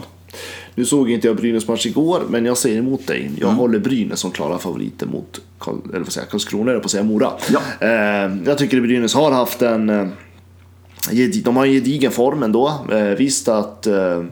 Nu 0.75 0.85
såg 0.85 1.09
inte 1.11 1.27
jag 1.27 1.35
Brynäs 1.37 1.67
match 1.67 1.85
igår, 1.85 2.21
men 2.29 2.45
jag 2.45 2.57
säger 2.57 2.77
emot 2.79 3.07
dig. 3.07 3.31
Jag 3.37 3.47
Mm. 3.47 3.57
håller 3.59 3.79
Brynäs 3.79 4.19
som 4.19 4.31
klara 4.31 4.57
favoriter 4.57 5.05
mot 5.07 5.41
Karl, 5.59 5.75
eller 5.89 5.99
vad 5.99 6.11
säger 6.11 6.27
Karlskrona, 6.27 6.71
eller 6.71 6.79
på 6.79 6.85
att 6.85 6.91
säga 6.91 7.03
Mora. 7.03 7.31
Ja. 7.51 7.59
Eh, 7.87 8.31
jag 8.45 8.57
tycker 8.57 8.77
att 8.77 8.83
Brynäs 8.83 9.13
har 9.13 9.31
haft 9.31 9.61
en... 9.61 9.89
Eh, 9.89 10.07
de 11.43 11.57
har 11.57 11.65
en 11.65 11.71
gedigen 11.71 12.11
form 12.11 12.43
ändå. 12.43 12.73
Eh, 12.91 13.03
visst 13.03 13.47
att 13.47 13.87
eh, 13.87 14.23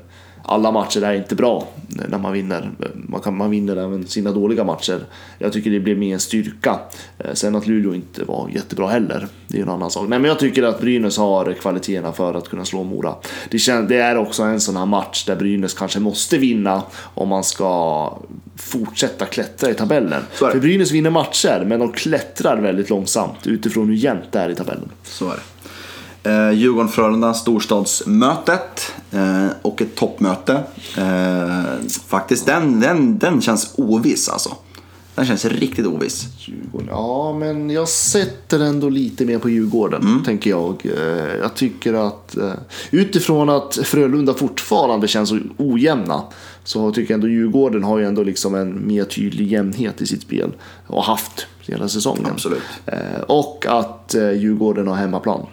alla 0.44 0.72
matcher 0.72 1.02
är 1.02 1.14
inte 1.14 1.36
bra 1.36 1.68
när 1.88 2.18
man 2.18 2.34
vinner. 2.34 2.70
Man, 2.94 3.22
kan, 3.22 3.38
man 3.38 3.50
vinner 3.50 3.76
även 3.76 4.08
sina 4.08 4.32
dåliga 4.32 4.64
matcher. 4.64 5.00
Jag 5.38 5.54
tycker 5.54 5.72
det 5.72 5.80
blir 5.80 5.96
mer 5.96 6.14
en 6.14 6.20
styrka. 6.20 6.80
Eh, 7.18 7.34
sen 7.34 7.56
att 7.56 7.68
Luleå 7.68 7.96
inte 7.96 8.24
var 8.24 8.50
jättebra 8.50 8.88
heller, 8.88 9.28
det 9.48 9.58
är 9.58 9.62
en 9.62 9.70
annan 9.70 9.92
sak. 9.92 10.10
Nej, 10.10 10.20
men 10.20 10.30
jag 10.30 10.40
tycker 10.40 10.64
att 10.64 10.82
Brynäs 10.82 11.18
har 11.18 11.54
kvaliteterna 11.54 12.12
för 12.12 12.34
att 12.34 12.50
kunna 12.50 12.66
slå 12.66 12.84
Mora. 12.84 13.16
Det, 13.50 13.60
kän, 13.60 13.88
det 13.88 13.98
är 13.98 14.18
också 14.18 14.44
en 14.44 14.62
sån 14.62 14.78
här 14.78 14.86
match 14.86 15.26
där 15.26 15.36
Brynäs 15.36 15.74
kanske 15.74 16.00
måste 16.00 16.38
vinna 16.38 16.84
om 17.14 17.30
man 17.30 17.44
ska 17.44 18.18
fortsätta 18.56 19.26
klättra 19.26 19.70
i 19.70 19.74
tabellen. 19.74 20.22
För 20.32 20.60
Brynäs 20.60 20.92
vinner 20.92 21.10
matcher, 21.10 21.64
men 21.68 21.80
de 21.80 21.92
klättrar 21.92 22.62
väldigt 22.62 22.90
långsamt 22.90 23.48
utifrån 23.48 23.88
hur 23.88 23.96
jämnt 23.96 24.32
det 24.32 24.40
är 24.40 24.50
i 24.50 24.56
tabellen. 24.56 24.90
Så 25.04 25.26
är 25.26 25.36
det. 25.36 25.59
Eh, 26.24 26.51
Djurgården-Frölunda, 26.51 27.34
storstadsmötet 27.34 28.93
eh, 29.11 29.47
och 29.61 29.82
ett 29.82 29.95
toppmöte. 29.95 30.63
Eh, 30.97 31.88
faktiskt, 32.07 32.45
den, 32.45 32.80
den, 32.80 33.17
den 33.20 33.41
känns 33.41 33.74
oviss 33.78 34.30
alltså. 34.30 34.55
Den 35.15 35.26
känns 35.26 35.45
riktigt 35.45 35.86
oviss. 35.86 36.26
Djurgården. 36.39 36.88
Ja, 36.91 37.34
men 37.39 37.70
jag 37.70 37.89
sätter 37.89 38.59
ändå 38.59 38.89
lite 38.89 39.26
mer 39.26 39.39
på 39.39 39.49
Djurgården, 39.49 40.22
tänker 40.26 40.49
jag. 40.49 40.86
Eh, 40.86 41.36
Jag 41.41 41.55
tycker 41.55 41.93
att 41.93 42.38
eh, 42.38 42.51
utifrån 42.91 43.49
att 43.49 43.80
Frölunda 43.84 44.34
fortfarande 44.34 45.07
känns 45.07 45.34
ojämna 45.57 46.24
så 46.63 46.91
tycker 46.91 47.13
jag 47.13 47.17
ändå 47.17 47.28
Djurgården 47.28 47.84
har 47.84 47.97
ju 47.99 48.05
ändå 48.05 48.24
liksom 48.24 48.55
en 48.55 48.88
mer 48.88 49.03
tydlig 49.03 49.51
jämnhet 49.51 50.01
i 50.01 50.05
sitt 50.07 50.22
spel 50.22 50.51
och 50.88 51.03
haft 51.03 51.47
hela 51.59 51.88
säsongen. 51.89 52.26
Absolut. 52.32 52.61
Eh, 52.86 53.22
Och 53.28 53.65
att 53.70 54.15
Djurgården 54.36 54.88
har 54.88 54.95
hemmaplan. 54.95 55.45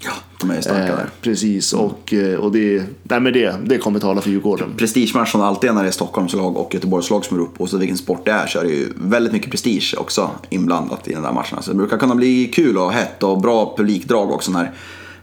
Ja, 0.00 0.12
de 0.40 0.50
är 0.50 0.60
starka 0.60 0.80
Eh, 0.80 0.96
där. 0.96 1.10
Precis, 1.20 1.72
och, 1.72 2.12
eh, 2.12 2.38
och 2.38 2.52
det, 2.52 2.82
nej, 3.02 3.20
men 3.20 3.32
det, 3.32 3.54
det 3.64 3.78
kommer 3.78 4.00
tala 4.00 4.20
för 4.20 4.30
Djurgården. 4.30 4.74
Prestigematch 4.76 5.32
som 5.32 5.40
alltid 5.40 5.70
är 5.70 5.74
när 5.74 5.82
det 5.82 5.88
är 5.88 5.92
Stockholmslag 5.92 6.56
och 6.56 6.74
Göteborgslag 6.74 7.24
som 7.24 7.38
är 7.38 7.42
upp. 7.42 7.60
Oavsett 7.60 7.80
vilken 7.80 7.98
sport 7.98 8.24
det 8.24 8.32
är 8.32 8.46
så 8.46 8.58
är 8.58 8.64
det 8.64 8.70
ju 8.70 8.92
väldigt 8.96 9.32
mycket 9.32 9.50
prestige 9.50 9.94
också 9.98 10.30
inblandat 10.50 11.08
i 11.08 11.12
den 11.12 11.22
där 11.22 11.32
matcherna. 11.32 11.62
Så 11.62 11.70
det 11.70 11.76
brukar 11.76 11.98
kunna 11.98 12.14
bli 12.14 12.46
kul 12.46 12.78
och 12.78 12.92
hett 12.92 13.22
och 13.22 13.40
bra 13.40 13.74
publikdrag 13.76 14.30
också 14.32 14.50
när, 14.52 14.72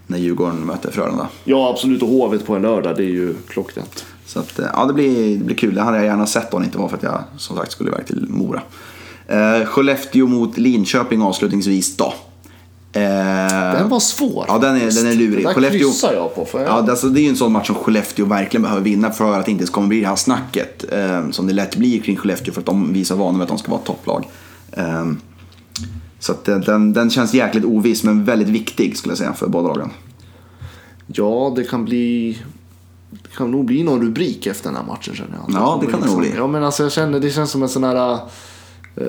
när 0.08 0.18
Djurgården 0.18 0.60
möter 0.66 0.92
Frölunda. 0.92 1.28
Ja, 1.44 1.70
absolut. 1.70 2.02
Och 2.02 2.10
Hovet 2.10 2.46
på 2.46 2.56
en 2.56 2.62
lördag, 2.62 2.96
det 2.98 3.04
är 3.04 3.10
ju 3.10 3.34
klockrent. 3.48 4.06
Så 4.26 4.40
att, 4.40 4.60
eh, 4.60 4.66
ja, 4.74 4.86
det 4.86 4.94
blir, 4.94 5.38
det 5.38 5.44
blir 5.44 5.56
kul. 5.56 5.76
Det 5.76 5.82
hade 5.82 5.98
jag 5.98 6.06
gärna 6.06 6.26
sett 6.28 6.54
om 6.54 6.62
det 6.62 6.66
inte 6.66 6.78
var 6.78 6.88
för 6.88 6.98
att 6.98 7.04
jag 7.04 7.24
som 7.38 7.58
sagt 7.58 7.72
skulle 7.72 7.90
iväg 7.90 8.06
till 8.06 8.26
Mora. 8.30 8.62
Eh, 9.28 9.66
Skellefteå 9.66 10.28
mot 10.28 10.58
Linköping 10.58 11.22
avslutningsvis 11.22 11.98
då. 11.98 12.14
Eh, 12.94 13.02
Den 13.80 13.90
var 13.90 14.00
svår. 14.00 14.46
Ja, 14.48 14.58
den 14.58 14.76
är, 14.76 14.92
den 14.92 15.08
är 15.12 15.14
lurig. 15.16 15.46
Den 15.46 15.62
där 15.62 15.70
kryssar 15.70 16.14
jag 16.14 16.36
på. 16.36 16.46
För 16.46 16.60
jag... 16.60 16.68
Ja, 16.68 16.72
alltså, 16.92 17.08
det 17.10 17.20
är 17.20 17.24
ju 17.24 17.30
en 17.30 17.36
sån 17.36 17.52
match 17.52 17.68
som 17.68 17.76
Skellefteå 17.76 18.26
verkligen 18.26 18.62
behöver 18.62 18.82
vinna 18.82 19.12
för 19.12 19.40
att 19.40 19.46
det 19.46 19.52
inte 19.52 19.68
ska 19.68 19.82
bli 19.82 20.00
det 20.02 20.08
här 20.08 20.16
snacket 20.16 20.86
eh, 20.94 21.30
som 21.30 21.48
det 21.48 21.54
lätt 21.54 21.76
blir 21.76 22.00
kring 22.02 22.18
Skellefteå 22.18 22.54
för 22.54 22.60
att 22.62 22.66
de 22.66 22.94
visar 22.94 23.16
vana 23.16 23.38
vid 23.38 23.42
att 23.44 23.48
de 23.50 23.58
ska 23.58 23.72
vara 23.72 23.82
topplag. 23.82 24.28
Eh, 24.72 25.06
så 26.20 26.32
att 26.32 26.46
den- 26.46 26.62
den, 26.62 26.94
den 26.94 27.10
känns 27.10 27.34
jäkligt 27.34 27.66
oviss 27.66 28.04
men 28.04 28.26
väldigt 28.26 28.50
viktig 28.50 28.98
skulle 28.98 29.12
jag 29.12 29.18
säga 29.18 29.34
för 29.34 29.48
båda 29.48 29.68
lagen. 29.68 29.90
Ja, 31.08 31.54
det 31.56 31.64
kan 31.64 31.86
bli... 31.86 32.38
Det 33.12 33.36
kan 33.38 33.52
nog 33.52 33.66
bli 33.66 33.84
någon 33.84 34.02
rubrik 34.02 34.48
efter 34.48 34.70
den 34.70 34.76
här 34.76 34.84
matchen 34.86 35.16
känner 35.16 35.32
jag. 35.48 35.56
Ja, 35.62 35.78
det 35.86 35.92
kan 35.92 36.02
det 36.02 36.08
nog 36.08 36.20
bli. 36.20 36.34
Ja, 36.38 36.48
men 36.48 36.64
alltså 36.64 36.84
jag 36.84 36.92
känner, 36.92 37.20
det 37.20 37.30
känns 37.30 37.52
som 37.52 37.64
en 37.64 37.70
sån 37.70 37.84
här... 37.84 38.18
eh, 38.96 39.06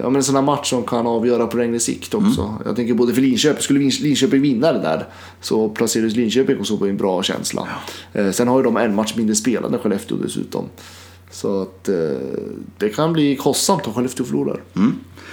ja, 0.00 0.04
men 0.10 0.16
en 0.16 0.22
sån 0.22 0.34
här 0.34 0.42
match 0.42 0.70
som 0.70 0.82
kan 0.82 1.06
avgöra 1.06 1.46
på 1.46 1.56
längre 1.56 1.80
sikt 1.80 2.14
också. 2.14 2.40
Mm. 2.42 2.54
Jag 2.64 2.76
tänker 2.76 2.94
både 2.94 3.14
för 3.14 3.20
Linköping, 3.22 3.62
skulle 3.62 3.80
Lin- 3.80 4.00
Linköping 4.02 4.42
vinna 4.42 4.72
det 4.72 4.78
där 4.78 5.04
så 5.40 5.68
placeras 5.68 6.12
Linköping 6.12 6.60
också 6.60 6.76
på 6.76 6.86
en 6.86 6.96
bra 6.96 7.22
känsla. 7.22 7.68
Eh, 8.12 8.30
sen 8.30 8.48
har 8.48 8.58
ju 8.58 8.64
de 8.64 8.76
en 8.76 8.94
match 8.94 9.14
mindre 9.16 9.34
spelade 9.34 9.74
än 9.76 9.82
Skellefteå 9.82 10.16
dessutom. 10.16 10.64
Så 11.32 11.62
att 11.62 11.88
eh, 11.88 11.94
det 12.78 12.88
kan 12.88 13.12
bli 13.12 13.36
kostsamt 13.36 13.86
om 13.86 13.94
Skellefteå 13.94 14.26
förlorar. 14.26 14.60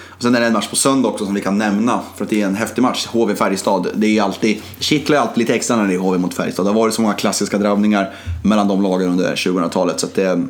Och 0.10 0.24
sen 0.24 0.36
är 0.36 0.40
det 0.42 0.48
en 0.48 0.54
match 0.54 0.70
på 0.70 0.76
söndag 0.76 1.10
också 1.10 1.26
som 1.26 1.34
vi 1.34 1.42
kan 1.42 1.58
nämna 1.58 2.00
för 2.16 2.24
att 2.24 2.30
det 2.30 2.42
är 2.42 2.46
en 2.46 2.56
häftig 2.56 2.82
match. 2.82 3.08
HV 3.08 3.36
Färjestad. 3.36 3.88
Det 3.96 4.18
är 4.18 4.22
alltid, 4.24 4.58
kittlar 4.80 5.18
alltid 5.18 5.38
lite 5.38 5.56
extra 5.56 5.76
när 5.78 5.88
det 5.88 5.94
är 5.94 5.98
HV 5.98 6.18
mot 6.18 6.34
Färjestad. 6.34 6.66
Det 6.66 6.70
har 6.70 6.76
varit 6.80 6.94
så 6.94 7.02
många 7.02 7.14
klassiska 7.14 7.58
drabbningar 7.58 8.14
mellan 8.44 8.68
de 8.68 8.82
lagen 8.82 9.10
under 9.10 9.36
2000-talet 9.36 10.00
så 10.00 10.08
det, 10.16 10.48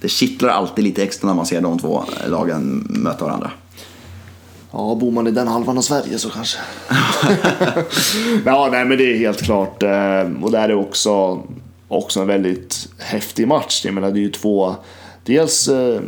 det 0.00 0.08
kittlar 0.08 0.48
alltid 0.48 0.84
lite 0.84 1.02
extra 1.02 1.28
när 1.28 1.34
man 1.34 1.46
ser 1.46 1.60
de 1.60 1.78
två 1.78 2.04
lagen 2.28 2.86
möta 2.90 3.24
varandra. 3.24 3.50
Ja, 4.72 4.96
bor 5.00 5.10
man 5.10 5.26
i 5.26 5.30
den 5.30 5.48
halvan 5.48 5.78
av 5.78 5.82
Sverige 5.82 6.18
så 6.18 6.30
kanske. 6.30 6.58
ja, 8.44 8.68
nej 8.72 8.84
men 8.84 8.98
det 8.98 9.12
är 9.14 9.18
helt 9.18 9.42
klart. 9.42 9.82
eh, 9.82 10.42
Och 10.42 10.50
där 10.50 10.68
är 10.68 10.74
också, 10.74 11.42
också 11.88 12.20
en 12.20 12.26
väldigt 12.26 12.88
häftig 12.98 13.48
match. 13.48 13.82
Jag 13.84 13.94
menar 13.94 14.10
det 14.10 14.18
är 14.18 14.22
ju 14.22 14.30
två, 14.30 14.74
dels 15.24 15.68
eh, 15.68 16.00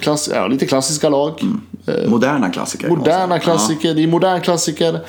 klass, 0.00 0.30
ja, 0.34 0.46
lite 0.46 0.66
klassiska 0.66 1.08
lag. 1.08 1.40
Eh, 1.86 2.10
Moderna 2.10 2.50
klassiker. 2.50 2.88
Moderna 2.88 3.38
klassiker, 3.38 3.94
det 3.94 4.02
är 4.02 4.06
modern 4.06 4.40
klassiker. 4.40 5.00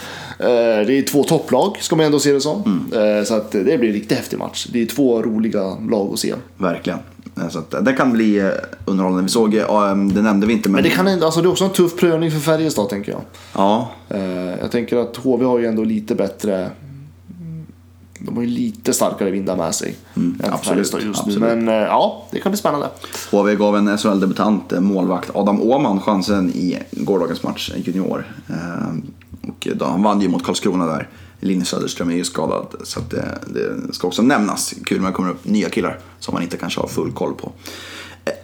Det 0.88 0.98
är 0.98 1.02
två 1.08 1.24
topplag 1.24 1.78
ska 1.82 1.96
man 1.96 2.06
ändå 2.06 2.20
se 2.20 2.32
det 2.34 2.42
som. 2.42 2.88
Mm. 2.92 3.26
Så 3.26 3.34
att 3.36 3.52
det 3.52 3.64
blir 3.64 3.90
en 3.90 3.94
riktigt 3.94 4.18
häftig 4.18 4.40
match. 4.40 4.68
Det 4.72 4.82
är 4.82 4.86
två 4.86 5.22
roliga 5.22 5.64
lag 5.90 6.14
att 6.14 6.20
se. 6.20 6.34
Verkligen. 6.58 7.00
Eh, 7.42 7.50
Så 7.50 7.60
att 7.60 7.86
det 7.86 7.94
kan 7.94 8.14
bli 8.14 8.40
eh, 8.40 8.50
underhållande. 8.86 9.24
Vi 9.24 9.30
såg, 9.30 9.54
ja, 9.54 9.88
det 9.94 10.22
nämnde 10.22 10.48
vi 10.48 10.54
inte 10.54 10.70
men... 10.70 10.74
Men 10.74 10.84
det, 10.84 10.90
kan, 10.90 11.24
alltså 11.24 11.42
det 11.42 11.48
är 11.48 11.52
också 11.52 11.64
en 11.66 11.70
tuff 11.72 11.96
prövning 11.96 12.32
för 12.32 12.40
Färjestad 12.40 12.90
tänker 12.90 13.12
jag. 13.12 13.22
Ja, 13.56 13.90
Eh, 14.10 14.22
Jag 14.62 14.72
tänker 14.72 14.98
att 14.98 15.18
HV 15.18 15.46
har 15.46 15.60
ju 15.60 15.66
ändå 15.66 15.84
lite 15.84 16.16
bättre... 16.16 16.70
De 18.20 18.36
har 18.36 18.44
ju 18.44 18.50
lite 18.50 18.94
starkare 18.94 19.32
vindar 19.32 19.56
med 19.56 19.76
sig. 19.76 19.96
än 20.16 20.36
absolut, 20.52 20.94
absolut. 20.94 21.40
Men 21.40 21.68
eh, 21.68 21.74
ja, 21.74 22.26
det 22.32 22.40
kan 22.40 22.52
bli 22.52 22.58
spännande. 22.60 22.88
HV 23.32 23.56
gav 23.56 23.78
en 23.78 23.98
SHL-debutant, 23.98 24.74
eh, 24.74 24.80
målvakt 24.80 25.32
Adam 25.36 25.62
Åhman, 25.62 26.00
chansen 26.02 26.50
i 26.50 26.78
gårdagens 26.92 27.44
match, 27.44 27.72
eh, 27.76 27.82
junior. 27.88 28.26
Eh, 28.50 28.98
Och 29.50 29.68
då, 29.76 29.86
han 29.86 30.04
vann 30.04 30.22
ju 30.22 30.30
mot 30.30 30.44
Karlskrona 30.44 30.86
där. 30.86 31.10
Linus 31.40 31.68
Söderström 31.70 32.10
är 32.10 32.16
ju 32.16 32.24
skadad, 32.24 32.68
så 32.84 33.00
det, 33.10 33.38
det 33.48 33.94
ska 33.94 34.08
också 34.08 34.22
nämnas. 34.22 34.74
Kul 34.86 35.02
när 35.02 35.08
det 35.08 35.14
kommer 35.14 35.30
upp 35.30 35.46
nya 35.46 35.70
killar 35.70 36.00
som 36.20 36.34
man 36.34 36.44
inte 36.44 36.58
kanske 36.58 36.82
har 36.82 36.88
full 36.88 37.12
koll 37.12 37.34
på. 37.34 37.52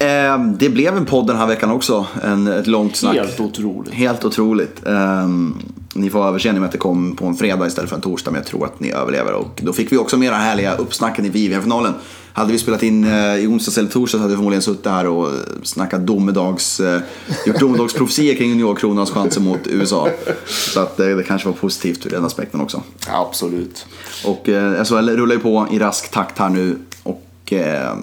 Eh, 0.06 0.44
Det 0.58 0.70
blev 0.70 0.98
en 0.98 1.06
podd 1.06 1.28
den 1.28 1.38
här 1.38 1.48
veckan 1.48 1.72
också, 1.72 2.06
en, 2.24 2.48
ett 2.48 2.68
långt 2.68 2.96
snack. 2.96 3.16
Helt 3.16 3.40
otroligt. 3.40 3.94
Helt 3.94 4.26
otroligt. 4.26 4.86
Ehm, 4.86 5.56
ni 5.94 6.10
får 6.10 6.28
överseende 6.28 6.62
med 6.62 6.68
att 6.68 6.72
det 6.72 6.78
kom 6.78 7.16
på 7.16 7.26
en 7.26 7.36
fredag 7.36 7.68
istället 7.68 7.90
för 7.90 7.96
en 7.96 8.02
torsdag, 8.02 8.32
men 8.32 8.42
jag 8.42 8.48
tror 8.48 8.66
att 8.66 8.80
ni 8.80 8.92
överlever. 8.92 9.34
Och 9.34 9.62
då 9.64 9.74
fick 9.74 9.92
vi 9.92 9.98
också 9.98 10.18
mera 10.18 10.36
härliga 10.36 10.76
uppsnacken 10.76 11.26
i 11.26 11.30
VM-finalen. 11.30 11.94
Hade 12.34 12.52
vi 12.52 12.58
spelat 12.58 12.84
in 12.84 13.04
eh, 13.04 13.36
i 13.36 13.48
onsdags 13.48 13.78
eller 13.78 13.90
torsdags 13.90 14.22
hade 14.22 14.34
vi 14.34 14.36
förmodligen 14.36 14.62
suttit 14.62 14.86
här 14.86 15.08
och 15.08 15.30
snackat 15.64 16.08
domedags, 16.08 16.80
eh, 16.80 17.02
gjort 17.46 17.60
domedagsprofetior 17.60 18.36
kring 18.36 18.50
juniorkronans 18.50 19.12
chanser 19.12 19.42
mot 19.42 19.68
USA. 19.68 20.10
Så 20.48 20.80
att 20.80 21.00
eh, 21.00 21.08
det 21.08 21.24
kanske 21.24 21.48
var 21.48 21.56
positivt 21.56 22.06
ur 22.06 22.10
den 22.10 22.26
aspekten 22.26 22.62
också. 22.62 22.84
Absolut. 23.08 23.86
Och 24.26 24.50
eh, 24.50 24.84
SHL 24.84 25.10
rullar 25.10 25.36
ju 25.36 25.42
på 25.42 25.68
i 25.72 25.80
rask 25.80 26.12
takt 26.12 26.40
här 26.40 26.50
nu. 26.50 26.78
Och 27.04 27.54
eh, 27.54 27.96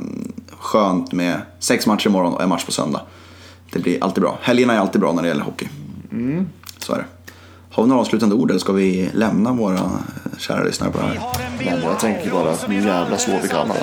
skönt 0.59 1.13
med 1.13 1.41
sex 1.59 1.87
matcher 1.87 2.07
imorgon 2.07 2.35
och 2.35 2.43
en 2.43 2.49
match 2.49 2.65
på 2.65 2.73
söndag. 2.73 3.01
Det 3.73 3.79
blir 3.79 4.05
alltid 4.05 4.23
bra. 4.23 4.39
Helgerna 4.43 4.75
är 4.75 4.79
alltid 4.79 5.01
bra 5.01 5.13
när 5.13 5.23
det 5.23 5.29
gäller 5.29 5.43
hockey. 5.43 5.69
Så 6.79 6.93
är 6.93 6.97
det. 6.97 7.05
Har 7.73 7.83
vi 7.83 7.89
några 7.89 8.01
avslutande 8.01 8.35
ord 8.35 8.51
eller 8.51 8.61
ska 8.61 8.73
vi 8.73 9.11
lämna 9.15 9.53
våra 9.53 9.91
kära 10.39 10.65
lyssnare 10.65 10.91
på 10.91 10.99
det 10.99 11.05
här? 11.05 11.21
Nej, 11.59 11.81
jag 11.83 11.99
tänker 11.99 12.31
bara 12.31 12.51
att 12.51 12.69
nu 12.69 12.75
jävla 12.75 13.19
slår 13.19 13.39
vi 13.43 13.49
Kanada. 13.49 13.81